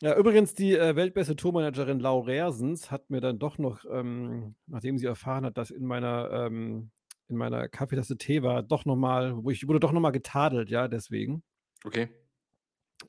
Ja, 0.00 0.14
übrigens, 0.16 0.54
die 0.54 0.74
äh, 0.76 0.94
weltbeste 0.94 1.36
Tourmanagerin 1.36 2.00
Lau 2.00 2.20
Rersens 2.20 2.90
hat 2.90 3.08
mir 3.08 3.20
dann 3.20 3.38
doch 3.38 3.56
noch, 3.58 3.80
ähm, 3.90 4.54
nachdem 4.66 4.98
sie 4.98 5.06
erfahren 5.06 5.44
hat, 5.46 5.56
dass 5.56 5.70
in 5.70 5.86
meiner, 5.86 6.30
ähm, 6.32 6.90
in 7.28 7.36
meiner 7.36 7.66
Kaffeetasse 7.68 8.18
Tee 8.18 8.42
war, 8.42 8.62
doch 8.62 8.84
nochmal, 8.84 9.42
wo 9.42 9.50
ich 9.50 9.66
wurde 9.66 9.80
doch 9.80 9.92
nochmal 9.92 10.12
getadelt, 10.12 10.68
ja, 10.70 10.86
deswegen. 10.86 11.42
Okay. 11.84 12.08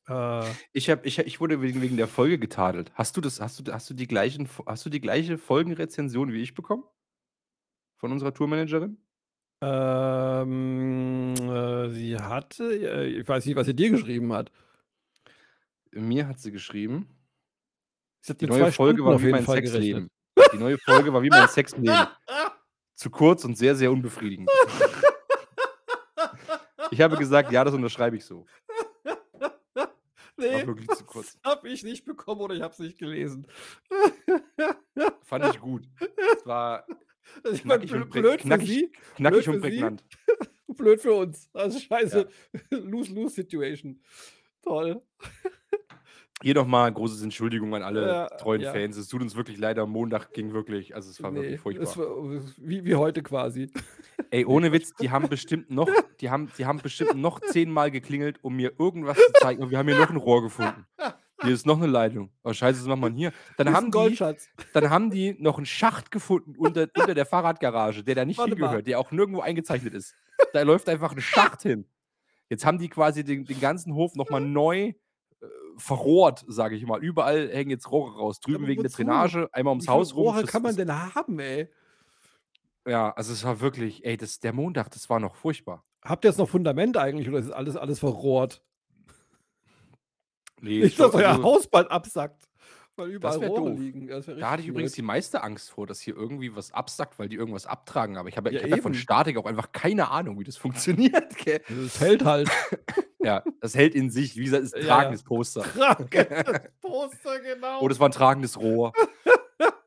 Äh, 0.07 0.43
Ich, 0.73 0.89
hab, 0.89 1.05
ich, 1.05 1.19
ich 1.19 1.39
wurde 1.39 1.61
wegen, 1.61 1.81
wegen 1.81 1.97
der 1.97 2.07
Folge 2.07 2.37
getadelt. 2.39 2.91
Hast 2.93 3.17
du 3.17 3.21
das, 3.21 3.39
hast 3.39 3.59
du, 3.67 3.71
hast 3.73 3.89
du 3.89 3.93
die 3.93 4.07
gleichen, 4.07 4.47
hast 4.65 4.85
du 4.85 4.89
die 4.89 5.01
gleiche 5.01 5.37
Folgenrezension 5.37 6.31
wie 6.33 6.41
ich 6.41 6.53
bekommen? 6.53 6.83
Von 7.97 8.11
unserer 8.11 8.33
Tourmanagerin? 8.33 8.97
ähm, 9.59 11.33
äh, 11.35 11.89
sie 11.89 12.15
hatte, 12.15 12.63
äh, 12.65 13.07
ich 13.07 13.27
weiß 13.27 13.43
nicht, 13.43 13.55
was 13.55 13.65
sie 13.65 13.75
dir 13.75 13.89
geschrieben 13.89 14.31
hat. 14.33 14.51
Mir 15.91 16.27
hat 16.27 16.39
sie 16.39 16.51
geschrieben. 16.51 17.07
Sie 18.21 18.33
hat 18.33 18.41
Die 18.41 18.45
mit 18.45 18.53
neue 18.53 18.65
zwei 18.65 18.71
Folge 18.71 18.97
Stunden 18.97 19.07
war 19.07 19.15
auf 19.15 19.21
wie 19.21 19.25
jeden 19.25 19.37
mein 19.37 19.45
Fall 19.45 19.55
Sexleben. 19.55 20.11
Die 20.53 20.57
neue 20.57 20.77
Folge 20.77 21.11
war 21.11 21.23
wie 21.23 21.29
mein 21.29 21.47
Sexleben. 21.47 22.07
Zu 22.95 23.09
kurz 23.09 23.45
und 23.45 23.57
sehr, 23.57 23.75
sehr 23.75 23.91
unbefriedigend. 23.91 24.49
Ich 26.89 27.01
habe 27.01 27.17
gesagt, 27.17 27.51
ja, 27.51 27.63
das 27.65 27.73
unterschreibe 27.73 28.15
ich 28.15 28.23
so. 28.23 28.45
Nee, 30.37 30.65
kurz. 31.05 31.37
habe 31.43 31.67
ich 31.69 31.83
nicht 31.83 32.05
bekommen 32.05 32.41
oder 32.41 32.55
ich 32.55 32.61
habe 32.61 32.73
es 32.73 32.79
nicht 32.79 32.97
gelesen. 32.99 33.47
Fand 35.23 35.45
ich 35.45 35.59
gut. 35.59 35.87
Es 36.37 36.45
war 36.45 36.85
Das 37.43 37.63
mal 37.63 37.79
knackig 37.79 37.91
blöd, 37.91 38.09
blöd 38.09 38.41
für 38.41 38.47
knackig, 38.47 38.67
Sie, 38.67 38.91
knackig 39.15 39.45
blöd 39.45 39.55
und 39.55 39.61
für 39.61 39.71
Sie. 39.71 39.79
prägnant. 39.79 40.03
blöd 40.67 41.01
für 41.01 41.13
uns. 41.13 41.49
Also 41.53 41.79
scheiße. 41.79 42.29
Lose-lose-Situation. 42.71 44.01
Toll. 44.61 45.01
Hier 46.43 46.53
nochmal 46.53 46.91
großes 46.91 47.23
Entschuldigung 47.23 47.73
an 47.73 47.81
alle 47.81 48.07
Ja, 48.07 48.27
treuen 48.27 48.61
ja. 48.61 48.71
Fans. 48.71 48.95
Es 48.95 49.07
tut 49.07 49.21
uns 49.21 49.35
wirklich 49.35 49.57
leid, 49.57 49.79
am 49.79 49.89
Montag 49.91 50.33
ging 50.33 50.53
wirklich, 50.53 50.93
also 50.93 51.09
es 51.09 51.21
war 51.23 51.31
Nee, 51.31 51.41
wirklich 51.41 51.59
furchtbar. 51.59 51.97
war, 51.97 52.41
wie, 52.57 52.85
wie 52.85 52.93
heute 52.95 53.23
quasi. 53.23 53.71
Ey, 54.29 54.45
ohne 54.45 54.71
Witz, 54.71 54.93
die 55.01 55.09
haben 55.09 55.29
bestimmt 55.29 55.71
noch, 55.71 55.89
die 56.21 56.29
haben, 56.29 56.51
die 56.59 56.65
haben 56.67 56.77
bestimmt 56.79 57.15
noch 57.15 57.39
zehnmal 57.39 57.89
geklingelt, 57.89 58.37
um 58.43 58.55
mir 58.55 58.73
irgendwas 58.77 59.17
zu 59.17 59.33
zeigen. 59.41 59.63
Und 59.63 59.71
wir 59.71 59.79
haben 59.79 59.87
hier 59.87 59.97
noch 59.97 60.11
ein 60.11 60.17
Rohr 60.17 60.43
gefunden. 60.43 60.85
Hier 61.41 61.53
ist 61.53 61.65
noch 61.65 61.77
eine 61.77 61.87
Leitung. 61.87 62.31
Oh, 62.43 62.53
scheiße, 62.53 62.81
was 62.81 62.87
macht 62.87 62.99
man 62.99 63.13
hier? 63.15 63.31
Dann 63.57 63.71
haben, 63.73 63.91
die, 63.91 64.17
dann 64.73 64.89
haben 64.91 65.09
die 65.09 65.35
noch 65.39 65.57
einen 65.57 65.65
Schacht 65.67 66.11
gefunden 66.11 66.55
unter, 66.57 66.87
unter 66.97 67.13
der 67.15 67.25
Fahrradgarage, 67.25 68.03
der 68.03 68.15
da 68.15 68.25
nicht 68.25 68.37
Warte 68.37 68.51
mal. 68.51 68.57
hingehört, 68.57 68.87
der 68.87 68.99
auch 68.99 69.11
nirgendwo 69.11 69.41
eingezeichnet 69.41 69.93
ist. 69.95 70.15
Da 70.53 70.61
läuft 70.61 70.87
einfach 70.89 71.11
ein 71.13 71.21
Schacht 71.21 71.63
hin. 71.63 71.85
Jetzt 72.49 72.65
haben 72.65 72.77
die 72.79 72.89
quasi 72.89 73.23
den, 73.23 73.43
den 73.45 73.59
ganzen 73.59 73.93
Hof 73.95 74.15
nochmal 74.15 74.41
neu 74.41 74.93
äh, 75.41 75.45
verrohrt, 75.77 76.43
sage 76.47 76.75
ich 76.75 76.85
mal. 76.85 77.03
Überall 77.03 77.49
hängen 77.49 77.69
jetzt 77.71 77.91
Rohre 77.91 78.17
raus. 78.17 78.39
Drüben 78.39 78.57
Aber 78.63 78.67
wegen 78.67 78.81
der? 78.83 78.91
Drainage, 78.91 79.49
einmal 79.51 79.71
ums 79.71 79.85
Wie 79.85 79.91
Haus 79.91 80.13
rum. 80.15 80.23
Rohre 80.27 80.43
kann 80.45 80.61
man 80.61 80.75
denn 80.75 80.91
haben, 81.15 81.39
ey? 81.39 81.69
Ja, 82.87 83.11
also 83.11 83.33
es 83.33 83.43
war 83.43 83.59
wirklich, 83.59 84.05
ey, 84.05 84.15
das, 84.17 84.39
der 84.39 84.53
Montag, 84.53 84.89
das 84.91 85.09
war 85.09 85.19
noch 85.19 85.35
furchtbar. 85.35 85.83
Habt 86.03 86.23
ihr 86.23 86.29
jetzt 86.29 86.37
noch 86.37 86.47
Fundament 86.49 86.95
eigentlich 86.97 87.27
oder 87.27 87.39
ist 87.39 87.51
alles, 87.51 87.75
alles 87.75 87.99
verrohrt? 87.99 88.63
Nee, 90.61 90.79
Nicht, 90.79 90.99
dass 90.99 91.13
euer 91.13 91.29
also- 91.29 91.43
Haus 91.43 91.67
bald 91.67 91.91
absackt. 91.91 92.46
Weil 92.97 93.09
überall 93.11 93.39
wär 93.39 93.47
Rohre 93.47 93.69
doof. 93.71 93.79
liegen. 93.79 94.07
Das 94.07 94.25
Da 94.25 94.49
hatte 94.51 94.61
ich 94.63 94.67
übrigens 94.67 94.91
blöd. 94.91 94.97
die 94.97 95.01
meiste 95.03 95.43
Angst 95.43 95.69
vor, 95.71 95.87
dass 95.87 96.01
hier 96.01 96.15
irgendwie 96.15 96.55
was 96.55 96.71
absackt, 96.73 97.17
weil 97.19 97.29
die 97.29 97.35
irgendwas 97.35 97.65
abtragen. 97.67 98.17
Aber 98.17 98.27
ich 98.27 98.35
habe 98.37 98.51
ja, 98.51 98.57
ich 98.59 98.63
hab 98.71 98.77
ja 98.77 98.81
von 98.83 98.93
eben. 98.93 98.99
Statik 99.01 99.37
auch 99.37 99.45
einfach 99.45 99.71
keine 99.71 100.09
Ahnung, 100.11 100.39
wie 100.39 100.43
das 100.43 100.57
funktioniert. 100.57 101.37
Gell? 101.37 101.61
Das 101.69 101.99
hält 102.01 102.25
halt. 102.25 102.49
Ja, 103.19 103.43
das 103.61 103.75
hält 103.75 103.95
in 103.95 104.09
sich. 104.11 104.37
Wie 104.37 104.43
gesagt, 104.45 104.63
ist 104.63 104.75
ein 104.75 104.83
Ja, 104.83 104.87
tragendes 104.87 105.23
Poster. 105.23 105.63
Tragendes 105.63 106.61
Poster, 106.81 107.39
genau. 107.39 107.81
Oh, 107.81 107.87
das 107.87 107.99
war 107.99 108.07
ein 108.07 108.11
tragendes 108.11 108.57
Rohr. 108.57 108.93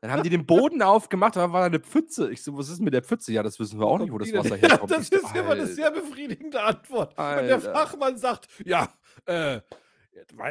Dann 0.01 0.11
haben 0.11 0.21
die 0.21 0.29
den 0.29 0.45
Boden 0.45 0.81
aufgemacht, 0.83 1.37
da 1.37 1.51
war 1.51 1.63
eine 1.63 1.79
Pfütze. 1.79 2.29
Ich 2.29 2.43
so, 2.43 2.55
was 2.57 2.69
ist 2.69 2.81
mit 2.81 2.93
der 2.93 3.01
Pfütze? 3.01 3.31
Ja, 3.31 3.41
das 3.41 3.57
wissen 3.57 3.79
wir 3.79 3.87
auch 3.87 3.97
nicht, 3.99 4.11
wo 4.11 4.17
das 4.17 4.31
Wasser 4.33 4.57
herkommt. 4.57 4.91
Ja, 4.91 4.97
das 4.97 5.09
ist 5.09 5.13
immer 5.13 5.51
eine 5.51 5.61
Alter. 5.61 5.67
sehr 5.67 5.91
befriedigende 5.91 6.61
Antwort. 6.61 7.11
Und 7.11 7.17
der 7.17 7.55
Alter. 7.55 7.61
Fachmann 7.73 8.17
sagt, 8.17 8.47
ja, 8.65 8.89
äh, 9.25 9.61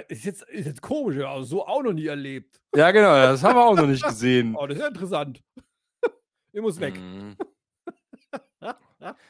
ist 0.09 0.25
jetzt, 0.25 0.43
ist 0.43 0.67
jetzt 0.67 0.83
komisch, 0.83 1.23
aber 1.23 1.45
so 1.45 1.67
auch 1.67 1.83
noch 1.83 1.93
nie 1.93 2.07
erlebt. 2.07 2.61
Ja, 2.75 2.91
genau, 2.91 3.13
das 3.15 3.43
haben 3.43 3.57
wir 3.57 3.65
auch 3.65 3.77
noch 3.77 3.87
nicht 3.87 4.03
gesehen. 4.03 4.57
Oh, 4.59 4.67
das 4.67 4.77
ist 4.77 4.83
ja 4.83 4.89
interessant. 4.89 5.43
Ich 6.53 6.61
muss 6.61 6.81
weg. 6.81 6.99
Mhm. 6.99 7.37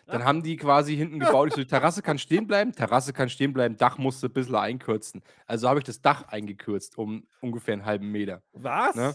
Dann 0.07 0.25
haben 0.25 0.43
die 0.43 0.57
quasi 0.57 0.97
hinten 0.97 1.21
gebaut. 1.21 1.49
Ich 1.49 1.55
so, 1.55 1.61
die 1.61 1.67
Terrasse 1.67 2.01
kann 2.01 2.17
stehen 2.17 2.47
bleiben, 2.47 2.73
Terrasse 2.73 3.13
kann 3.13 3.29
stehen 3.29 3.53
bleiben, 3.53 3.77
Dach 3.77 3.99
musste 3.99 4.29
ein 4.29 4.33
bisschen 4.33 4.55
einkürzen. 4.55 5.23
Also 5.47 5.69
habe 5.69 5.81
ich 5.81 5.85
das 5.85 6.01
Dach 6.01 6.29
eingekürzt 6.29 6.97
um 6.97 7.27
ungefähr 7.43 7.75
einen 7.75 7.85
halben 7.85 8.11
Meter. 8.11 8.43
Was? 8.53 8.97
Ne? 8.97 9.15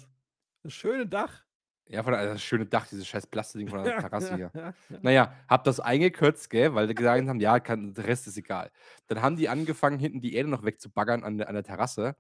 Das 0.61 0.73
schöne 0.73 1.07
Dach. 1.07 1.44
Ja, 1.87 2.01
von 2.03 2.13
der, 2.13 2.25
das 2.33 2.41
schöne 2.41 2.65
Dach, 2.65 2.87
dieses 2.87 3.07
scheiß 3.07 3.27
Plastikding 3.27 3.69
von 3.69 3.83
der 3.83 3.93
Terrasse 3.95 4.33
hier. 4.33 4.51
Naja, 5.01 5.35
hab 5.47 5.63
das 5.65 5.79
eingekürzt, 5.79 6.49
gell, 6.49 6.73
weil 6.73 6.87
die 6.87 6.95
gesagt 6.95 7.27
haben, 7.27 7.39
ja, 7.39 7.59
kann, 7.59 7.93
der 7.93 8.07
Rest 8.07 8.27
ist 8.27 8.37
egal. 8.37 8.71
Dann 9.07 9.21
haben 9.21 9.35
die 9.35 9.49
angefangen, 9.49 9.99
hinten 9.99 10.19
die 10.21 10.33
Erde 10.33 10.49
noch 10.49 10.63
wegzubaggern 10.63 11.23
an, 11.23 11.37
der- 11.37 11.47
an 11.47 11.53
der 11.53 11.63
Terrasse 11.63 12.15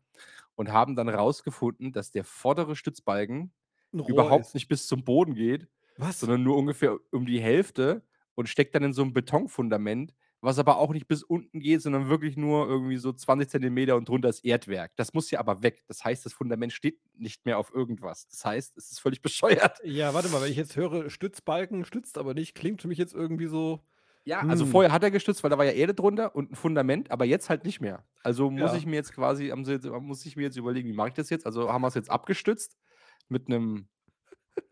und 0.55 0.71
haben 0.71 0.95
dann 0.95 1.09
rausgefunden, 1.09 1.91
dass 1.93 2.11
der 2.11 2.23
vordere 2.23 2.75
Stützbalken 2.75 3.53
überhaupt 4.05 4.47
ist. 4.47 4.55
nicht 4.55 4.67
bis 4.67 4.87
zum 4.87 5.03
Boden 5.03 5.35
geht, 5.35 5.69
Was? 5.97 6.19
sondern 6.19 6.43
nur 6.43 6.57
ungefähr 6.57 6.97
um 7.11 7.25
die 7.25 7.41
Hälfte 7.41 8.03
und 8.35 8.49
steckt 8.49 8.75
dann 8.75 8.83
in 8.83 8.93
so 8.93 9.01
einem 9.03 9.13
Betonfundament, 9.13 10.13
was 10.45 10.59
aber 10.59 10.77
auch 10.77 10.91
nicht 10.93 11.07
bis 11.07 11.23
unten 11.23 11.59
geht, 11.59 11.81
sondern 11.81 12.09
wirklich 12.09 12.37
nur 12.37 12.67
irgendwie 12.67 12.97
so 12.97 13.11
20 13.11 13.49
Zentimeter 13.49 13.95
und 13.95 14.07
drunter 14.07 14.29
ist 14.29 14.45
Erdwerk. 14.45 14.91
Das 14.95 15.13
muss 15.13 15.29
ja 15.31 15.39
aber 15.39 15.63
weg. 15.63 15.83
Das 15.87 16.03
heißt, 16.05 16.25
das 16.25 16.33
Fundament 16.33 16.71
steht 16.73 16.99
nicht 17.15 17.45
mehr 17.45 17.57
auf 17.57 17.73
irgendwas. 17.73 18.27
Das 18.27 18.45
heißt, 18.45 18.77
es 18.77 18.91
ist 18.91 18.99
völlig 18.99 19.21
bescheuert. 19.23 19.79
Ja, 19.83 20.13
warte 20.13 20.29
mal, 20.29 20.41
wenn 20.41 20.51
ich 20.51 20.57
jetzt 20.57 20.75
höre, 20.75 21.09
Stützbalken 21.09 21.85
stützt 21.85 22.17
aber 22.17 22.33
nicht, 22.33 22.55
klingt 22.55 22.81
für 22.81 22.87
mich 22.87 22.97
jetzt 22.97 23.13
irgendwie 23.13 23.47
so. 23.47 23.81
Ja, 24.27 24.39
also 24.39 24.65
Hm. 24.65 24.71
vorher 24.71 24.91
hat 24.91 25.03
er 25.03 25.11
gestützt, 25.11 25.43
weil 25.43 25.51
da 25.51 25.57
war 25.59 25.65
ja 25.65 25.71
Erde 25.73 25.93
drunter 25.93 26.35
und 26.35 26.51
ein 26.51 26.55
Fundament, 26.55 27.11
aber 27.11 27.25
jetzt 27.25 27.49
halt 27.49 27.63
nicht 27.63 27.79
mehr. 27.79 28.03
Also 28.23 28.49
muss 28.49 28.71
Ja. 28.71 28.77
ich 28.77 28.85
mir 28.87 28.95
jetzt 28.95 29.13
quasi, 29.13 29.53
muss 29.55 30.25
ich 30.25 30.35
mir 30.35 30.43
jetzt 30.43 30.57
überlegen, 30.57 30.89
wie 30.89 30.93
mache 30.93 31.09
ich 31.09 31.13
das 31.13 31.29
jetzt? 31.29 31.45
Also 31.45 31.71
haben 31.71 31.81
wir 31.83 31.89
es 31.89 31.93
jetzt 31.93 32.09
abgestützt 32.09 32.75
mit 33.29 33.47
einem 33.47 33.87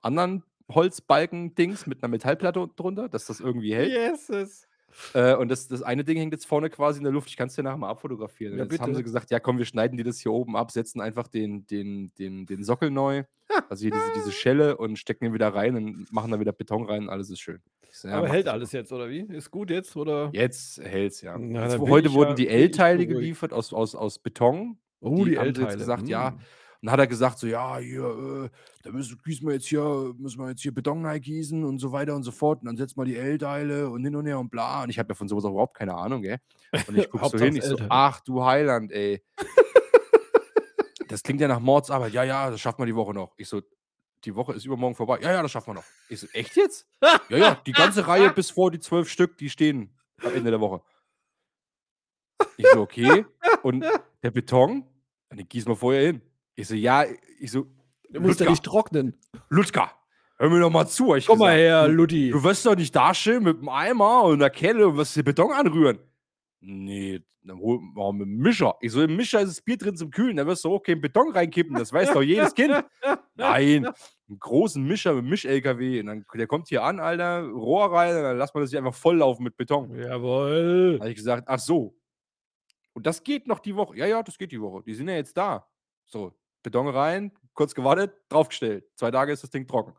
anderen 0.01 0.43
Holzbalken-Dings 0.71 1.88
mit 1.88 2.01
einer 2.03 2.09
Metallplatte 2.09 2.67
drunter, 2.76 3.09
dass 3.09 3.26
das 3.26 3.39
irgendwie 3.39 3.76
hält. 3.76 3.91
Yeses. 3.91 4.67
Äh, 5.13 5.35
und 5.35 5.49
das, 5.49 5.67
das 5.67 5.81
eine 5.81 6.03
Ding 6.03 6.17
hängt 6.17 6.33
jetzt 6.33 6.45
vorne 6.45 6.69
quasi 6.69 6.99
in 6.99 7.03
der 7.03 7.13
Luft. 7.13 7.29
Ich 7.29 7.37
kann 7.37 7.47
es 7.47 7.55
dir 7.55 7.63
nachher 7.63 7.77
mal 7.77 7.89
abfotografieren. 7.89 8.57
Ja, 8.57 8.63
jetzt 8.65 8.79
haben 8.79 8.95
sie 8.95 9.03
gesagt, 9.03 9.31
ja 9.31 9.39
komm, 9.39 9.57
wir 9.57 9.65
schneiden 9.65 9.97
dir 9.97 10.03
das 10.03 10.19
hier 10.19 10.31
oben 10.31 10.55
ab, 10.55 10.71
setzen 10.71 11.01
einfach 11.01 11.27
den, 11.27 11.65
den, 11.67 12.11
den, 12.19 12.45
den 12.45 12.63
Sockel 12.63 12.91
neu, 12.91 13.23
also 13.69 13.81
hier 13.81 13.91
diese, 13.91 14.11
diese 14.15 14.31
Schelle 14.31 14.77
und 14.77 14.97
stecken 14.97 15.25
den 15.25 15.33
wieder 15.33 15.49
rein 15.49 15.75
und 15.75 16.11
machen 16.11 16.31
da 16.31 16.39
wieder 16.39 16.51
Beton 16.53 16.85
rein. 16.85 17.09
Alles 17.09 17.29
ist 17.29 17.39
schön. 17.39 17.61
So, 17.91 18.07
ja, 18.07 18.15
aber 18.15 18.29
hält 18.29 18.47
alles 18.47 18.71
jetzt, 18.71 18.91
oder 18.91 19.07
wie? 19.09 19.19
Ist 19.19 19.51
gut 19.51 19.69
jetzt, 19.69 19.95
oder? 19.95 20.29
Jetzt 20.33 20.81
hält's 20.83 21.21
ja. 21.21 21.37
Na, 21.37 21.63
Jetzt, 21.65 21.77
heute 21.79 22.11
wurden 22.13 22.29
ja- 22.29 22.35
die 22.35 22.47
L-Teile 22.47 23.05
geliefert 23.05 23.53
aus, 23.53 23.71
aus, 23.71 23.93
aus 23.93 24.17
Beton. 24.17 24.77
Oh, 24.99 25.25
die 25.25 25.31
jetzt 25.31 25.41
L-Teile. 25.41 25.77
gesagt, 25.77 26.07
ja. 26.07 26.29
Hm. 26.31 26.35
Und 26.37 26.41
dann 26.84 26.91
hat 26.91 26.99
er 26.99 27.07
gesagt, 27.07 27.39
so, 27.39 27.47
ja, 27.47 27.77
hier, 27.77 28.03
äh, 28.03 28.49
da 28.84 28.91
müssen, 28.91 29.17
gießen 29.23 29.47
wir 29.47 29.53
jetzt 29.53 29.67
hier, 29.67 30.13
müssen 30.17 30.38
wir 30.39 30.49
jetzt 30.49 30.61
hier 30.61 30.73
Beton 30.73 31.09
gießen 31.21 31.63
und 31.63 31.79
so 31.79 31.93
weiter 31.93 32.13
und 32.13 32.23
so 32.23 32.31
fort. 32.31 32.59
Und 32.59 32.65
dann 32.65 32.75
setzen 32.75 32.97
wir 32.97 33.05
die 33.05 33.15
L-Teile 33.15 33.89
und 33.89 34.03
hin 34.03 34.13
und 34.17 34.25
her 34.25 34.38
und 34.38 34.49
bla. 34.49 34.84
Und 34.84 34.89
ich 34.89 34.99
habe 34.99 35.07
ja 35.07 35.15
von 35.15 35.29
sowas 35.29 35.45
auch 35.45 35.51
überhaupt 35.51 35.77
keine 35.77 35.95
Ahnung, 35.95 36.23
gell? 36.23 36.39
Und 36.88 36.97
ich 36.97 37.09
gucke 37.09 37.29
so 37.29 37.38
hin, 37.38 37.55
ich 37.55 37.63
so, 37.63 37.77
ach 37.88 38.19
du 38.19 38.43
Heiland, 38.43 38.91
ey. 38.91 39.23
das 41.07 41.23
klingt 41.23 41.39
ja 41.39 41.47
nach 41.47 41.61
Mordsarbeit. 41.61 42.11
Ja, 42.11 42.25
ja, 42.25 42.51
das 42.51 42.59
schaffen 42.59 42.79
wir 42.79 42.86
die 42.86 42.95
Woche 42.95 43.13
noch. 43.13 43.34
Ich 43.38 43.47
so, 43.47 43.61
die 44.25 44.36
Woche 44.36 44.51
ist 44.51 44.65
übermorgen 44.65 44.95
vorbei. 44.95 45.19
Ja, 45.21 45.31
ja, 45.31 45.41
das 45.41 45.51
schaffen 45.51 45.67
wir 45.67 45.75
noch. 45.75 45.86
Ich 46.09 46.19
so, 46.19 46.27
echt 46.34 46.57
jetzt? 46.57 46.86
Ja, 47.29 47.38
ja, 47.38 47.61
die 47.65 47.71
ganze 47.71 48.05
Reihe 48.07 48.29
bis 48.31 48.49
vor 48.49 48.71
die 48.71 48.79
zwölf 48.79 49.09
Stück, 49.09 49.38
die 49.38 49.49
stehen 49.49 49.97
am 50.21 50.34
Ende 50.34 50.51
der 50.51 50.59
Woche. 50.59 50.81
Ich 52.57 52.67
so, 52.73 52.81
okay. 52.81 53.25
Und 53.61 53.86
der 54.21 54.31
Beton, 54.31 54.86
den 55.31 55.47
gießen 55.47 55.71
wir 55.71 55.77
vorher 55.77 56.07
hin. 56.07 56.21
Ich 56.56 56.68
so, 56.68 56.76
ja, 56.76 57.06
ich 57.39 57.51
so, 57.51 57.68
Du 58.14 58.22
musst 58.22 58.39
ja 58.39 58.49
nicht 58.49 58.64
trocknen. 58.64 59.20
Ludger, 59.49 59.91
hör 60.38 60.49
mir 60.49 60.60
doch 60.60 60.70
mal 60.70 60.86
zu. 60.86 61.16
Ich 61.16 61.26
Komm 61.26 61.39
mal 61.39 61.58
gesagt. 61.58 61.60
her, 61.60 61.88
du, 61.88 61.93
Lutti. 61.93 62.30
du 62.30 62.43
wirst 62.43 62.64
doch 62.66 62.76
nicht 62.76 62.95
da 62.95 63.12
stehen 63.14 63.43
mit 63.43 63.60
dem 63.60 63.70
Eimer 63.70 64.24
und 64.24 64.36
einer 64.36 64.51
Kelle 64.51 64.88
und 64.88 64.97
wirst 64.97 65.16
den 65.16 65.24
Beton 65.26 65.51
anrühren. 65.51 65.97
Nee, 66.62 67.22
dann 67.41 67.58
hol 67.58 67.80
mal 67.82 68.14
mit 68.14 68.28
dem 68.28 68.38
Mischer. 68.38 68.76
Ich 68.82 68.91
so, 68.91 69.01
im 69.01 69.16
Mischer 69.16 69.41
ist 69.41 69.49
das 69.49 69.62
Bier 69.62 69.78
drin 69.78 69.97
zum 69.97 70.12
Kühlen, 70.12 70.38
da 70.38 70.45
wirst 70.45 70.64
du 70.64 70.76
auch 70.76 70.80
keinen 70.84 71.01
Beton 71.01 71.32
reinkippen, 71.32 71.76
das 71.76 71.91
weiß 71.91 72.14
doch 72.14 72.22
jedes 72.22 72.54
Kind. 72.54 72.72
Nein, 73.36 73.88
einen 73.88 74.39
großen 74.39 74.82
Mischer 74.84 75.16
mit 75.16 75.26
Misch-LKW. 75.26 76.01
Und 76.01 76.06
dann, 76.06 76.26
der 76.36 76.47
kommt 76.47 76.70
hier 76.70 76.84
an, 76.84 76.99
Alter, 76.99 77.41
Rohr 77.47 77.91
rein, 77.91 78.16
und 78.16 78.22
dann 78.22 78.38
lass 78.38 78.54
mal 78.54 78.62
das 78.62 78.70
hier 78.70 78.80
einfach 78.80 78.93
volllaufen 78.93 79.43
mit 79.43 79.58
Beton. 79.58 79.93
Jawohl. 79.97 80.97
habe 80.99 81.10
ich 81.10 81.16
gesagt, 81.16 81.45
ach 81.47 81.60
so. 81.60 81.95
Und 82.93 83.08
das 83.08 83.24
geht 83.24 83.47
noch 83.47 83.58
die 83.60 83.76
Woche. 83.76 83.97
Ja, 83.97 84.06
ja, 84.06 84.22
das 84.22 84.38
geht 84.38 84.51
die 84.51 84.62
Woche. 84.62 84.84
Die 84.84 84.93
sind 84.93 85.10
ja 85.10 85.16
jetzt 85.16 85.36
da. 85.36 85.68
So, 86.06 86.32
Beton 86.64 86.88
rein, 86.88 87.32
kurz 87.53 87.76
gewartet, 87.76 88.16
draufgestellt. 88.30 88.86
Zwei 88.95 89.11
Tage 89.11 89.32
ist 89.32 89.43
das 89.43 89.49
Ding 89.49 89.68
trocken. 89.68 89.91
Und 89.91 89.97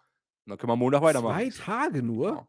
dann 0.50 0.58
können 0.58 0.70
wir 0.72 0.76
Montag 0.76 1.02
weitermachen. 1.02 1.50
Zwei 1.52 1.64
Tage 1.64 2.02
nur? 2.02 2.28
Ja. 2.30 2.48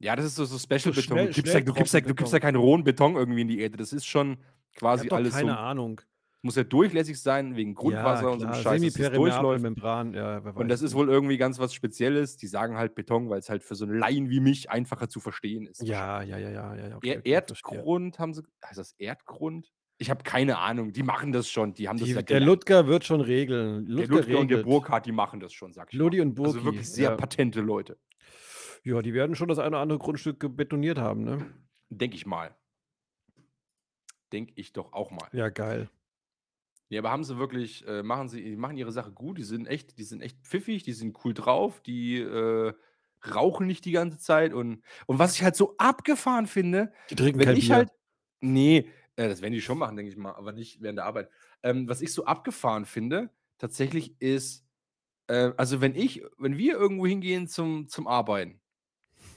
Ja, 0.00 0.16
das 0.16 0.26
ist 0.26 0.34
so, 0.36 0.44
so 0.44 0.58
Special-Beton. 0.58 1.02
schnell- 1.02 1.26
Du, 1.28 1.32
gibst 1.34 1.54
ja, 1.54 1.60
du, 1.60 1.72
gibst 1.72 1.94
ja, 1.94 2.00
du 2.00 2.14
gibst 2.14 2.32
ja 2.32 2.40
keinen 2.40 2.56
rohen 2.56 2.84
Beton 2.84 3.14
irgendwie 3.16 3.42
in 3.42 3.48
die 3.48 3.60
Erde. 3.60 3.76
Das 3.76 3.92
ist 3.92 4.04
schon 4.06 4.38
quasi 4.74 5.08
alles 5.08 5.32
so. 5.32 5.38
keine 5.38 5.56
Ahnung. 5.58 6.00
Muss 6.42 6.56
ja 6.56 6.64
durchlässig 6.64 7.18
sein, 7.22 7.56
wegen 7.56 7.74
Grundwasser 7.74 8.30
und 8.30 8.40
so 8.40 8.44
einem 8.46 8.54
Scheiß, 8.56 8.64
dass 8.82 8.82
das 8.82 8.92
Semipermeable 8.94 9.30
durchläuft. 9.30 9.62
Membran, 9.62 10.12
ja, 10.12 10.38
Und 10.40 10.68
das 10.68 10.82
ist 10.82 10.92
wohl 10.94 11.08
irgendwie 11.08 11.38
ganz 11.38 11.58
was 11.58 11.72
Spezielles. 11.72 12.36
Die 12.36 12.48
sagen 12.48 12.76
halt 12.76 12.94
Beton, 12.94 13.30
weil 13.30 13.38
es 13.38 13.48
halt 13.48 13.62
für 13.62 13.74
so 13.76 13.86
einen 13.86 13.98
Laien 13.98 14.28
wie 14.28 14.40
mich 14.40 14.68
einfacher 14.70 15.08
zu 15.08 15.20
verstehen 15.20 15.66
ist. 15.66 15.80
Ja, 15.80 16.20
ja, 16.20 16.36
ja, 16.36 16.50
ja, 16.50 16.74
ja. 16.74 16.88
ja, 16.88 16.96
okay, 16.96 17.12
Er. 17.12 17.24
Erdgrund 17.24 18.18
haben 18.18 18.34
sie. 18.34 18.42
Heißt 18.62 18.76
das 18.78 18.92
Erdgrund? 18.98 19.72
Ich 19.98 20.10
habe 20.10 20.24
keine 20.24 20.58
Ahnung. 20.58 20.92
Die 20.92 21.02
machen 21.02 21.32
das 21.32 21.48
schon. 21.48 21.74
Die 21.74 21.88
haben 21.88 21.98
das 21.98 22.08
Die, 22.08 22.14
ja 22.14 22.22
der. 22.22 22.40
Ludger 22.40 22.86
wird 22.88 23.04
schon 23.04 23.20
regeln. 23.20 23.86
Der 23.86 23.94
Ludger 23.94 24.16
Ludger 24.22 24.38
und 24.40 24.50
der. 24.50 24.62
Burkhardt, 24.62 25.06
die 25.06 25.12
machen 25.12 25.40
das 25.40 25.52
schon, 25.52 25.72
sag 25.72 25.92
ich 25.92 25.98
Ludi 25.98 26.18
mal. 26.18 26.26
und 26.26 26.34
Burki. 26.34 26.52
Also 26.54 26.64
wirklich 26.64 26.88
sehr 26.90 27.10
ja. 27.10 27.16
patente 27.16 27.60
Leute. 27.60 27.98
ja, 28.82 29.00
die 29.02 29.14
werden 29.14 29.36
schon 29.36 29.48
das 29.48 29.58
eine 29.58 29.68
oder 29.68 29.78
andere 29.80 29.98
Grundstück 29.98 30.56
betoniert 30.56 30.98
haben, 30.98 31.22
ne? 31.24 31.46
Denke 31.90 32.16
ich 32.16 32.26
mal. 32.26 32.54
Denke 34.32 34.52
ich 34.56 34.72
doch 34.72 34.92
auch 34.92 35.10
mal. 35.10 35.28
Ja, 35.32 35.48
geil. 35.48 35.88
Ja, 36.88 37.00
aber 37.00 37.10
haben 37.10 37.24
sie 37.24 37.38
wirklich, 37.38 37.86
äh, 37.86 38.02
machen 38.02 38.28
sie, 38.28 38.42
die 38.42 38.56
machen 38.56 38.76
ihre 38.76 38.92
Sache 38.92 39.12
gut, 39.12 39.38
die 39.38 39.42
sind 39.44 39.66
echt, 39.66 39.98
die 39.98 40.02
sind 40.04 40.20
echt 40.20 40.38
pfiffig, 40.42 40.82
die 40.82 40.92
sind 40.92 41.16
cool 41.24 41.32
drauf, 41.34 41.80
die 41.80 42.18
äh, 42.18 42.72
rauchen 43.34 43.66
nicht 43.66 43.84
die 43.84 43.92
ganze 43.92 44.18
Zeit 44.18 44.52
und, 44.52 44.82
und 45.06 45.18
was 45.18 45.34
ich 45.34 45.42
halt 45.42 45.56
so 45.56 45.76
abgefahren 45.78 46.46
finde, 46.46 46.92
Die 47.10 47.14
trinken 47.14 47.40
wenn 47.40 47.56
ich 47.56 47.68
Bier. 47.68 47.76
halt, 47.76 47.88
nee, 48.40 48.88
äh, 49.16 49.28
das 49.28 49.42
werden 49.42 49.52
die 49.52 49.60
schon 49.60 49.78
machen, 49.78 49.96
denke 49.96 50.10
ich 50.10 50.16
mal, 50.16 50.34
aber 50.34 50.52
nicht 50.52 50.80
während 50.80 50.98
der 50.98 51.06
Arbeit. 51.06 51.28
Ähm, 51.62 51.88
was 51.88 52.00
ich 52.00 52.12
so 52.12 52.24
abgefahren 52.24 52.84
finde, 52.84 53.30
tatsächlich 53.58 54.20
ist, 54.20 54.66
äh, 55.28 55.52
also 55.56 55.80
wenn 55.80 55.94
ich, 55.94 56.22
wenn 56.38 56.58
wir 56.58 56.74
irgendwo 56.74 57.06
hingehen 57.06 57.48
zum, 57.48 57.88
zum 57.88 58.06
Arbeiten, 58.06 58.60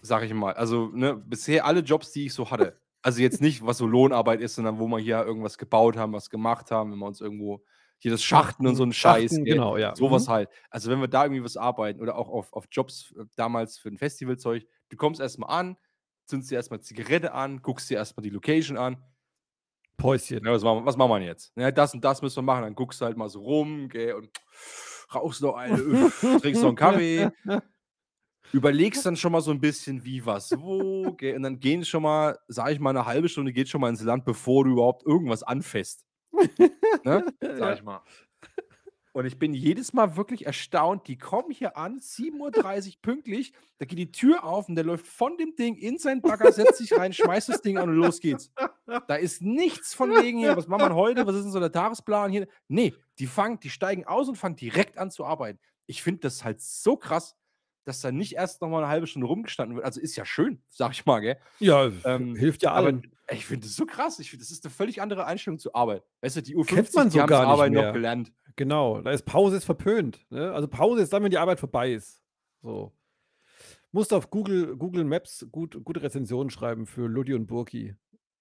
sag 0.01 0.23
ich 0.23 0.33
mal, 0.33 0.53
also 0.53 0.87
ne, 0.93 1.15
bisher 1.15 1.65
alle 1.65 1.81
Jobs, 1.81 2.11
die 2.11 2.25
ich 2.25 2.33
so 2.33 2.49
hatte, 2.51 2.79
also 3.01 3.21
jetzt 3.21 3.41
nicht, 3.41 3.65
was 3.65 3.77
so 3.77 3.85
Lohnarbeit 3.85 4.41
ist, 4.41 4.55
sondern 4.55 4.79
wo 4.79 4.87
wir 4.87 4.99
hier 4.99 5.23
irgendwas 5.23 5.57
gebaut 5.57 5.97
haben, 5.97 6.13
was 6.13 6.29
gemacht 6.29 6.71
haben, 6.71 6.91
wenn 6.91 6.99
wir 6.99 7.05
uns 7.05 7.21
irgendwo 7.21 7.63
hier 7.99 8.11
das 8.11 8.23
Schachten 8.23 8.67
und 8.67 8.75
so 8.75 8.83
ein 8.83 8.93
Scheiß, 8.93 9.31
Schachten, 9.31 9.45
genau, 9.45 9.77
ja. 9.77 9.95
sowas 9.95 10.27
Mhm. 10.27 10.31
halt. 10.31 10.49
Also 10.69 10.91
wenn 10.91 10.99
wir 10.99 11.07
da 11.07 11.23
irgendwie 11.25 11.43
was 11.43 11.57
arbeiten 11.57 11.99
oder 11.99 12.15
auch 12.15 12.29
auf, 12.29 12.53
auf 12.53 12.65
Jobs 12.71 13.13
äh, 13.17 13.25
damals 13.35 13.77
für 13.77 13.89
ein 13.89 13.97
Festivalzeug, 13.97 14.65
du 14.89 14.97
kommst 14.97 15.19
erstmal 15.19 15.57
an, 15.57 15.77
zündest 16.25 16.51
dir 16.51 16.55
erstmal 16.55 16.81
Zigarette 16.81 17.33
an, 17.33 17.61
guckst 17.61 17.89
dir 17.89 17.95
erstmal 17.95 18.23
die 18.23 18.29
Location 18.29 18.77
an. 18.77 19.03
Päuschen. 19.97 20.45
Ja, 20.45 20.51
was, 20.51 20.63
machen, 20.63 20.79
wir- 20.81 20.85
was 20.85 20.97
machen 20.97 21.11
wir 21.11 21.21
jetzt? 21.25 21.51
Ja, 21.55 21.71
das 21.71 21.93
und 21.93 22.03
das 22.03 22.21
müssen 22.21 22.37
wir 22.37 22.41
machen. 22.43 22.61
Dann 22.63 22.75
guckst 22.75 23.01
du 23.01 23.05
halt 23.05 23.17
mal 23.17 23.29
so 23.29 23.41
rum, 23.41 23.89
gell, 23.89 24.13
und 24.13 24.29
rauchst 25.13 25.41
noch 25.41 25.55
eine, 25.55 25.75
trinkst 26.41 26.61
noch 26.61 26.69
einen 26.69 26.75
Kaffee, 26.75 27.29
überlegst 28.53 29.05
dann 29.05 29.15
schon 29.17 29.31
mal 29.31 29.41
so 29.41 29.51
ein 29.51 29.59
bisschen, 29.59 30.03
wie, 30.05 30.25
was, 30.25 30.51
wo, 30.57 31.11
gell, 31.13 31.35
und 31.35 31.43
dann 31.43 31.59
gehen 31.59 31.83
schon 31.83 32.03
mal, 32.03 32.37
sag 32.47 32.71
ich 32.71 32.79
mal, 32.79 32.91
eine 32.91 33.05
halbe 33.05 33.27
Stunde 33.29 33.51
geht 33.53 33.69
schon 33.69 33.81
mal 33.81 33.89
ins 33.89 34.01
Land, 34.03 34.23
bevor 34.25 34.63
du 34.63 34.71
überhaupt 34.71 35.05
irgendwas 35.05 35.43
anfasst. 35.43 36.05
ne? 37.03 37.25
Sag 37.57 37.77
ich 37.77 37.83
mal. 37.83 38.01
Und 39.17 39.25
ich 39.25 39.39
bin 39.39 39.55
jedes 39.55 39.93
Mal 39.93 40.15
wirklich 40.15 40.45
erstaunt. 40.45 41.07
Die 41.07 41.17
kommen 41.17 41.49
hier 41.49 41.75
an, 41.75 41.97
7.30 41.99 42.87
Uhr 42.87 42.93
pünktlich. 43.01 43.51
Da 43.79 43.85
geht 43.85 43.97
die 43.97 44.11
Tür 44.11 44.43
auf 44.43 44.69
und 44.69 44.75
der 44.75 44.83
läuft 44.83 45.07
von 45.07 45.37
dem 45.37 45.55
Ding 45.55 45.75
in 45.75 45.97
seinen 45.97 46.21
Bagger, 46.21 46.51
setzt 46.51 46.75
sich 46.77 46.95
rein, 46.95 47.13
schmeißt 47.13 47.49
das 47.49 47.63
Ding 47.63 47.79
an 47.79 47.89
und 47.89 47.95
los 47.95 48.19
geht's. 48.19 48.51
Da 49.07 49.15
ist 49.15 49.41
nichts 49.41 49.95
von 49.95 50.11
wegen 50.11 50.37
hier, 50.37 50.55
was 50.55 50.67
machen 50.67 50.89
wir 50.91 50.93
heute, 50.95 51.25
was 51.25 51.35
ist 51.35 51.45
denn 51.45 51.51
so 51.51 51.59
der 51.59 51.71
Tagesplan 51.71 52.29
hier? 52.29 52.47
Nee, 52.67 52.93
die 53.17 53.25
fangen, 53.25 53.59
die 53.59 53.71
steigen 53.71 54.05
aus 54.05 54.29
und 54.29 54.35
fangen 54.35 54.55
direkt 54.55 54.99
an 54.99 55.09
zu 55.09 55.25
arbeiten. 55.25 55.57
Ich 55.87 56.03
finde 56.03 56.19
das 56.19 56.43
halt 56.43 56.61
so 56.61 56.95
krass, 56.95 57.35
dass 57.85 58.01
da 58.01 58.11
nicht 58.11 58.33
erst 58.35 58.61
noch 58.61 58.69
mal 58.69 58.83
eine 58.83 58.87
halbe 58.89 59.07
Stunde 59.07 59.25
rumgestanden 59.25 59.77
wird. 59.77 59.85
Also 59.85 59.99
ist 59.99 60.15
ja 60.15 60.25
schön, 60.25 60.61
sag 60.69 60.91
ich 60.91 61.07
mal, 61.07 61.21
gell? 61.21 61.37
Ja, 61.57 61.89
Ähm, 62.03 62.35
hilft 62.35 62.61
ja 62.61 62.71
aber 62.73 62.87
allen. 62.87 63.11
ich 63.31 63.47
finde 63.47 63.65
das 63.65 63.75
so 63.75 63.87
krass. 63.87 64.19
Ich 64.19 64.29
finde, 64.29 64.43
das 64.45 64.51
ist 64.51 64.63
eine 64.63 64.71
völlig 64.71 65.01
andere 65.01 65.25
Einstellung 65.25 65.57
zur 65.57 65.75
Arbeit. 65.75 66.03
Weißt 66.21 66.35
du, 66.35 66.41
die 66.43 66.55
U50, 66.55 66.65
Kennt 66.67 66.93
man 66.93 67.09
die 67.09 67.15
so 67.15 67.21
haben 67.21 67.27
gar 67.29 67.39
das 67.41 67.47
nicht 67.47 67.53
Arbeiten 67.53 67.73
mehr. 67.73 67.85
noch 67.87 67.93
gelernt. 67.93 68.31
Genau, 68.57 69.01
da 69.01 69.11
ist 69.11 69.23
Pause 69.23 69.55
ist 69.55 69.65
verpönt. 69.65 70.25
Ne? 70.29 70.51
Also 70.51 70.67
Pause 70.67 71.03
ist 71.03 71.13
dann, 71.13 71.23
wenn 71.23 71.29
die 71.31 71.37
Arbeit 71.37 71.59
vorbei 71.59 71.93
ist. 71.93 72.21
So. 72.61 72.91
Musst 73.91 74.11
auf 74.11 74.29
Google, 74.29 74.75
Google 74.75 75.05
Maps 75.05 75.47
gut, 75.51 75.79
gute 75.85 76.01
Rezensionen 76.01 76.49
schreiben 76.49 76.85
für 76.87 77.07
Ludi 77.07 77.33
und 77.33 77.45
Burki, 77.47 77.95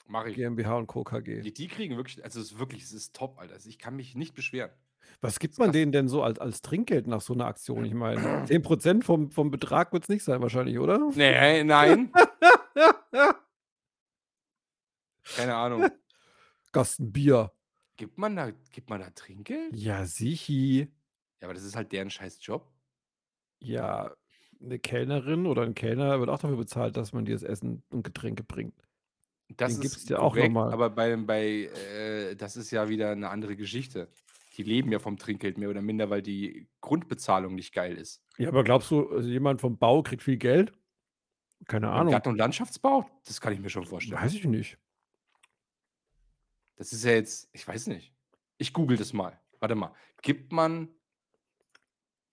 Mach 0.09 0.25
ich. 0.25 0.35
GmbH 0.37 0.77
und 0.77 0.87
Co. 0.87 1.05
KG. 1.05 1.43
Die, 1.43 1.53
die 1.53 1.69
kriegen 1.69 1.97
wirklich, 1.97 2.25
also 2.25 2.41
es 2.41 2.53
ist 2.53 2.59
wirklich, 2.59 2.83
es 2.83 2.93
ist 2.93 3.14
top, 3.14 3.39
Alter. 3.39 3.55
Also 3.55 3.69
ich 3.69 3.79
kann 3.79 3.95
mich 3.95 4.14
nicht 4.14 4.35
beschweren. 4.35 4.71
Was 5.21 5.39
gibt 5.39 5.59
man 5.59 5.71
denen 5.71 5.93
denn 5.93 6.09
so 6.09 6.23
als, 6.23 6.39
als 6.39 6.62
Trinkgeld 6.62 7.07
nach 7.07 7.21
so 7.21 7.35
einer 7.35 7.47
Aktion? 7.47 7.85
Ich 7.85 7.95
meine, 7.95 8.21
10% 8.47 9.05
vom, 9.05 9.31
vom 9.31 9.51
Betrag 9.51 9.93
wird 9.93 10.05
es 10.05 10.09
nicht 10.09 10.25
sein, 10.25 10.41
wahrscheinlich, 10.41 10.79
oder? 10.79 11.11
Nee, 11.14 11.62
nein. 11.62 12.11
Keine 15.37 15.55
Ahnung. 15.55 15.89
Gasten 16.73 17.12
Bier. 17.12 17.53
Gibt 17.97 18.18
man 18.18 18.36
da, 18.36 18.51
gibt 18.72 18.90
man 18.90 19.01
da 19.01 19.11
Trinkgeld? 19.11 19.74
Ja, 19.74 20.05
sichi. 20.07 20.88
Ja, 21.40 21.47
aber 21.49 21.55
das 21.55 21.62
ist 21.64 21.76
halt 21.76 21.92
deren 21.92 22.11
scheiß 22.11 22.38
Job. 22.42 22.70
Ja, 23.61 24.14
eine 24.61 24.78
Kellnerin 24.78 25.47
oder 25.47 25.62
ein 25.62 25.74
Kellner 25.74 26.18
wird 26.20 26.30
auch 26.30 26.38
dafür 26.38 26.57
bezahlt, 26.57 26.97
dass 26.97 27.12
man 27.12 27.24
dir 27.24 27.34
das 27.34 27.42
Essen 27.42 27.82
und 27.90 28.03
Getränke 28.05 28.42
bringt. 28.44 28.74
Das 29.57 29.72
Den 29.72 29.82
ist 29.82 29.82
gibt's 29.82 30.09
ja 30.09 30.18
auch 30.18 30.32
korrekt, 30.32 30.49
noch 30.49 30.51
mal. 30.51 30.72
aber 30.72 30.90
bei, 30.90 31.16
bei 31.16 31.44
äh, 31.44 32.34
das 32.36 32.57
ist 32.57 32.70
ja 32.72 32.88
wieder 32.88 33.11
eine 33.12 33.28
andere 33.30 33.57
Geschichte. 33.57 34.09
Die 34.57 34.62
leben 34.62 34.90
ja 34.90 34.99
vom 34.99 35.18
Trinkgeld 35.18 35.59
mehr 35.59 35.70
oder 35.70 35.82
minder, 35.82 36.11
weil 36.11 36.22
die 36.22 36.68
Grundbezahlung 36.80 37.55
nicht 37.55 37.72
geil 37.74 37.97
ist. 37.97 38.22
Ja, 38.38 38.49
aber 38.49 38.64
glaubst 38.64 38.90
du, 38.90 39.09
also 39.11 39.28
jemand 39.28 39.61
vom 39.61 39.78
Bau 39.78 40.03
kriegt 40.03 40.22
viel 40.22 40.36
Geld? 40.36 40.72
Keine 41.66 41.90
Ahnung. 41.90 42.12
Garten- 42.12 42.30
und 42.30 42.36
Landschaftsbau, 42.38 43.09
das 43.24 43.40
kann 43.40 43.53
ich 43.53 43.61
mir 43.61 43.70
schon 43.70 43.84
vorstellen. 43.84 44.20
Weiß 44.20 44.34
ich 44.34 44.44
nicht. 44.44 44.78
Das 46.77 46.93
ist 46.93 47.05
ja 47.05 47.12
jetzt, 47.12 47.49
ich 47.53 47.66
weiß 47.66 47.87
nicht. 47.89 48.12
Ich 48.59 48.72
google 48.72 48.97
das 48.97 49.12
mal. 49.12 49.39
Warte 49.61 49.74
mal. 49.74 49.93
Gibt 50.22 50.53
man 50.53 50.89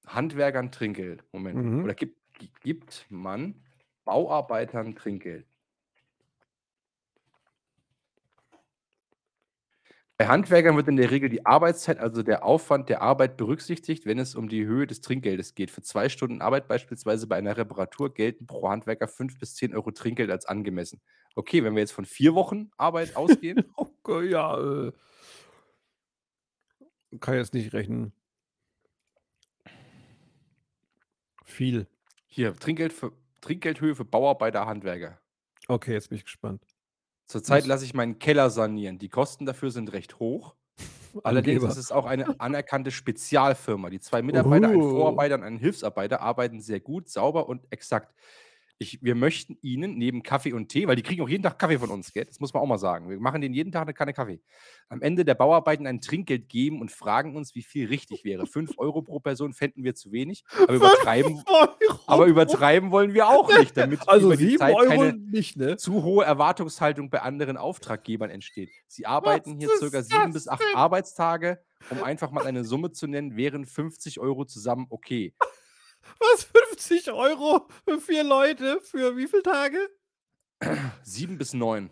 Handwerkern 0.06 0.72
Trinkgeld? 0.72 1.24
Moment. 1.32 1.64
Mhm. 1.64 1.84
Oder 1.84 1.94
gibt, 1.94 2.18
gi- 2.38 2.52
gibt 2.62 3.06
man 3.10 3.64
Bauarbeitern 4.06 4.96
Trinkgeld? 4.96 5.48
Bei 10.24 10.30
Handwerkern 10.30 10.78
wird 10.78 10.88
in 10.88 10.96
der 10.96 11.12
Regel 11.12 11.28
die 11.28 11.46
Arbeitszeit, 11.46 12.00
also 12.00 12.24
der 12.24 12.46
Aufwand 12.46 12.88
der 12.88 13.02
Arbeit 13.02 13.36
berücksichtigt, 13.36 14.06
wenn 14.06 14.20
es 14.20 14.36
um 14.36 14.48
die 14.48 14.66
Höhe 14.66 14.88
des 14.88 15.02
Trinkgeldes 15.02 15.54
geht. 15.54 15.70
Für 15.70 15.82
zwei 15.82 16.08
Stunden 16.08 16.42
Arbeit 16.42 16.70
beispielsweise 16.70 17.28
bei 17.28 17.36
einer 17.36 17.58
Reparatur 17.58 18.14
gelten 18.14 18.48
pro 18.48 18.70
Handwerker 18.70 19.10
5 19.10 19.38
bis 19.38 19.56
10 19.56 19.76
Euro 19.76 19.92
Trinkgeld 19.92 20.32
als 20.32 20.46
angemessen. 20.46 21.02
Okay, 21.36 21.62
wenn 21.66 21.76
wir 21.76 21.82
jetzt 21.82 21.92
von 21.92 22.06
vier 22.06 22.36
Wochen 22.36 22.72
Arbeit 22.78 23.16
ausgehen, 23.18 23.66
Okay, 23.76 24.30
ja, 24.30 24.58
äh, 24.58 24.94
kann 27.20 27.36
jetzt 27.36 27.54
nicht 27.54 27.74
rechnen. 27.74 28.14
Viel. 31.44 31.86
Hier, 32.28 32.56
Trinkgeld 32.56 32.94
für, 32.94 33.12
Trinkgeldhöhe 33.42 33.94
für 33.94 34.06
Bauarbeiter, 34.06 34.68
Handwerker. 34.68 35.20
Okay, 35.68 35.92
jetzt 35.92 36.08
bin 36.08 36.18
ich 36.18 36.24
gespannt. 36.24 36.64
Zurzeit 37.34 37.66
lasse 37.66 37.84
ich 37.84 37.94
meinen 37.96 38.20
Keller 38.20 38.50
sanieren. 38.52 39.00
Die 39.00 39.10
Kosten 39.10 39.46
dafür 39.48 39.72
sind 39.72 39.92
recht 39.92 40.20
hoch. 40.20 40.54
Allerdings 41.24 41.58
Angeber. 41.58 41.72
ist 41.72 41.78
es 41.78 41.92
auch 41.92 42.06
eine 42.06 42.40
anerkannte 42.40 42.92
Spezialfirma. 42.92 43.90
Die 43.90 44.00
zwei 44.00 44.22
Mitarbeiter, 44.22 44.70
ein 44.70 44.76
Oh. 44.78 44.92
Vorarbeiter 44.98 45.36
und 45.36 45.44
ein 45.44 45.58
Hilfsarbeiter, 45.58 46.22
arbeiten 46.22 46.62
sehr 46.62 46.80
gut, 46.80 47.10
sauber 47.10 47.50
und 47.50 47.66
exakt. 47.72 48.14
Ich, 48.80 49.02
wir 49.02 49.16
möchten 49.16 49.58
Ihnen 49.62 49.98
neben 49.98 50.24
Kaffee 50.24 50.54
und 50.54 50.70
Tee, 50.70 50.88
weil 50.88 50.96
die 50.96 51.04
kriegen 51.04 51.22
auch 51.22 51.30
jeden 51.30 51.44
Tag 51.44 51.60
Kaffee 51.60 51.78
von 51.78 51.90
uns, 51.90 52.12
gell? 52.12 52.26
das 52.26 52.40
muss 52.40 52.54
man 52.54 52.64
auch 52.64 52.68
mal 52.68 52.78
sagen. 52.78 53.10
Wir 53.10 53.20
machen 53.20 53.40
denen 53.40 53.54
jeden 53.54 53.72
Tag 53.72 53.84
eine 53.84 53.94
Kanne 53.94 54.14
Kaffee. 54.14 54.42
Am 54.90 55.02
Ende 55.02 55.24
der 55.24 55.36
Bauarbeiten 55.36 55.88
ein 55.88 56.02
Trinkgeld 56.02 56.50
geben 56.50 56.82
und 56.82 56.92
fragen 56.92 57.36
uns, 57.36 57.56
wie 57.56 57.64
viel 57.64 57.88
richtig 57.88 58.26
wäre. 58.26 58.46
Fünf 58.48 58.72
Euro 58.78 59.02
pro 59.02 59.20
Person 59.20 59.54
fänden 59.54 59.84
wir 59.84 59.96
zu 59.96 60.12
wenig, 60.12 60.44
aber 60.58 60.74
übertreiben, 60.74 61.44
aber 62.08 62.26
übertreiben 62.26 62.92
wollen 62.92 63.14
wir 63.14 63.28
auch 63.28 63.56
nicht, 63.58 63.78
damit 63.78 64.00
Also 64.08 64.28
über 64.28 64.38
die 64.38 64.58
Zeit 64.58 64.76
Euro 64.76 64.90
keine, 64.90 65.14
nicht, 65.14 65.56
ne? 65.56 65.78
zu 65.78 66.04
hohe 66.04 66.26
Erwartungshaltung 66.26 67.10
bei 67.10 67.22
anderen 67.22 67.58
Auftraggebern 67.58 68.30
entsteht. 68.30 68.70
Sie 68.88 69.06
arbeiten 69.06 69.58
hier 69.58 69.70
circa 69.78 70.02
sieben 70.02 70.34
bis 70.34 70.48
acht? 70.48 70.64
Arbeitstage. 70.74 71.60
Um 71.90 72.04
einfach 72.04 72.32
mal 72.32 72.46
eine 72.46 72.64
Summe 72.64 72.92
zu 72.92 73.08
nennen, 73.08 73.36
wären 73.36 73.66
50 73.66 74.20
Euro 74.20 74.46
zusammen 74.46 74.88
okay. 74.90 75.34
Was? 76.20 76.43
50 76.43 77.12
Euro 77.12 77.68
für 77.88 77.99
vier 77.99 78.24
Leute? 78.24 78.80
Für 78.82 79.18
wie 79.18 79.28
viele 79.28 79.43
Tage? 79.43 79.78
Sieben 81.04 81.38
bis 81.38 81.54
neun. 81.54 81.89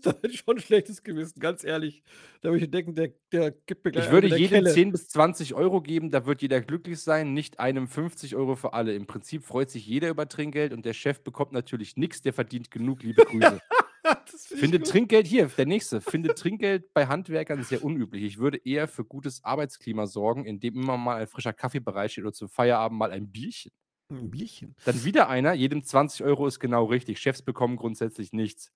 Da 0.00 0.10
hätte 0.10 0.28
ich 0.28 0.38
schon 0.40 0.56
ein 0.56 0.62
schlechtes 0.62 1.02
Gewissen, 1.02 1.38
ganz 1.38 1.62
ehrlich. 1.62 2.02
Da 2.40 2.50
würde 2.50 2.64
ich 2.64 2.70
denken, 2.70 2.94
der, 2.94 3.12
der 3.30 3.50
gibt 3.50 3.84
mir 3.84 3.92
gleich 3.92 4.06
Ich 4.06 4.10
würde 4.10 4.28
jedem 4.28 4.64
Kelle. 4.64 4.72
10 4.72 4.92
bis 4.92 5.08
20 5.10 5.54
Euro 5.54 5.82
geben, 5.82 6.10
da 6.10 6.24
wird 6.24 6.40
jeder 6.40 6.60
glücklich 6.62 7.00
sein, 7.00 7.34
nicht 7.34 7.60
einem 7.60 7.86
50 7.86 8.34
Euro 8.34 8.56
für 8.56 8.72
alle. 8.72 8.94
Im 8.94 9.06
Prinzip 9.06 9.44
freut 9.44 9.70
sich 9.70 9.86
jeder 9.86 10.08
über 10.08 10.26
Trinkgeld 10.26 10.72
und 10.72 10.86
der 10.86 10.94
Chef 10.94 11.20
bekommt 11.20 11.52
natürlich 11.52 11.96
nichts, 11.96 12.22
der 12.22 12.32
verdient 12.32 12.70
genug, 12.70 13.02
liebe 13.02 13.24
Grüße. 13.26 13.60
Finde. 14.26 14.80
Trinkgeld 14.80 15.26
hier, 15.26 15.46
der 15.46 15.66
nächste. 15.66 16.00
Finde 16.00 16.34
Trinkgeld 16.34 16.92
bei 16.92 17.06
Handwerkern 17.06 17.62
sehr 17.62 17.84
unüblich. 17.84 18.22
Ich 18.24 18.38
würde 18.38 18.58
eher 18.58 18.88
für 18.88 19.04
gutes 19.04 19.44
Arbeitsklima 19.44 20.06
sorgen, 20.06 20.44
indem 20.44 20.74
immer 20.74 20.96
mal 20.96 21.20
ein 21.20 21.26
frischer 21.26 21.52
Kaffee 21.52 21.80
bereitsteht 21.80 22.24
oder 22.24 22.32
zum 22.32 22.48
Feierabend 22.48 22.98
mal 22.98 23.12
ein 23.12 23.30
Bierchen. 23.30 23.72
Ein 24.10 24.30
Bierchen. 24.30 24.74
Dann 24.84 25.04
wieder 25.04 25.28
einer, 25.28 25.52
jedem 25.54 25.84
20 25.84 26.24
Euro 26.24 26.46
ist 26.46 26.60
genau 26.60 26.84
richtig. 26.84 27.18
Chefs 27.18 27.42
bekommen 27.42 27.76
grundsätzlich 27.76 28.32
nichts. 28.32 28.72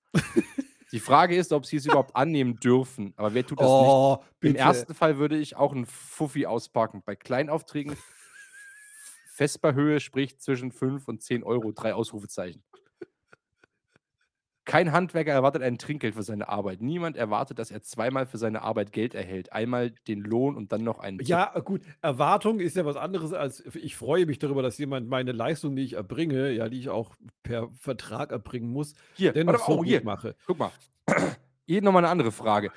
Die 0.91 0.99
Frage 0.99 1.35
ist, 1.35 1.51
ob 1.51 1.65
sie 1.65 1.77
es 1.77 1.85
überhaupt 1.85 2.15
annehmen 2.15 2.55
dürfen. 2.55 3.13
Aber 3.17 3.33
wer 3.33 3.45
tut 3.45 3.59
das 3.59 3.67
nicht? 3.67 3.89
Oh, 3.89 4.17
Im 4.21 4.53
bitte. 4.53 4.59
ersten 4.59 4.93
Fall 4.93 5.17
würde 5.17 5.37
ich 5.37 5.55
auch 5.57 5.73
einen 5.73 5.85
Fuffi 5.85 6.45
auspacken. 6.45 7.03
Bei 7.05 7.15
Kleinaufträgen 7.15 7.97
Vesperhöhe 9.35 9.99
spricht 9.99 10.41
zwischen 10.41 10.71
5 10.71 11.07
und 11.07 11.21
10 11.21 11.43
Euro, 11.43 11.71
drei 11.73 11.93
Ausrufezeichen. 11.93 12.63
Kein 14.67 14.91
Handwerker 14.91 15.31
erwartet 15.31 15.63
ein 15.63 15.77
Trinkgeld 15.77 16.15
für 16.15 16.23
seine 16.23 16.49
Arbeit. 16.49 16.81
Niemand 16.81 17.15
erwartet, 17.15 17.57
dass 17.57 17.71
er 17.71 17.81
zweimal 17.83 18.25
für 18.25 18.37
seine 18.37 18.63
Arbeit 18.63 18.91
Geld 18.91 19.15
erhält. 19.15 19.53
Einmal 19.53 19.91
den 20.09 20.19
Lohn 20.19 20.57
und 20.57 20.73
dann 20.73 20.83
noch 20.83 20.99
einen 20.99 21.19
Tipp. 21.19 21.29
Ja, 21.29 21.57
gut, 21.63 21.81
Erwartung 22.01 22.59
ist 22.59 22.75
ja 22.75 22.85
was 22.85 22.97
anderes 22.97 23.31
als 23.31 23.63
ich 23.75 23.95
freue 23.95 24.25
mich 24.25 24.39
darüber, 24.39 24.61
dass 24.61 24.77
jemand 24.77 25.07
meine 25.07 25.31
Leistung, 25.31 25.77
die 25.77 25.83
ich 25.83 25.93
erbringe, 25.93 26.51
ja, 26.51 26.67
die 26.67 26.79
ich 26.79 26.89
auch 26.89 27.15
per 27.43 27.69
Vertrag 27.79 28.31
erbringen 28.31 28.69
muss, 28.69 28.93
Hier, 29.13 29.31
dennoch 29.31 29.53
warte 29.53 29.71
so 29.71 29.79
oh, 29.79 29.85
hier. 29.85 30.03
mache. 30.03 30.35
Guck 30.45 30.59
mal. 30.59 30.71
Hier 31.65 31.81
nochmal 31.81 32.03
eine 32.03 32.11
andere 32.11 32.31
Frage. 32.31 32.71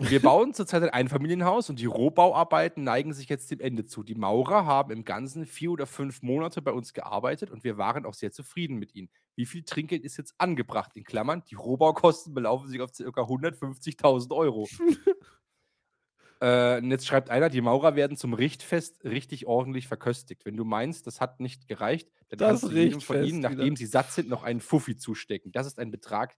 Wir 0.00 0.22
bauen 0.22 0.54
zurzeit 0.54 0.84
ein 0.84 0.90
Einfamilienhaus 0.90 1.70
und 1.70 1.80
die 1.80 1.86
Rohbauarbeiten 1.86 2.84
neigen 2.84 3.12
sich 3.12 3.28
jetzt 3.28 3.50
dem 3.50 3.58
Ende 3.58 3.84
zu. 3.84 4.04
Die 4.04 4.14
Maurer 4.14 4.64
haben 4.64 4.92
im 4.92 5.04
Ganzen 5.04 5.44
vier 5.44 5.72
oder 5.72 5.86
fünf 5.86 6.22
Monate 6.22 6.62
bei 6.62 6.70
uns 6.70 6.92
gearbeitet 6.92 7.50
und 7.50 7.64
wir 7.64 7.78
waren 7.78 8.06
auch 8.06 8.14
sehr 8.14 8.30
zufrieden 8.30 8.76
mit 8.76 8.94
ihnen. 8.94 9.10
Wie 9.34 9.44
viel 9.44 9.64
Trinkgeld 9.64 10.04
ist 10.04 10.16
jetzt 10.16 10.34
angebracht? 10.38 10.92
In 10.94 11.02
Klammern, 11.02 11.42
die 11.50 11.56
Rohbaukosten 11.56 12.32
belaufen 12.32 12.68
sich 12.68 12.80
auf 12.80 12.92
ca. 12.92 13.02
150.000 13.22 14.36
Euro. 14.36 14.68
äh, 16.40 16.78
und 16.78 16.92
jetzt 16.92 17.06
schreibt 17.08 17.28
einer, 17.28 17.50
die 17.50 17.60
Maurer 17.60 17.96
werden 17.96 18.16
zum 18.16 18.34
Richtfest 18.34 19.04
richtig 19.04 19.46
ordentlich 19.46 19.88
verköstigt. 19.88 20.44
Wenn 20.44 20.56
du 20.56 20.64
meinst, 20.64 21.08
das 21.08 21.20
hat 21.20 21.40
nicht 21.40 21.66
gereicht, 21.66 22.08
dann 22.28 22.38
Das 22.38 22.60
kannst 22.60 22.62
du 22.64 22.70
jedem 22.76 23.00
von 23.00 23.24
ihnen, 23.24 23.38
wieder. 23.38 23.50
nachdem 23.50 23.74
sie 23.74 23.86
satt 23.86 24.12
sind, 24.12 24.28
noch 24.28 24.44
einen 24.44 24.60
Fuffi 24.60 24.96
zustecken. 24.96 25.50
Das 25.50 25.66
ist 25.66 25.80
ein 25.80 25.90
Betrag, 25.90 26.36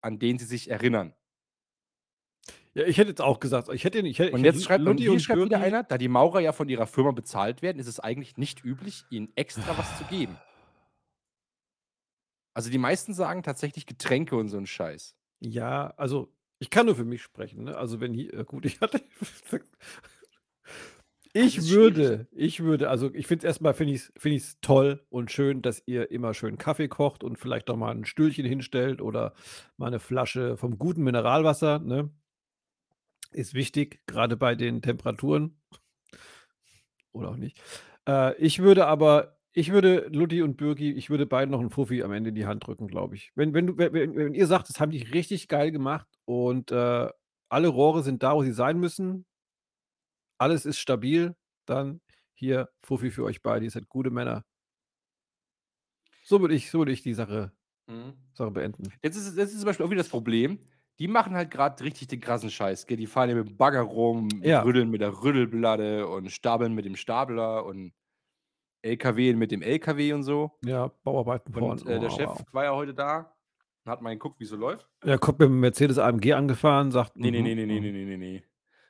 an 0.00 0.20
den 0.20 0.38
sie 0.38 0.44
sich 0.44 0.70
erinnern. 0.70 1.14
Ja, 2.74 2.84
ich 2.84 2.96
hätte 2.96 3.10
jetzt 3.10 3.20
auch 3.20 3.38
gesagt, 3.38 3.68
ich 3.72 3.84
hätte, 3.84 3.98
ich 4.00 4.18
hätte 4.18 4.32
Und 4.32 4.44
jetzt 4.44 4.64
schreibt, 4.64 4.86
und 4.86 4.98
hier 4.98 5.12
und 5.12 5.20
schreibt 5.20 5.44
wieder 5.44 5.60
einer, 5.60 5.82
da 5.82 5.98
die 5.98 6.08
Maurer 6.08 6.40
ja 6.40 6.52
von 6.52 6.68
ihrer 6.68 6.86
Firma 6.86 7.10
bezahlt 7.12 7.60
werden, 7.60 7.78
ist 7.78 7.86
es 7.86 8.00
eigentlich 8.00 8.38
nicht 8.38 8.64
üblich, 8.64 9.04
ihnen 9.10 9.30
extra 9.36 9.76
was 9.76 9.98
zu 9.98 10.04
geben. 10.04 10.38
Also 12.54 12.70
die 12.70 12.78
meisten 12.78 13.14
sagen 13.14 13.42
tatsächlich 13.42 13.86
Getränke 13.86 14.36
und 14.36 14.48
so 14.48 14.56
ein 14.56 14.66
Scheiß. 14.66 15.14
Ja, 15.40 15.88
also 15.96 16.32
ich 16.60 16.70
kann 16.70 16.86
nur 16.86 16.94
für 16.94 17.04
mich 17.04 17.22
sprechen. 17.22 17.64
Ne? 17.64 17.76
Also 17.76 18.00
wenn 18.00 18.14
hier, 18.14 18.32
äh, 18.32 18.44
gut, 18.44 18.64
ich 18.66 18.80
hatte. 18.80 19.02
ich 21.34 21.70
würde, 21.70 22.26
ich 22.30 22.60
würde, 22.60 22.88
also 22.88 23.12
ich 23.12 23.26
finde 23.26 23.46
es 23.46 23.50
erstmal, 23.50 23.74
finde 23.74 23.94
ich 23.94 24.00
es 24.02 24.12
find 24.16 24.34
ich's 24.36 24.58
toll 24.60 25.04
und 25.10 25.30
schön, 25.30 25.60
dass 25.60 25.82
ihr 25.86 26.10
immer 26.10 26.34
schön 26.34 26.58
Kaffee 26.58 26.88
kocht 26.88 27.24
und 27.24 27.38
vielleicht 27.38 27.68
auch 27.68 27.76
mal 27.76 27.90
ein 27.90 28.04
Stühlchen 28.04 28.46
hinstellt 28.46 29.02
oder 29.02 29.34
mal 29.76 29.88
eine 29.88 29.98
Flasche 29.98 30.56
vom 30.56 30.78
guten 30.78 31.02
Mineralwasser. 31.02 31.80
Ne? 31.80 32.10
Ist 33.32 33.54
wichtig, 33.54 34.00
gerade 34.06 34.36
bei 34.36 34.54
den 34.54 34.82
Temperaturen. 34.82 35.60
Oder 37.12 37.30
auch 37.30 37.36
nicht. 37.36 37.60
Äh, 38.08 38.36
ich 38.36 38.58
würde 38.58 38.86
aber, 38.86 39.38
ich 39.52 39.72
würde 39.72 40.08
Lutti 40.10 40.42
und 40.42 40.56
Birgi, 40.56 40.92
ich 40.92 41.10
würde 41.10 41.26
beiden 41.26 41.50
noch 41.50 41.60
einen 41.60 41.70
Fuffi 41.70 42.02
am 42.02 42.12
Ende 42.12 42.30
in 42.30 42.34
die 42.34 42.46
Hand 42.46 42.66
drücken, 42.66 42.88
glaube 42.88 43.14
ich. 43.16 43.32
Wenn, 43.34 43.54
wenn, 43.54 43.66
du, 43.66 43.78
wenn, 43.78 44.14
wenn 44.16 44.34
ihr 44.34 44.46
sagt, 44.46 44.68
das 44.68 44.80
haben 44.80 44.90
die 44.90 45.02
richtig 45.02 45.48
geil 45.48 45.70
gemacht 45.72 46.08
und 46.24 46.70
äh, 46.72 47.08
alle 47.48 47.68
Rohre 47.68 48.02
sind 48.02 48.22
da, 48.22 48.34
wo 48.34 48.42
sie 48.42 48.52
sein 48.52 48.78
müssen, 48.78 49.26
alles 50.38 50.66
ist 50.66 50.78
stabil, 50.78 51.34
dann 51.66 52.00
hier 52.34 52.68
Fuffi 52.82 53.10
für 53.10 53.24
euch 53.24 53.42
beide. 53.42 53.64
Ihr 53.64 53.70
seid 53.70 53.88
gute 53.88 54.10
Männer. 54.10 54.44
So 56.24 56.40
würde 56.40 56.54
ich, 56.54 56.70
so 56.70 56.78
würde 56.80 56.92
ich 56.92 57.02
die 57.02 57.14
Sache, 57.14 57.52
Mhm. 57.88 58.14
Sache 58.34 58.50
beenden. 58.50 58.92
Jetzt 59.02 59.16
ist, 59.16 59.36
das 59.36 59.50
ist 59.50 59.58
zum 59.58 59.66
Beispiel 59.66 59.84
auch 59.84 59.90
wieder 59.90 60.02
das 60.02 60.08
Problem. 60.08 60.58
Die 60.98 61.08
machen 61.08 61.34
halt 61.34 61.50
gerade 61.50 61.82
richtig 61.82 62.08
den 62.08 62.20
krassen 62.20 62.50
Scheiß. 62.50 62.86
Gell? 62.86 62.96
Die 62.96 63.06
fahren 63.06 63.28
ja 63.30 63.34
mit 63.34 63.48
dem 63.48 63.56
Bagger 63.56 63.80
rum, 63.80 64.28
Ja. 64.42 64.62
rütteln 64.62 64.90
mit 64.90 65.00
der 65.00 65.22
Rüttelplatte 65.22 66.06
und 66.06 66.30
stapeln 66.30 66.74
mit 66.74 66.84
dem 66.84 66.96
Stapler 66.96 67.64
und 67.64 67.92
LKW 68.82 69.34
mit 69.34 69.50
dem 69.52 69.62
LKW 69.62 70.12
und 70.12 70.22
so. 70.22 70.58
Ja, 70.64 70.88
Bauarbeiten 71.04 71.54
Und 71.54 71.86
äh, 71.86 71.98
der 72.00 72.10
Oh, 72.10 72.16
Chef 72.16 72.28
wow. 72.28 72.44
war 72.52 72.64
ja 72.64 72.74
heute 72.74 72.94
da 72.94 73.34
und 73.84 73.90
hat 73.92 74.02
mal 74.02 74.10
geguckt, 74.10 74.38
wie 74.40 74.44
es 74.44 74.50
so 74.50 74.56
läuft. 74.56 74.88
Er 75.02 75.18
kommt 75.18 75.38
mit 75.38 75.48
dem 75.48 75.60
Mercedes 75.60 75.98
AMG 75.98 76.32
angefahren, 76.34 76.90
sagt. 76.90 77.16
Nee, 77.16 77.30
nee, 77.30 77.38
mhm, 77.38 77.44
nee, 77.44 77.54
nee, 77.54 77.66
nee, 77.66 77.74
mhm. 77.80 77.82
nee, 77.82 77.92
nee, 77.92 78.04
nee, 78.04 78.16
nee. 78.16 78.44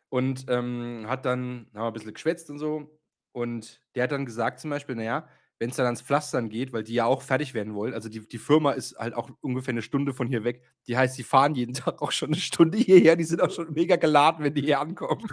Und 0.09 0.46
ähm, 0.48 1.05
hat 1.09 1.24
dann, 1.24 1.66
haben 1.74 1.82
wir 1.82 1.86
ein 1.86 1.92
bisschen 1.92 2.12
geschwätzt 2.14 2.50
und 2.50 2.59
so. 2.59 2.98
Und 3.32 3.80
der 3.94 4.05
hat 4.05 4.12
dann 4.12 4.26
gesagt 4.26 4.61
zum 4.61 4.70
Beispiel, 4.70 4.94
naja, 4.94 5.26
wenn 5.63 5.71
es 5.71 5.77
dann 5.77 5.87
ans 5.87 6.03
Pflastern 6.03 6.49
geht, 6.49 6.73
weil 6.73 6.83
die 6.83 6.95
ja 6.95 7.05
auch 7.05 7.23
fertig 7.23 7.55
werden 7.55 7.75
wollen, 7.75 7.95
also 7.95 8.09
die, 8.09 8.27
die 8.27 8.39
Firma 8.39 8.73
ist 8.73 8.99
halt 8.99 9.15
auch 9.15 9.31
ungefähr 9.43 9.71
eine 9.71 9.83
Stunde 9.83 10.13
von 10.13 10.27
hier 10.27 10.43
weg. 10.43 10.61
Die 10.89 10.97
heißt, 10.97 11.17
die 11.17 11.23
fahren 11.23 11.55
jeden 11.55 11.73
Tag 11.85 12.03
auch 12.03 12.11
schon 12.11 12.31
eine 12.31 12.37
Stunde 12.41 12.79
hierher. 12.79 13.15
Die 13.15 13.23
sind 13.23 13.41
auch 13.41 13.51
schon 13.53 13.73
mega 13.73 13.95
geladen, 13.95 14.45
wenn 14.45 14.55
die 14.55 14.63
hier 14.63 14.81
ankommen. 14.81 15.25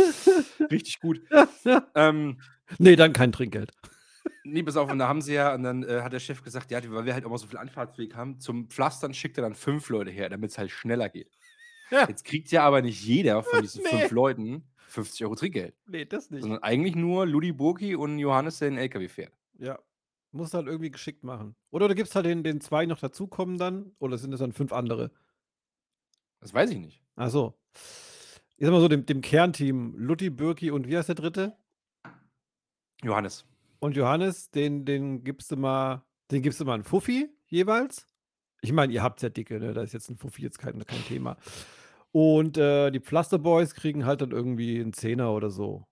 Richtig 0.70 0.98
gut. 1.00 1.20
Ähm, 1.94 2.40
Nee, 2.78 2.96
dann 2.96 3.12
kein 3.12 3.30
Trinkgeld. 3.32 3.70
Nee, 4.44 4.62
pass 4.62 4.76
auf, 4.76 4.90
und 4.90 4.98
da 4.98 5.06
haben 5.08 5.20
sie 5.20 5.34
ja, 5.34 5.54
und 5.54 5.62
dann 5.62 5.82
äh, 5.84 6.00
hat 6.00 6.12
der 6.14 6.20
Chef 6.20 6.42
gesagt, 6.42 6.70
ja, 6.70 6.80
weil 6.90 7.04
wir 7.04 7.12
halt 7.14 7.26
auch 7.26 7.30
mal 7.30 7.36
so 7.38 7.46
viel 7.46 7.58
Anfahrtsweg 7.58 8.14
haben, 8.16 8.40
zum 8.40 8.68
Pflastern 8.70 9.12
schickt 9.14 9.38
er 9.38 9.42
dann 9.42 9.54
fünf 9.54 9.88
Leute 9.90 10.10
her, 10.10 10.28
damit 10.30 10.50
es 10.52 10.58
halt 10.58 10.70
schneller 10.70 11.08
geht. 11.08 11.30
Ja. 11.90 12.08
Jetzt 12.08 12.24
kriegt 12.24 12.50
ja 12.50 12.62
aber 12.64 12.80
nicht 12.82 13.00
jeder 13.04 13.42
von 13.44 13.60
diesen 13.62 13.82
Nee. 13.84 13.90
fünf 13.90 14.10
Leuten 14.10 14.64
50 14.88 15.24
Euro 15.26 15.34
Trinkgeld, 15.36 15.74
Nee, 15.86 16.04
das 16.06 16.30
nicht. 16.30 16.42
sondern 16.42 16.62
eigentlich 16.62 16.96
nur 16.96 17.26
Ludi 17.26 17.52
Burki 17.52 17.94
und 17.94 18.18
Johannes, 18.18 18.58
der 18.58 18.70
den 18.70 18.78
LKW 18.78 19.08
fährt. 19.08 19.32
Ja. 19.58 19.78
Muss 20.32 20.54
halt 20.54 20.66
irgendwie 20.66 20.90
geschickt 20.90 21.24
machen. 21.24 21.56
Oder 21.70 21.88
du 21.88 21.94
gibst 21.94 22.14
halt 22.14 22.26
den, 22.26 22.42
den 22.42 22.60
zwei 22.60 22.84
noch 22.86 22.98
dazukommen 22.98 23.58
dann. 23.58 23.92
Oder 23.98 24.18
sind 24.18 24.32
es 24.32 24.40
dann 24.40 24.52
fünf 24.52 24.72
andere? 24.72 25.10
Das 26.40 26.52
weiß 26.52 26.70
ich 26.70 26.78
nicht. 26.78 27.02
Ach 27.16 27.30
so. 27.30 27.58
Ich 28.58 28.64
sag 28.64 28.72
mal 28.72 28.80
so, 28.80 28.88
dem, 28.88 29.06
dem 29.06 29.20
Kernteam 29.20 29.94
Lutti, 29.96 30.30
Birki 30.30 30.70
und 30.70 30.88
wie 30.88 30.96
heißt 30.96 31.08
der 31.08 31.14
dritte? 31.14 31.56
Johannes. 33.02 33.46
Und 33.78 33.96
Johannes, 33.96 34.50
den, 34.50 34.84
den 34.84 35.24
gibst 35.24 35.50
du 35.50 35.56
mal, 35.56 36.04
den 36.30 36.42
gibst 36.42 36.60
du 36.60 36.64
mal 36.64 36.74
einen 36.74 36.84
Fuffi 36.84 37.28
jeweils. 37.46 38.06
Ich 38.62 38.72
meine, 38.72 38.92
ihr 38.92 39.02
habt 39.02 39.22
ja 39.22 39.28
dicke, 39.28 39.60
ne? 39.60 39.74
Da 39.74 39.82
ist 39.82 39.92
jetzt 39.92 40.10
ein 40.10 40.16
Fuffi 40.16 40.42
jetzt 40.42 40.58
kein, 40.58 40.84
kein 40.84 41.04
Thema. 41.04 41.36
Und 42.10 42.56
äh, 42.56 42.90
die 42.90 43.00
Pflasterboys 43.00 43.74
kriegen 43.74 44.06
halt 44.06 44.22
dann 44.22 44.30
irgendwie 44.30 44.80
einen 44.80 44.94
Zehner 44.94 45.32
oder 45.32 45.50
so. 45.50 45.86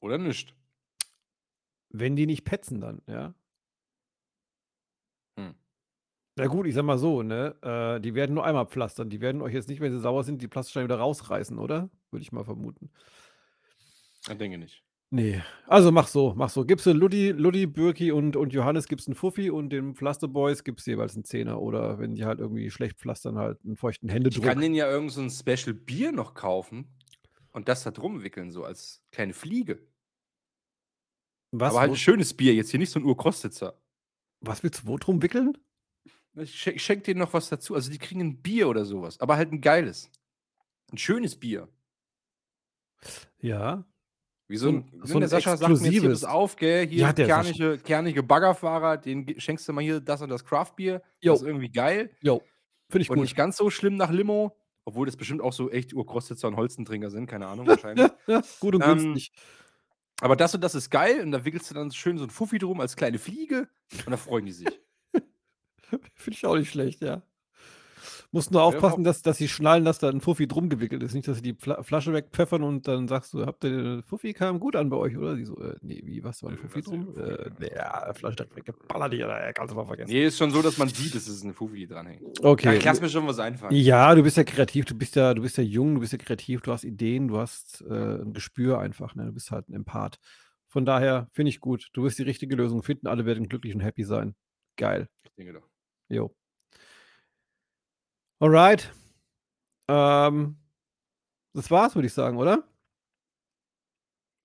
Oder 0.00 0.18
nicht. 0.18 0.56
Wenn 1.90 2.16
die 2.16 2.26
nicht 2.26 2.44
petzen 2.44 2.80
dann, 2.80 3.02
ja. 3.06 3.34
Hm. 5.36 5.54
Na 6.36 6.46
gut, 6.46 6.66
ich 6.66 6.74
sag 6.74 6.84
mal 6.84 6.98
so, 6.98 7.22
ne? 7.22 7.56
Äh, 7.62 8.00
die 8.00 8.14
werden 8.14 8.34
nur 8.34 8.44
einmal 8.44 8.66
pflastern. 8.66 9.10
Die 9.10 9.20
werden 9.20 9.42
euch 9.42 9.52
jetzt 9.52 9.68
nicht, 9.68 9.80
wenn 9.80 9.92
sie 9.92 9.98
sauer 10.00 10.24
sind, 10.24 10.40
die 10.40 10.48
Pflastersteine 10.48 10.84
wieder 10.84 10.98
rausreißen, 10.98 11.58
oder? 11.58 11.90
Würde 12.10 12.22
ich 12.22 12.32
mal 12.32 12.44
vermuten. 12.44 12.90
Ich 14.28 14.36
denke 14.36 14.58
nicht. 14.58 14.84
Nee. 15.12 15.42
Also 15.66 15.90
mach 15.90 16.06
so, 16.06 16.34
mach 16.36 16.50
so. 16.50 16.64
Gibst 16.64 16.86
du 16.86 16.92
Ludi, 16.92 17.30
Ludi, 17.30 17.66
Birki 17.66 18.12
und, 18.12 18.36
und 18.36 18.52
Johannes 18.52 18.86
gibst 18.86 19.08
einen 19.08 19.16
Fuffi 19.16 19.50
und 19.50 19.70
den 19.70 19.96
Pflasterboys 19.96 20.62
gibst 20.62 20.86
jeweils 20.86 21.14
einen 21.14 21.24
Zehner. 21.24 21.60
Oder 21.60 21.98
wenn 21.98 22.14
die 22.14 22.24
halt 22.24 22.38
irgendwie 22.38 22.70
schlecht 22.70 22.98
pflastern, 22.98 23.36
halt 23.36 23.58
einen 23.64 23.76
feuchten 23.76 24.08
Ich 24.08 24.14
Händedruck. 24.14 24.44
kann 24.44 24.60
denen 24.60 24.76
ja 24.76 24.88
irgend 24.88 25.10
so 25.10 25.20
ein 25.20 25.30
Special 25.30 25.74
Bier 25.74 26.12
noch 26.12 26.34
kaufen 26.34 26.86
und 27.50 27.68
das 27.68 27.82
da 27.82 27.90
drum 27.90 28.22
wickeln, 28.22 28.52
so 28.52 28.62
als 28.62 29.02
kleine 29.10 29.34
Fliege. 29.34 29.80
Was, 31.52 31.70
aber 31.70 31.80
halt 31.80 31.90
ein 31.92 31.96
schönes 31.96 32.34
Bier, 32.34 32.54
jetzt 32.54 32.70
hier 32.70 32.78
nicht 32.80 32.90
so 32.90 33.00
ein 33.00 33.04
Urkostitzer. 33.04 33.74
was 34.40 34.62
willst 34.62 34.82
du 34.82 34.86
wo 34.86 34.96
drum 34.98 35.22
wickeln? 35.22 35.56
Ich 36.36 36.54
schenke 36.54 36.78
schenk 36.78 37.04
denen 37.04 37.20
noch 37.20 37.32
was 37.34 37.48
dazu. 37.48 37.74
Also 37.74 37.90
die 37.90 37.98
kriegen 37.98 38.20
ein 38.20 38.40
Bier 38.40 38.68
oder 38.68 38.84
sowas, 38.84 39.18
aber 39.20 39.36
halt 39.36 39.52
ein 39.52 39.60
geiles. 39.60 40.10
Ein 40.92 40.98
schönes 40.98 41.36
Bier. 41.38 41.68
Ja. 43.40 43.84
Wie 44.48 44.56
so 44.56 44.68
ein, 44.68 45.00
so 45.04 45.14
ein 45.14 45.20
der 45.20 45.28
Sascha 45.28 45.56
sagt 45.56 45.68
mir 45.68 45.74
jetzt 45.76 45.82
hier, 45.84 45.92
exklusives. 45.92 46.24
auf, 46.24 46.56
gell, 46.56 46.86
hier 46.86 46.98
Ja, 46.98 47.12
der 47.12 47.26
kernige, 47.26 47.78
kernige 47.78 48.22
Baggerfahrer, 48.22 48.96
den 48.96 49.38
schenkst 49.40 49.68
du 49.68 49.72
mal 49.72 49.82
hier 49.82 50.00
das 50.00 50.22
und 50.22 50.28
das 50.28 50.44
Craftbier. 50.44 51.02
Das 51.22 51.40
ist 51.40 51.46
irgendwie 51.46 51.70
geil. 51.70 52.10
Jo. 52.20 52.42
Finde 52.88 53.02
ich 53.02 53.10
Und 53.10 53.16
gut. 53.18 53.22
nicht 53.24 53.36
ganz 53.36 53.56
so 53.56 53.70
schlimm 53.70 53.96
nach 53.96 54.10
Limo, 54.10 54.56
obwohl 54.84 55.06
das 55.06 55.16
bestimmt 55.16 55.40
auch 55.40 55.52
so 55.52 55.70
echt 55.70 55.94
Urkrostitzer 55.94 56.48
und 56.48 56.56
Holzentrinker 56.56 57.10
sind, 57.10 57.26
keine 57.28 57.46
Ahnung, 57.46 57.68
wahrscheinlich. 57.68 58.08
ja, 58.26 58.42
gut 58.60 58.74
und 58.74 58.82
Ähm, 58.82 58.98
günstig. 58.98 59.32
Aber 60.20 60.36
das 60.36 60.54
und 60.54 60.60
das 60.62 60.74
ist 60.74 60.90
geil 60.90 61.22
und 61.22 61.32
da 61.32 61.44
wickelst 61.44 61.70
du 61.70 61.74
dann 61.74 61.90
schön 61.92 62.18
so 62.18 62.24
ein 62.24 62.30
Fuffi 62.30 62.58
drum 62.58 62.80
als 62.80 62.96
kleine 62.96 63.18
Fliege 63.18 63.68
und 64.04 64.10
da 64.10 64.16
freuen 64.16 64.46
die 64.46 64.52
sich. 64.52 64.68
Finde 66.14 66.36
ich 66.36 66.46
auch 66.46 66.56
nicht 66.56 66.70
schlecht, 66.70 67.02
ja. 67.02 67.22
Musst 68.32 68.52
nur 68.52 68.62
aufpassen, 68.62 69.02
dass, 69.02 69.22
dass 69.22 69.38
sie 69.38 69.48
schnallen, 69.48 69.84
dass 69.84 69.98
da 69.98 70.08
ein 70.08 70.20
Fuffi 70.20 70.46
drum 70.46 70.68
gewickelt 70.68 71.02
ist. 71.02 71.14
Nicht, 71.14 71.26
dass 71.26 71.38
sie 71.38 71.42
die 71.42 71.54
Fla 71.54 71.82
Flasche 71.82 72.12
wegpfeffern 72.12 72.62
und 72.62 72.86
dann 72.86 73.08
sagst 73.08 73.34
du, 73.34 73.44
habt 73.44 73.64
ihr 73.64 73.70
den 73.70 74.02
Fuffi 74.04 74.32
kam 74.34 74.60
gut 74.60 74.76
an 74.76 74.88
bei 74.88 74.96
euch, 74.96 75.16
oder? 75.16 75.34
Die 75.34 75.44
so, 75.44 75.58
äh, 75.60 75.74
nee, 75.82 76.00
wie, 76.04 76.22
was 76.22 76.44
war 76.44 76.50
ein 76.50 76.56
Fuffi 76.56 76.80
drum? 76.80 77.12
Äh, 77.16 77.74
ja, 77.74 78.12
Flasche 78.14 78.36
direkt 78.36 78.54
weggeballert, 78.54 79.14
äh, 79.14 79.52
kannst 79.52 79.72
du 79.72 79.76
mal 79.76 79.84
vergessen. 79.84 80.12
Nee, 80.12 80.26
ist 80.26 80.38
schon 80.38 80.52
so, 80.52 80.62
dass 80.62 80.78
man 80.78 80.88
sieht, 80.88 81.12
dass 81.16 81.26
es 81.26 81.42
eine 81.42 81.54
Fuffi 81.54 81.88
dranhängt. 81.88 82.22
Okay. 82.40 82.68
Ja, 82.68 82.74
ich 82.74 82.84
lass 82.84 83.00
mir 83.00 83.08
schon 83.08 83.26
was 83.26 83.40
einfallen. 83.40 83.74
Ja, 83.74 84.14
du 84.14 84.22
bist 84.22 84.36
ja 84.36 84.44
kreativ, 84.44 84.84
du 84.84 84.94
bist 84.94 85.16
ja, 85.16 85.34
du 85.34 85.42
bist 85.42 85.58
ja 85.58 85.64
jung, 85.64 85.94
du 85.96 86.00
bist 86.00 86.12
ja 86.12 86.18
kreativ, 86.18 86.60
du 86.60 86.70
hast 86.70 86.84
Ideen, 86.84 87.26
du 87.26 87.38
hast 87.38 87.84
äh, 87.88 88.22
ein 88.22 88.32
Gespür 88.32 88.78
einfach, 88.78 89.16
ne? 89.16 89.26
Du 89.26 89.32
bist 89.32 89.50
halt 89.50 89.68
ein 89.68 89.74
Empath. 89.74 90.20
Von 90.68 90.84
daher 90.84 91.26
finde 91.32 91.48
ich 91.48 91.58
gut. 91.58 91.88
Du 91.94 92.04
wirst 92.04 92.20
die 92.20 92.22
richtige 92.22 92.54
Lösung 92.54 92.84
finden, 92.84 93.08
alle 93.08 93.26
werden 93.26 93.48
glücklich 93.48 93.74
und 93.74 93.80
happy 93.80 94.04
sein. 94.04 94.36
Geil. 94.76 95.08
Ich 95.24 95.32
denke 95.34 95.54
doch. 95.54 95.66
Jo. 96.08 96.32
Alright. 98.40 98.90
Ähm, 99.88 100.56
das 101.54 101.70
war's, 101.70 101.94
würde 101.94 102.06
ich 102.06 102.12
sagen, 102.14 102.38
oder? 102.38 102.64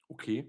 Okay. 0.10 0.46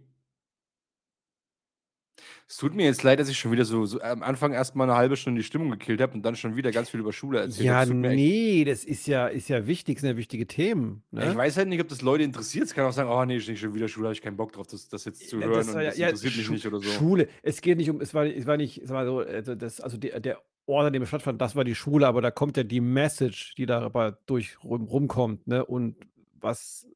Es 2.48 2.58
tut 2.58 2.74
mir 2.74 2.84
jetzt 2.86 3.02
leid, 3.02 3.18
dass 3.18 3.28
ich 3.28 3.36
schon 3.38 3.50
wieder 3.50 3.64
so, 3.64 3.84
so 3.86 4.00
am 4.00 4.22
Anfang 4.22 4.52
erstmal 4.52 4.88
eine 4.88 4.96
halbe 4.96 5.16
Stunde 5.16 5.40
die 5.40 5.44
Stimmung 5.46 5.70
gekillt 5.70 6.00
habe 6.00 6.14
und 6.14 6.22
dann 6.22 6.36
schon 6.36 6.54
wieder 6.56 6.70
ganz 6.70 6.88
viel 6.90 7.00
über 7.00 7.12
Schule 7.12 7.40
erzählt 7.40 7.66
Ja, 7.66 7.82
echt- 7.82 7.92
nee, 7.92 8.64
das 8.64 8.84
ist 8.84 9.06
ja, 9.08 9.26
ist 9.26 9.48
ja 9.48 9.66
wichtig, 9.66 9.98
sind 9.98 10.10
ja 10.10 10.16
wichtige 10.16 10.46
Themen. 10.46 11.02
Ne? 11.10 11.24
Ja, 11.24 11.30
Ich 11.32 11.36
weiß 11.36 11.56
halt 11.56 11.68
nicht, 11.68 11.80
ob 11.80 11.88
das 11.88 12.02
Leute 12.02 12.22
interessiert. 12.22 12.64
Es 12.66 12.74
kann 12.74 12.86
auch 12.86 12.92
sagen, 12.92 13.10
oh 13.10 13.24
nee, 13.24 13.36
ist 13.36 13.48
nicht 13.48 13.60
schon 13.60 13.74
wieder 13.74 13.88
Schule, 13.88 14.06
habe 14.06 14.14
ich 14.14 14.22
keinen 14.22 14.36
Bock 14.36 14.52
drauf, 14.52 14.68
das, 14.68 14.88
das 14.88 15.04
jetzt 15.06 15.28
zu 15.28 15.38
Ja, 15.40 15.46
hören 15.46 15.54
das 15.58 15.68
und 15.68 15.74
ja- 15.80 15.86
das 15.90 15.98
interessiert 15.98 16.36
mich 16.36 16.50
nicht 16.50 16.66
oder 16.66 16.78
so. 16.80 16.88
Schule. 16.88 17.28
Es 17.42 17.60
geht 17.60 17.78
nicht 17.78 17.90
um, 17.90 18.00
es 18.00 18.14
war, 18.14 18.24
es 18.26 18.46
war 18.46 18.56
nicht, 18.56 18.78
es 18.78 18.90
war 18.90 19.04
so, 19.04 19.18
also, 19.18 19.54
das, 19.56 19.80
also 19.80 19.96
der, 19.98 20.20
der 20.20 20.40
Ort, 20.66 20.86
an 20.86 20.92
dem 20.92 21.02
es 21.02 21.08
stattfand, 21.08 21.40
das 21.40 21.54
war 21.54 21.64
die 21.64 21.74
Schule, 21.74 22.06
aber 22.06 22.20
da 22.20 22.30
kommt 22.30 22.56
ja 22.56 22.64
die 22.64 22.80
Message, 22.80 23.54
die 23.54 23.66
dabei 23.66 24.14
durch 24.26 24.62
rum, 24.64 24.84
rumkommt, 24.84 25.46
ne? 25.46 25.64
Und 25.64 25.96
was, 26.32 26.88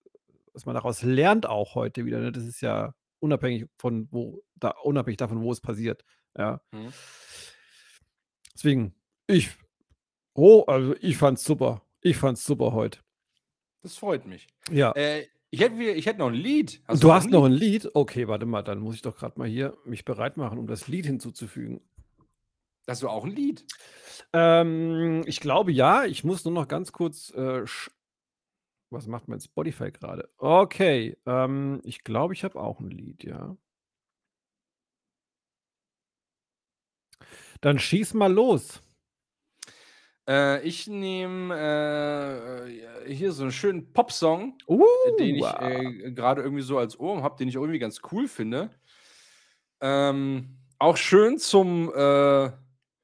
was 0.53 0.67
man 0.67 0.75
daraus 0.75 1.03
lernt 1.03 1.47
auch 1.47 1.77
heute 1.77 2.05
wieder, 2.05 2.19
ne? 2.19 2.33
Das 2.33 2.45
ist 2.45 2.61
ja 2.61 2.95
unabhängig 3.21 3.67
von 3.79 4.09
wo, 4.11 4.43
da, 4.57 4.71
unabhängig 4.83 5.19
davon, 5.19 5.43
wo 5.43 5.53
es 5.53 5.61
passiert. 5.61 6.05
Ja. 6.37 6.61
Mhm. 6.73 6.93
Deswegen, 8.55 8.95
ich, 9.27 9.51
oh, 10.35 10.65
also 10.67 10.95
ich 11.01 11.17
fand's 11.17 11.45
super. 11.45 11.83
Ich 12.01 12.17
fand's 12.17 12.45
super 12.45 12.73
heute. 12.73 13.01
Das 13.83 13.97
freut 13.97 14.27
mich. 14.27 14.47
Ja. 14.71 14.93
Äh, 14.93 15.27
ich, 15.51 15.61
hätte, 15.61 15.83
ich 15.83 16.07
hätte 16.07 16.19
noch 16.19 16.29
ein 16.29 16.35
Lied. 16.35 16.83
du 16.89 17.13
hast 17.13 17.31
noch 17.31 17.45
ein 17.45 17.53
Lied? 17.53 17.89
Okay, 17.95 18.29
warte 18.29 18.47
mal, 18.47 18.63
dann 18.63 18.81
muss 18.81 18.95
ich 18.95 19.03
doch 19.03 19.17
gerade 19.17 19.39
mal 19.39 19.49
hier 19.49 19.77
mich 19.85 20.05
bereit 20.05 20.37
machen, 20.37 20.59
um 20.59 20.67
das 20.67 20.89
Lied 20.89 21.07
hinzuzufügen. 21.07 21.81
Hast 22.91 23.03
du 23.03 23.09
auch 23.09 23.25
ein 23.25 23.31
Lied? 23.31 23.65
Ähm, 24.33 25.23
ich 25.25 25.39
glaube 25.39 25.71
ja. 25.71 26.07
Ich 26.07 26.25
muss 26.25 26.45
nur 26.45 26.53
noch 26.53 26.67
ganz 26.67 26.91
kurz. 26.91 27.31
Äh, 27.31 27.65
was 28.91 29.07
macht 29.07 29.29
mein 29.29 29.39
Spotify 29.39 29.93
gerade? 29.93 30.29
Okay. 30.39 31.17
Ähm, 31.25 31.81
ich 31.85 32.03
glaube, 32.03 32.35
ich 32.35 32.43
habe 32.43 32.61
auch 32.61 32.81
ein 32.81 32.91
Lied, 32.91 33.23
ja. 33.23 33.57
Dann 37.61 37.79
schieß 37.79 38.15
mal 38.15 38.33
los. 38.33 38.83
Äh, 40.29 40.67
ich 40.67 40.89
nehme 40.89 42.67
äh, 43.07 43.15
hier 43.15 43.31
so 43.31 43.45
einen 43.45 43.53
schönen 43.53 43.93
Popsong, 43.93 44.59
Uh, 44.67 44.85
den 45.17 45.37
ich 45.37 45.45
äh, 45.45 46.11
gerade 46.11 46.43
irgendwie 46.43 46.65
so 46.65 46.77
als 46.77 46.99
Ohren 46.99 47.23
habe, 47.23 47.37
den 47.37 47.47
ich 47.47 47.55
irgendwie 47.55 47.79
ganz 47.79 48.01
cool 48.11 48.27
finde. 48.27 48.71
Ähm, 49.81 50.57
auch 50.81 50.97
schön 50.97 51.39
zum, 51.39 51.93
äh, 51.95 52.51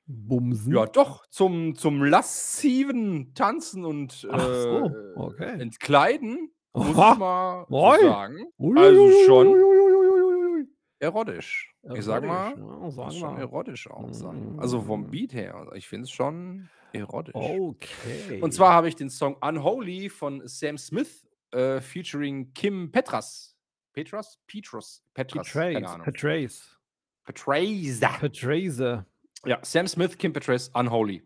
Bumsen. 0.07 0.72
ja 0.74 0.86
doch, 0.86 1.26
zum, 1.26 1.74
zum 1.74 2.02
lassiven 2.04 3.34
Tanzen 3.34 3.84
und 3.84 4.26
Ach 4.30 4.40
so, 4.40 4.86
äh, 4.86 5.12
okay. 5.16 5.61
Entkleiden. 5.61 6.50
muss 6.74 6.88
ich 6.90 6.94
mal 6.96 7.66
Oi. 7.70 7.98
sagen. 8.00 8.46
Also 8.76 9.11
schon 9.26 9.46
Uiuiuiuiuiui. 9.48 10.68
erotisch. 11.00 11.72
Ich 11.94 12.04
sag 12.04 12.24
mal, 12.24 12.52
Erotisch, 12.52 12.82
ja, 12.82 12.90
sag 12.90 13.12
schon 13.12 13.34
mal. 13.34 13.40
erotisch 13.40 13.90
auch 13.90 14.12
sein. 14.12 14.54
Also 14.59 14.80
vom 14.80 15.02
Mm. 15.02 15.11
Beat 15.11 15.32
her, 15.34 15.66
ich 15.74 15.86
finde 15.88 16.04
es 16.04 16.11
schon 16.11 16.68
erotisch. 16.92 17.34
Okay. 17.34 18.40
Und 18.40 18.52
zwar 18.52 18.72
habe 18.72 18.88
ich 18.88 18.96
den 18.96 19.11
Song 19.11 19.36
Unholy 19.40 20.09
von 20.09 20.42
Sam 20.46 20.78
Smith 20.78 21.28
äh, 21.52 21.80
featuring 21.80 22.52
Kim 22.54 22.90
Petras. 22.90 23.57
Petras? 23.92 24.38
Petras? 24.46 25.02
Petras, 25.14 25.52
keine 25.52 25.74
Patrace. 25.80 25.92
Ahnung. 25.94 26.04
Patrace. 26.04 26.78
Petraza. 27.24 28.09
Patrace. 28.20 29.04
Ja, 29.47 29.59
Sam 29.62 29.86
Smith, 29.88 30.16
Kim 30.18 30.32
Petras, 30.32 30.70
Unholy. 30.74 31.22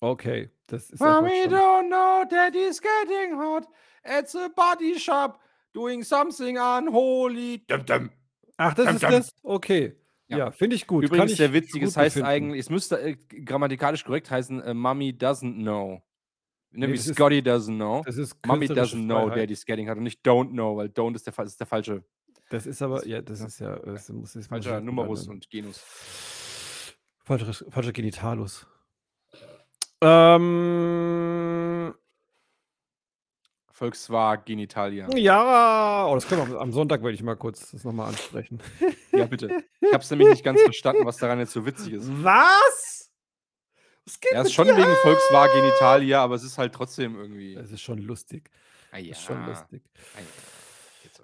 Okay, 0.00 0.50
das 0.66 0.90
ist 0.90 1.00
Mommy 1.00 1.30
schon. 1.44 1.52
don't 1.52 1.88
know 1.88 2.24
daddy's 2.30 2.80
getting 2.80 3.36
hot 3.38 3.66
at 4.02 4.28
the 4.30 4.48
body 4.56 4.98
shop 4.98 5.40
doing 5.74 6.02
something 6.02 6.56
unholy. 6.58 7.64
Dum, 7.68 7.84
dum. 7.84 8.10
Ach, 8.56 8.74
das 8.74 8.86
Dum, 8.86 8.94
ist 8.96 9.02
das? 9.02 9.30
Okay. 9.42 9.96
Ja. 10.28 10.38
Ja, 10.38 10.50
finde 10.52 10.76
ich 10.76 10.86
gut. 10.86 11.02
Kann 11.04 11.08
Übrigens 11.08 11.32
ich 11.32 11.36
sehr 11.38 11.52
witzig, 11.52 11.82
es 11.82 11.96
heißt 11.96 12.14
befinden. 12.14 12.28
eigentlich, 12.28 12.60
es 12.60 12.70
müsste 12.70 13.00
äh, 13.00 13.16
grammatikalisch 13.44 14.04
korrekt 14.04 14.30
heißen, 14.30 14.62
äh, 14.62 14.74
Mommy 14.74 15.10
doesn't 15.10 15.54
know. 15.54 16.02
Ne, 16.72 16.86
Nee, 16.86 16.94
das 16.94 17.06
ist- 17.08 17.16
Scotty 17.16 17.40
doesn't 17.40 17.74
know. 17.74 18.02
Das 18.06 18.16
ist 18.16 18.36
Mommy 18.46 18.66
doesn't 18.66 19.04
know, 19.04 19.26
Freiheit. 19.26 19.38
daddy's 19.38 19.64
getting 19.66 19.88
hot 19.90 19.96
und 19.96 20.04
nicht 20.04 20.24
don't 20.24 20.50
know, 20.50 20.76
weil 20.76 20.86
don't 20.86 21.16
ist 21.16 21.26
der, 21.26 21.36
ist 21.44 21.58
der 21.58 21.66
falsche, 21.66 22.04
Das 22.48 22.64
ist 22.66 22.80
aber, 22.80 22.96
Das- 22.98 23.06
ja, 23.06 23.20
das 23.22 23.40
ist 23.40 23.58
ja, 23.58 23.76
das 23.80 24.08
muss, 24.08 24.32
das 24.34 24.46
falscher 24.46 24.80
Numerus 24.80 25.26
und 25.28 25.50
Genus. 25.50 25.82
Falscher, 27.30 27.54
falscher 27.70 27.92
Genitalus. 27.92 28.66
Ähm, 30.02 31.94
Volkswagen 33.70 34.58
Italia. 34.58 35.06
ja, 35.16 36.06
oh, 36.06 36.14
das 36.16 36.26
können 36.26 36.48
wir 36.48 36.56
am- 36.56 36.62
am 36.62 36.72
Sonntag 36.72 37.04
werde 37.04 37.14
ich 37.14 37.22
mal 37.22 37.36
kurz 37.36 37.70
das 37.70 37.84
nochmal 37.84 38.08
ansprechen. 38.08 38.60
Ja, 39.12 39.26
bitte. 39.26 39.62
Ich 39.80 39.92
habe 39.92 40.02
es 40.02 40.10
nämlich 40.10 40.28
nicht 40.30 40.42
ganz 40.44 40.60
verstanden, 40.60 41.06
was 41.06 41.18
daran 41.18 41.38
jetzt 41.38 41.52
so 41.52 41.64
witzig 41.66 41.92
ist. 41.92 42.08
Was? 42.24 43.12
Was 44.06 44.18
geht 44.18 44.32
Ja, 44.32 44.42
ist 44.42 44.52
schon 44.52 44.66
wegen 44.66 44.82
ab? 44.82 44.96
Volkswagen 45.02 45.68
Italia, 45.68 46.24
aber 46.24 46.34
es 46.34 46.42
ist 46.42 46.58
halt 46.58 46.72
trotzdem 46.74 47.14
irgendwie. 47.16 47.54
Es 47.54 47.70
ist 47.70 47.80
schon 47.82 47.98
lustig. 47.98 48.50
Ah, 48.90 48.98
ja. 48.98 49.12
Ist 49.12 49.22
schon 49.22 49.46
lustig. 49.46 49.82
Ah, 50.16 50.18
ja. 50.18 50.26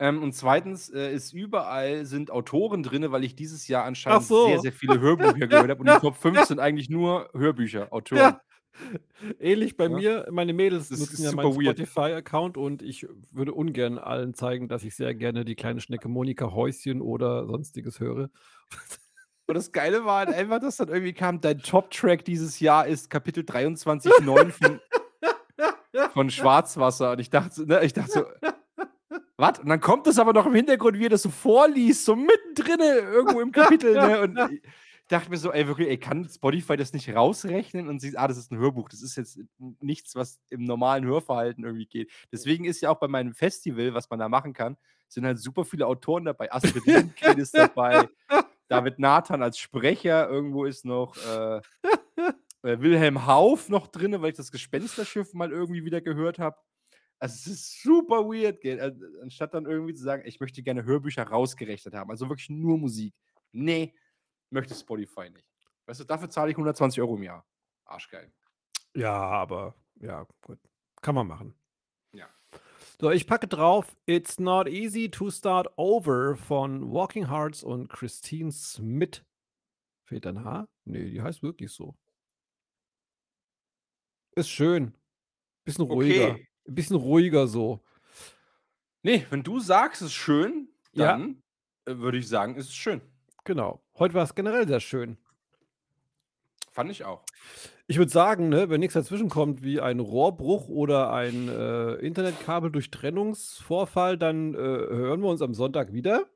Ähm, 0.00 0.22
und 0.22 0.32
zweitens 0.32 0.90
äh, 0.90 1.12
ist 1.12 1.32
überall 1.32 2.04
sind 2.06 2.30
Autoren 2.30 2.82
drin, 2.84 3.10
weil 3.10 3.24
ich 3.24 3.34
dieses 3.34 3.66
Jahr 3.66 3.84
anscheinend 3.84 4.22
so. 4.24 4.46
sehr, 4.46 4.60
sehr 4.60 4.72
viele 4.72 5.00
Hörbücher 5.00 5.46
gehört 5.48 5.70
habe. 5.70 5.80
Und 5.80 5.88
die 5.88 5.98
Top 6.00 6.16
5 6.16 6.44
sind 6.44 6.60
eigentlich 6.60 6.88
nur 6.88 7.28
Hörbücher, 7.34 7.92
Autoren. 7.92 8.18
Ja. 8.20 8.40
Ähnlich 9.40 9.76
bei 9.76 9.84
Ja. 9.86 9.90
mir, 9.90 10.28
meine 10.30 10.52
Mädels 10.52 10.88
Das 10.88 11.00
nutzen 11.00 11.14
ist 11.14 11.24
ja 11.24 11.32
meinen. 11.32 11.52
Spotify-Account 11.52 12.56
und 12.56 12.82
ich 12.82 13.08
würde 13.32 13.52
ungern 13.52 13.98
allen 13.98 14.34
zeigen, 14.34 14.68
dass 14.68 14.84
ich 14.84 14.94
sehr 14.94 15.16
gerne 15.16 15.44
die 15.44 15.56
kleine 15.56 15.80
Schnecke 15.80 16.08
Monika 16.08 16.52
Häuschen 16.52 17.00
oder 17.02 17.46
sonstiges 17.46 17.98
höre. 17.98 18.30
Und 19.48 19.54
das 19.54 19.72
Geile 19.72 20.04
war 20.04 20.18
halt 20.26 20.28
einfach, 20.28 20.60
dass 20.60 20.76
dann 20.76 20.88
irgendwie 20.88 21.12
kam, 21.14 21.40
dein 21.40 21.58
Top-Track 21.58 22.24
dieses 22.24 22.60
Jahr 22.60 22.86
ist 22.86 23.10
Kapitel 23.10 23.42
23,9 23.42 24.50
von, 24.52 24.80
von 26.12 26.30
Schwarzwasser. 26.30 27.12
Und 27.12 27.18
ich 27.20 27.30
dachte, 27.30 27.66
ne, 27.66 27.82
ich 27.82 27.94
dachte 27.94 28.10
so, 28.12 28.24
was? 29.38 29.60
Und 29.60 29.68
dann 29.68 29.80
kommt 29.80 30.06
es 30.06 30.18
aber 30.18 30.32
noch 30.32 30.46
im 30.46 30.54
Hintergrund, 30.54 30.98
wie 30.98 31.06
er 31.06 31.10
das 31.10 31.22
so 31.22 31.30
vorliest, 31.30 32.04
so 32.04 32.16
mittendrin 32.16 32.80
irgendwo 32.80 33.40
im 33.40 33.52
Kapitel. 33.52 33.94
Ne? 33.94 34.20
Und 34.20 34.36
ich 34.62 35.06
dachte 35.08 35.30
mir 35.30 35.38
so, 35.38 35.52
ey, 35.52 35.66
wirklich, 35.66 35.88
ey, 35.88 35.96
kann 35.96 36.28
Spotify 36.28 36.76
das 36.76 36.92
nicht 36.92 37.14
rausrechnen 37.14 37.88
und 37.88 38.00
sieht, 38.00 38.18
ah, 38.18 38.28
das 38.28 38.36
ist 38.36 38.50
ein 38.50 38.58
Hörbuch. 38.58 38.88
Das 38.88 39.00
ist 39.00 39.16
jetzt 39.16 39.38
nichts, 39.80 40.16
was 40.16 40.40
im 40.50 40.64
normalen 40.64 41.04
Hörverhalten 41.06 41.64
irgendwie 41.64 41.86
geht. 41.86 42.10
Deswegen 42.32 42.64
ist 42.64 42.80
ja 42.80 42.90
auch 42.90 42.98
bei 42.98 43.08
meinem 43.08 43.32
Festival, 43.32 43.94
was 43.94 44.10
man 44.10 44.18
da 44.18 44.28
machen 44.28 44.52
kann, 44.52 44.76
sind 45.08 45.24
halt 45.24 45.38
super 45.38 45.64
viele 45.64 45.86
Autoren 45.86 46.24
dabei. 46.24 46.52
Astrid 46.52 46.84
Lindgren 46.84 47.38
ist 47.38 47.54
dabei. 47.56 48.08
David 48.68 48.98
Nathan 48.98 49.42
als 49.42 49.58
Sprecher, 49.58 50.28
irgendwo 50.28 50.64
ist 50.66 50.84
noch 50.84 51.16
äh, 51.16 51.60
äh, 52.62 52.80
Wilhelm 52.80 53.26
Hauff 53.26 53.68
noch 53.68 53.86
drin, 53.86 54.20
weil 54.20 54.30
ich 54.30 54.36
das 54.36 54.52
Gespensterschiff 54.52 55.32
mal 55.32 55.50
irgendwie 55.50 55.84
wieder 55.84 56.00
gehört 56.00 56.38
habe. 56.38 56.56
Also 57.20 57.34
es 57.34 57.46
ist 57.46 57.82
super 57.82 58.24
weird? 58.24 58.64
Also, 58.80 59.04
anstatt 59.22 59.54
dann 59.54 59.66
irgendwie 59.66 59.94
zu 59.94 60.02
sagen, 60.02 60.22
ich 60.24 60.38
möchte 60.38 60.62
gerne 60.62 60.84
Hörbücher 60.84 61.24
rausgerechnet 61.24 61.94
haben, 61.94 62.10
also 62.10 62.28
wirklich 62.28 62.50
nur 62.50 62.78
Musik. 62.78 63.14
Nee, 63.52 63.94
möchte 64.50 64.74
Spotify 64.74 65.30
nicht. 65.30 65.46
Weißt 65.86 66.00
du, 66.00 66.04
dafür 66.04 66.30
zahle 66.30 66.50
ich 66.50 66.56
120 66.56 67.00
Euro 67.00 67.16
im 67.16 67.22
Jahr. 67.24 67.46
Arschgeil. 67.86 68.32
Ja, 68.94 69.14
aber 69.14 69.74
ja, 70.00 70.26
gut. 70.42 70.60
Kann 71.00 71.14
man 71.14 71.26
machen. 71.26 71.54
Ja. 72.12 72.28
So, 73.00 73.10
ich 73.10 73.26
packe 73.26 73.48
drauf 73.48 73.96
It's 74.06 74.38
Not 74.38 74.68
Easy 74.68 75.10
to 75.10 75.30
Start 75.30 75.68
Over 75.76 76.36
von 76.36 76.90
Walking 76.90 77.30
Hearts 77.30 77.62
und 77.62 77.88
Christine 77.88 78.52
Smith. 78.52 79.24
Fehlt 80.04 80.26
ein 80.26 80.44
Haar? 80.44 80.68
Nee, 80.84 81.10
die 81.10 81.22
heißt 81.22 81.42
wirklich 81.42 81.70
so. 81.70 81.96
Ist 84.34 84.50
schön. 84.50 84.94
Bisschen 85.64 85.84
ruhiger. 85.84 86.32
Okay. 86.32 86.47
Ein 86.68 86.74
bisschen 86.74 86.96
ruhiger 86.96 87.46
so. 87.48 87.82
Nee, 89.02 89.26
wenn 89.30 89.42
du 89.42 89.58
sagst, 89.60 90.02
es 90.02 90.08
ist 90.08 90.14
schön, 90.14 90.68
Ja. 90.92 91.06
dann 91.12 91.42
äh, 91.86 91.96
würde 91.96 92.18
ich 92.18 92.28
sagen, 92.28 92.56
es 92.56 92.66
ist 92.66 92.76
schön. 92.76 93.00
Genau. 93.44 93.82
Heute 93.98 94.12
war 94.14 94.24
es 94.24 94.34
generell 94.34 94.66
sehr 94.68 94.80
schön. 94.80 95.16
Fand 96.70 96.90
ich 96.90 97.04
auch. 97.04 97.24
Ich 97.86 97.96
würde 97.96 98.10
sagen, 98.12 98.50
ne, 98.50 98.68
wenn 98.68 98.80
nichts 98.80 98.92
dazwischen 98.94 99.30
kommt, 99.30 99.62
wie 99.62 99.80
ein 99.80 99.98
Rohrbruch 99.98 100.68
oder 100.68 101.10
ein 101.12 101.48
äh, 101.48 101.94
Internetkabel-Durchtrennungsvorfall, 101.94 104.18
dann 104.18 104.54
äh, 104.54 104.58
hören 104.58 105.20
wir 105.22 105.28
uns 105.30 105.40
am 105.42 105.54
Sonntag 105.54 105.92
wieder. 105.92 106.28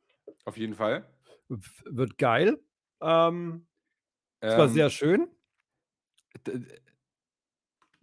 Auf 0.44 0.56
jeden 0.56 0.74
Fall. 0.74 1.04
W 1.48 1.58
wird 1.84 2.16
geil. 2.18 2.58
Ähm, 3.02 3.66
es 4.40 4.56
war 4.56 4.64
Ähm, 4.66 4.72
sehr 4.72 4.88
schön. 4.90 5.28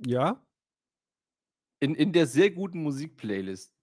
Ja. 0.06 0.42
In, 1.80 1.96
in 1.96 2.14
der 2.14 2.28
sehr 2.28 2.52
guten 2.52 2.82
Musikplaylist. 2.84 3.74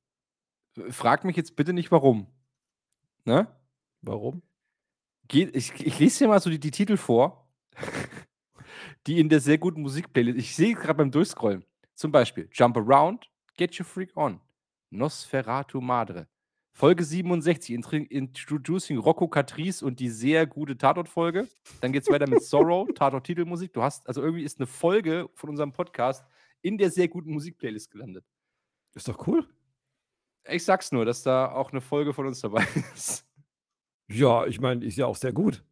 Frag 0.90 1.24
mich 1.24 1.36
jetzt 1.36 1.56
bitte 1.56 1.72
nicht 1.72 1.90
warum. 1.90 2.26
Ne? 3.24 3.48
Warum? 4.02 4.42
Geht, 5.28 5.56
ich, 5.56 5.72
ich 5.84 5.98
lese 5.98 6.24
dir 6.24 6.28
mal 6.28 6.40
so 6.40 6.50
die, 6.50 6.60
die 6.60 6.70
Titel 6.70 6.96
vor, 6.96 7.48
die 9.06 9.18
in 9.18 9.28
der 9.28 9.40
sehr 9.40 9.58
guten 9.58 9.82
Musikplaylist. 9.82 10.38
Ich 10.38 10.54
sehe 10.54 10.74
gerade 10.74 10.94
beim 10.94 11.10
Durchscrollen. 11.10 11.64
Zum 11.94 12.12
Beispiel 12.12 12.48
Jump 12.52 12.76
Around, 12.76 13.30
Get 13.56 13.78
Your 13.80 13.86
Freak 13.86 14.16
On, 14.16 14.40
Nosferatu 14.90 15.80
Madre. 15.80 16.28
Folge 16.72 17.04
67, 17.04 17.74
intri- 17.74 18.06
Introducing 18.10 18.98
Rocco 18.98 19.28
Catrice 19.28 19.82
und 19.82 19.98
die 19.98 20.10
sehr 20.10 20.46
gute 20.46 20.76
Tatort-Folge. 20.76 21.48
Dann 21.80 21.90
geht 21.90 22.02
es 22.02 22.10
weiter 22.10 22.28
mit 22.28 22.42
Sorrow, 22.42 22.86
Tatort-Titelmusik. 22.94 23.72
Du 23.72 23.82
hast, 23.82 24.06
also 24.06 24.20
irgendwie 24.20 24.44
ist 24.44 24.60
eine 24.60 24.66
Folge 24.66 25.30
von 25.32 25.48
unserem 25.48 25.72
Podcast 25.72 26.22
in 26.62 26.78
der 26.78 26.90
sehr 26.90 27.08
guten 27.08 27.32
Musikplaylist 27.32 27.90
gelandet. 27.90 28.24
Ist 28.94 29.08
doch 29.08 29.26
cool. 29.26 29.46
Ich 30.48 30.64
sag's 30.64 30.92
nur, 30.92 31.04
dass 31.04 31.22
da 31.22 31.52
auch 31.52 31.72
eine 31.72 31.80
Folge 31.80 32.12
von 32.12 32.26
uns 32.26 32.40
dabei 32.40 32.64
ist. 32.94 33.26
Ja, 34.08 34.46
ich 34.46 34.60
meine, 34.60 34.84
ist 34.84 34.96
ja 34.96 35.06
auch 35.06 35.16
sehr 35.16 35.32
gut. 35.32 35.64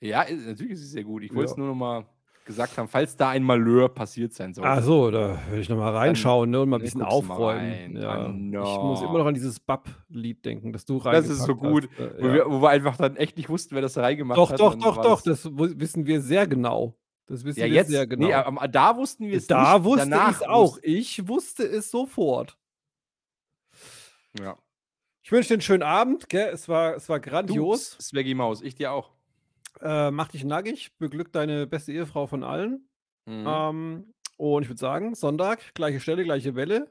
Ja, 0.00 0.22
ist- 0.22 0.46
natürlich 0.46 0.72
ist 0.72 0.80
sie 0.80 0.86
sehr 0.88 1.04
gut. 1.04 1.22
Ich 1.22 1.34
wollte 1.34 1.50
es 1.50 1.56
Ja. 1.56 1.58
nur 1.58 1.68
noch 1.68 1.74
mal 1.74 2.06
gesagt 2.46 2.76
haben, 2.76 2.88
falls 2.88 3.16
da 3.16 3.30
ein 3.30 3.42
Malheur 3.42 3.88
passiert 3.88 4.34
sein 4.34 4.52
sollte. 4.52 4.68
Ach 4.68 4.82
so, 4.82 5.10
da 5.10 5.38
werde 5.48 5.60
ich 5.60 5.68
nochmal 5.70 5.96
reinschauen 5.96 6.50
ne, 6.50 6.60
und 6.60 6.68
mal 6.68 6.76
ein 6.76 6.82
bisschen 6.82 7.00
aufräumen. 7.00 7.96
Ja. 7.96 8.10
Ah, 8.26 8.28
Ich 8.28 8.34
no. 8.34 8.84
muss 8.84 9.00
immer 9.02 9.16
noch 9.18 9.24
an 9.26 9.32
dieses 9.34 9.60
Bab-Lied 9.60 10.44
denken, 10.44 10.70
das 10.72 10.84
du 10.84 10.96
Das 10.98 11.06
reingepackt 11.06 11.30
ist 11.32 11.44
so 11.46 11.56
gut, 11.56 11.88
Hast. 11.92 12.00
Äh, 12.00 12.22
wo, 12.22 12.26
ja. 12.26 12.34
wir, 12.34 12.46
wo 12.50 12.60
wir 12.60 12.68
einfach 12.68 12.96
dann 12.98 13.16
echt 13.16 13.38
nicht 13.38 13.48
wussten, 13.48 13.74
wer 13.74 13.80
das 13.82 13.94
da 13.94 14.02
reingemacht 14.02 14.36
Doch, 14.38 14.50
hat. 14.52 14.60
doch, 14.60 14.74
doch, 14.74 14.96
doch, 15.00 15.22
das- 15.22 15.42
das 15.44 15.52
wissen 15.56 16.06
wir 16.06 16.20
sehr 16.20 16.46
genau. 16.46 16.98
Das 17.26 17.44
wissen 17.44 17.60
Ja, 17.60 17.66
wir 17.66 17.72
jetzt, 17.72 17.88
sehr 17.90 18.06
genau. 18.06 18.26
nee, 18.26 18.68
da 18.68 18.96
wussten 18.96 19.26
wir 19.26 19.36
es 19.38 19.46
da 19.46 19.74
nicht. 19.74 19.84
wusste 19.84 20.08
ich 20.08 20.36
es 20.36 20.42
auch. 20.42 20.78
Ich 20.82 21.28
wusste 21.28 21.64
es 21.64 21.90
sofort. 21.90 22.58
Ja. 24.38 24.58
Ich 25.22 25.32
wünsche 25.32 25.48
dir 25.48 25.54
einen 25.54 25.62
schönen 25.62 25.82
Abend. 25.82 26.28
Gell? 26.28 26.50
Es, 26.52 26.68
war, 26.68 26.96
es 26.96 27.08
war 27.08 27.20
grandios. 27.20 27.96
Swaggy 28.00 28.34
Maus, 28.34 28.60
ich 28.60 28.74
dir 28.74 28.92
auch. 28.92 29.10
Äh, 29.80 30.10
mach 30.10 30.28
dich 30.28 30.44
nackig, 30.44 30.96
beglück 30.98 31.32
deine 31.32 31.66
beste 31.66 31.92
Ehefrau 31.92 32.26
von 32.26 32.44
allen. 32.44 32.88
Mhm. 33.26 33.44
Ähm, 33.46 34.14
und 34.36 34.62
ich 34.62 34.68
würde 34.68 34.80
sagen, 34.80 35.14
Sonntag, 35.14 35.74
gleiche 35.74 36.00
Stelle, 36.00 36.24
gleiche 36.24 36.54
Welle. 36.54 36.90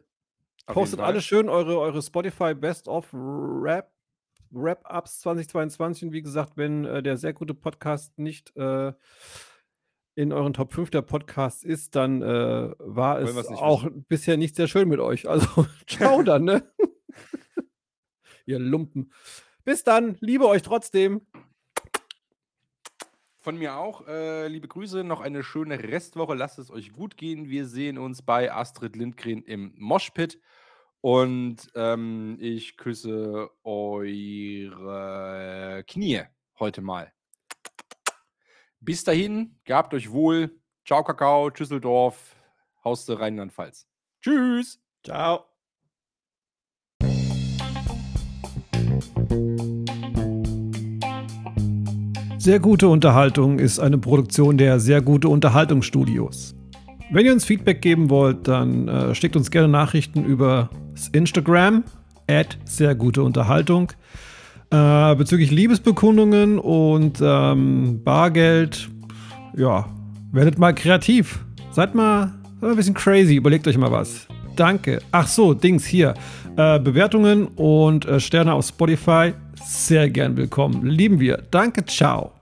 Auf 0.65 0.75
Postet 0.75 0.99
alle 1.01 1.21
schön 1.21 1.49
eure, 1.49 1.77
eure 1.79 2.01
Spotify 2.01 2.53
Best 2.55 2.87
of 2.87 3.07
Rap 3.13 3.91
Wrap-Ups 4.51 5.19
2022. 5.21 6.05
Und 6.07 6.13
wie 6.13 6.21
gesagt, 6.21 6.53
wenn 6.55 6.85
äh, 6.85 7.03
der 7.03 7.17
sehr 7.17 7.33
gute 7.33 7.53
Podcast 7.53 8.17
nicht 8.17 8.55
äh, 8.55 8.93
in 10.15 10.31
euren 10.31 10.53
Top 10.53 10.73
5 10.73 10.89
der 10.91 11.01
Podcasts 11.01 11.63
ist, 11.63 11.95
dann 11.95 12.21
äh, 12.21 12.71
war 12.77 13.21
Wollen 13.21 13.37
es 13.37 13.47
auch 13.47 13.87
bisher 14.07 14.37
nicht 14.37 14.55
sehr 14.55 14.67
schön 14.67 14.87
mit 14.89 14.99
euch. 14.99 15.27
Also 15.33 15.65
ciao 15.87 16.21
dann, 16.21 16.43
ne? 16.43 16.71
Ihr 18.45 18.59
Lumpen. 18.59 19.11
Bis 19.63 19.83
dann, 19.83 20.17
liebe 20.19 20.47
euch 20.47 20.61
trotzdem. 20.61 21.21
Von 23.39 23.57
mir 23.57 23.75
auch. 23.77 24.07
Äh, 24.07 24.47
liebe 24.47 24.67
Grüße, 24.67 25.03
noch 25.03 25.21
eine 25.21 25.43
schöne 25.43 25.81
Restwoche. 25.81 26.33
Lasst 26.35 26.59
es 26.59 26.69
euch 26.71 26.93
gut 26.93 27.17
gehen. 27.17 27.49
Wir 27.49 27.65
sehen 27.65 27.97
uns 27.97 28.21
bei 28.21 28.53
Astrid 28.53 28.95
Lindgren 28.95 29.41
im 29.43 29.73
Moshpit. 29.77 30.39
Und 31.01 31.69
ähm, 31.75 32.37
ich 32.39 32.77
küsse 32.77 33.49
eure 33.63 34.23
Knie 35.87 36.21
heute 36.57 36.81
mal. 36.81 37.11
Bis 38.85 39.05
dahin, 39.05 39.55
gehabt 39.63 39.93
euch 39.93 40.11
wohl. 40.11 40.51
Ciao, 40.85 41.05
Kakao, 41.05 41.49
Düsseldorf, 41.49 42.35
Haus 42.83 43.05
der 43.05 43.17
Rheinland-Pfalz. 43.17 43.87
Tschüss. 44.21 44.81
Ciao. 45.05 45.45
Sehr 52.37 52.59
gute 52.59 52.89
Unterhaltung 52.89 53.57
ist 53.57 53.79
eine 53.79 53.97
Produktion 53.97 54.57
der 54.57 54.81
Sehr 54.81 55.01
gute 55.01 55.29
Unterhaltungsstudios. 55.29 56.53
Wenn 57.09 57.25
ihr 57.25 57.31
uns 57.31 57.45
Feedback 57.45 57.81
geben 57.81 58.09
wollt, 58.09 58.49
dann 58.49 58.89
äh, 58.89 59.15
schickt 59.15 59.37
uns 59.37 59.49
gerne 59.49 59.69
Nachrichten 59.69 60.25
über 60.25 60.69
das 60.91 61.07
Instagram 61.07 61.85
at 62.27 62.57
sehr 62.65 62.95
gute 62.95 63.23
Unterhaltung 63.23 63.93
äh, 64.73 65.15
bezüglich 65.15 65.51
Liebesbekundungen 65.51 66.57
und 66.57 67.19
ähm, 67.21 68.01
Bargeld. 68.03 68.89
Ja, 69.55 69.85
werdet 70.31 70.57
mal 70.57 70.73
kreativ. 70.73 71.45
Seid 71.71 71.93
mal, 71.93 72.33
seid 72.55 72.61
mal 72.61 72.69
ein 72.71 72.75
bisschen 72.75 72.95
crazy. 72.95 73.35
Überlegt 73.35 73.67
euch 73.67 73.77
mal 73.77 73.91
was. 73.91 74.27
Danke. 74.55 74.99
Ach 75.11 75.27
so, 75.27 75.53
Dings 75.53 75.85
hier. 75.85 76.15
Äh, 76.57 76.79
Bewertungen 76.79 77.47
und 77.47 78.05
äh, 78.05 78.19
Sterne 78.19 78.53
auf 78.53 78.65
Spotify. 78.65 79.33
Sehr 79.63 80.09
gern 80.09 80.35
willkommen. 80.35 80.85
Lieben 80.85 81.19
wir. 81.19 81.37
Danke. 81.51 81.85
Ciao. 81.85 82.33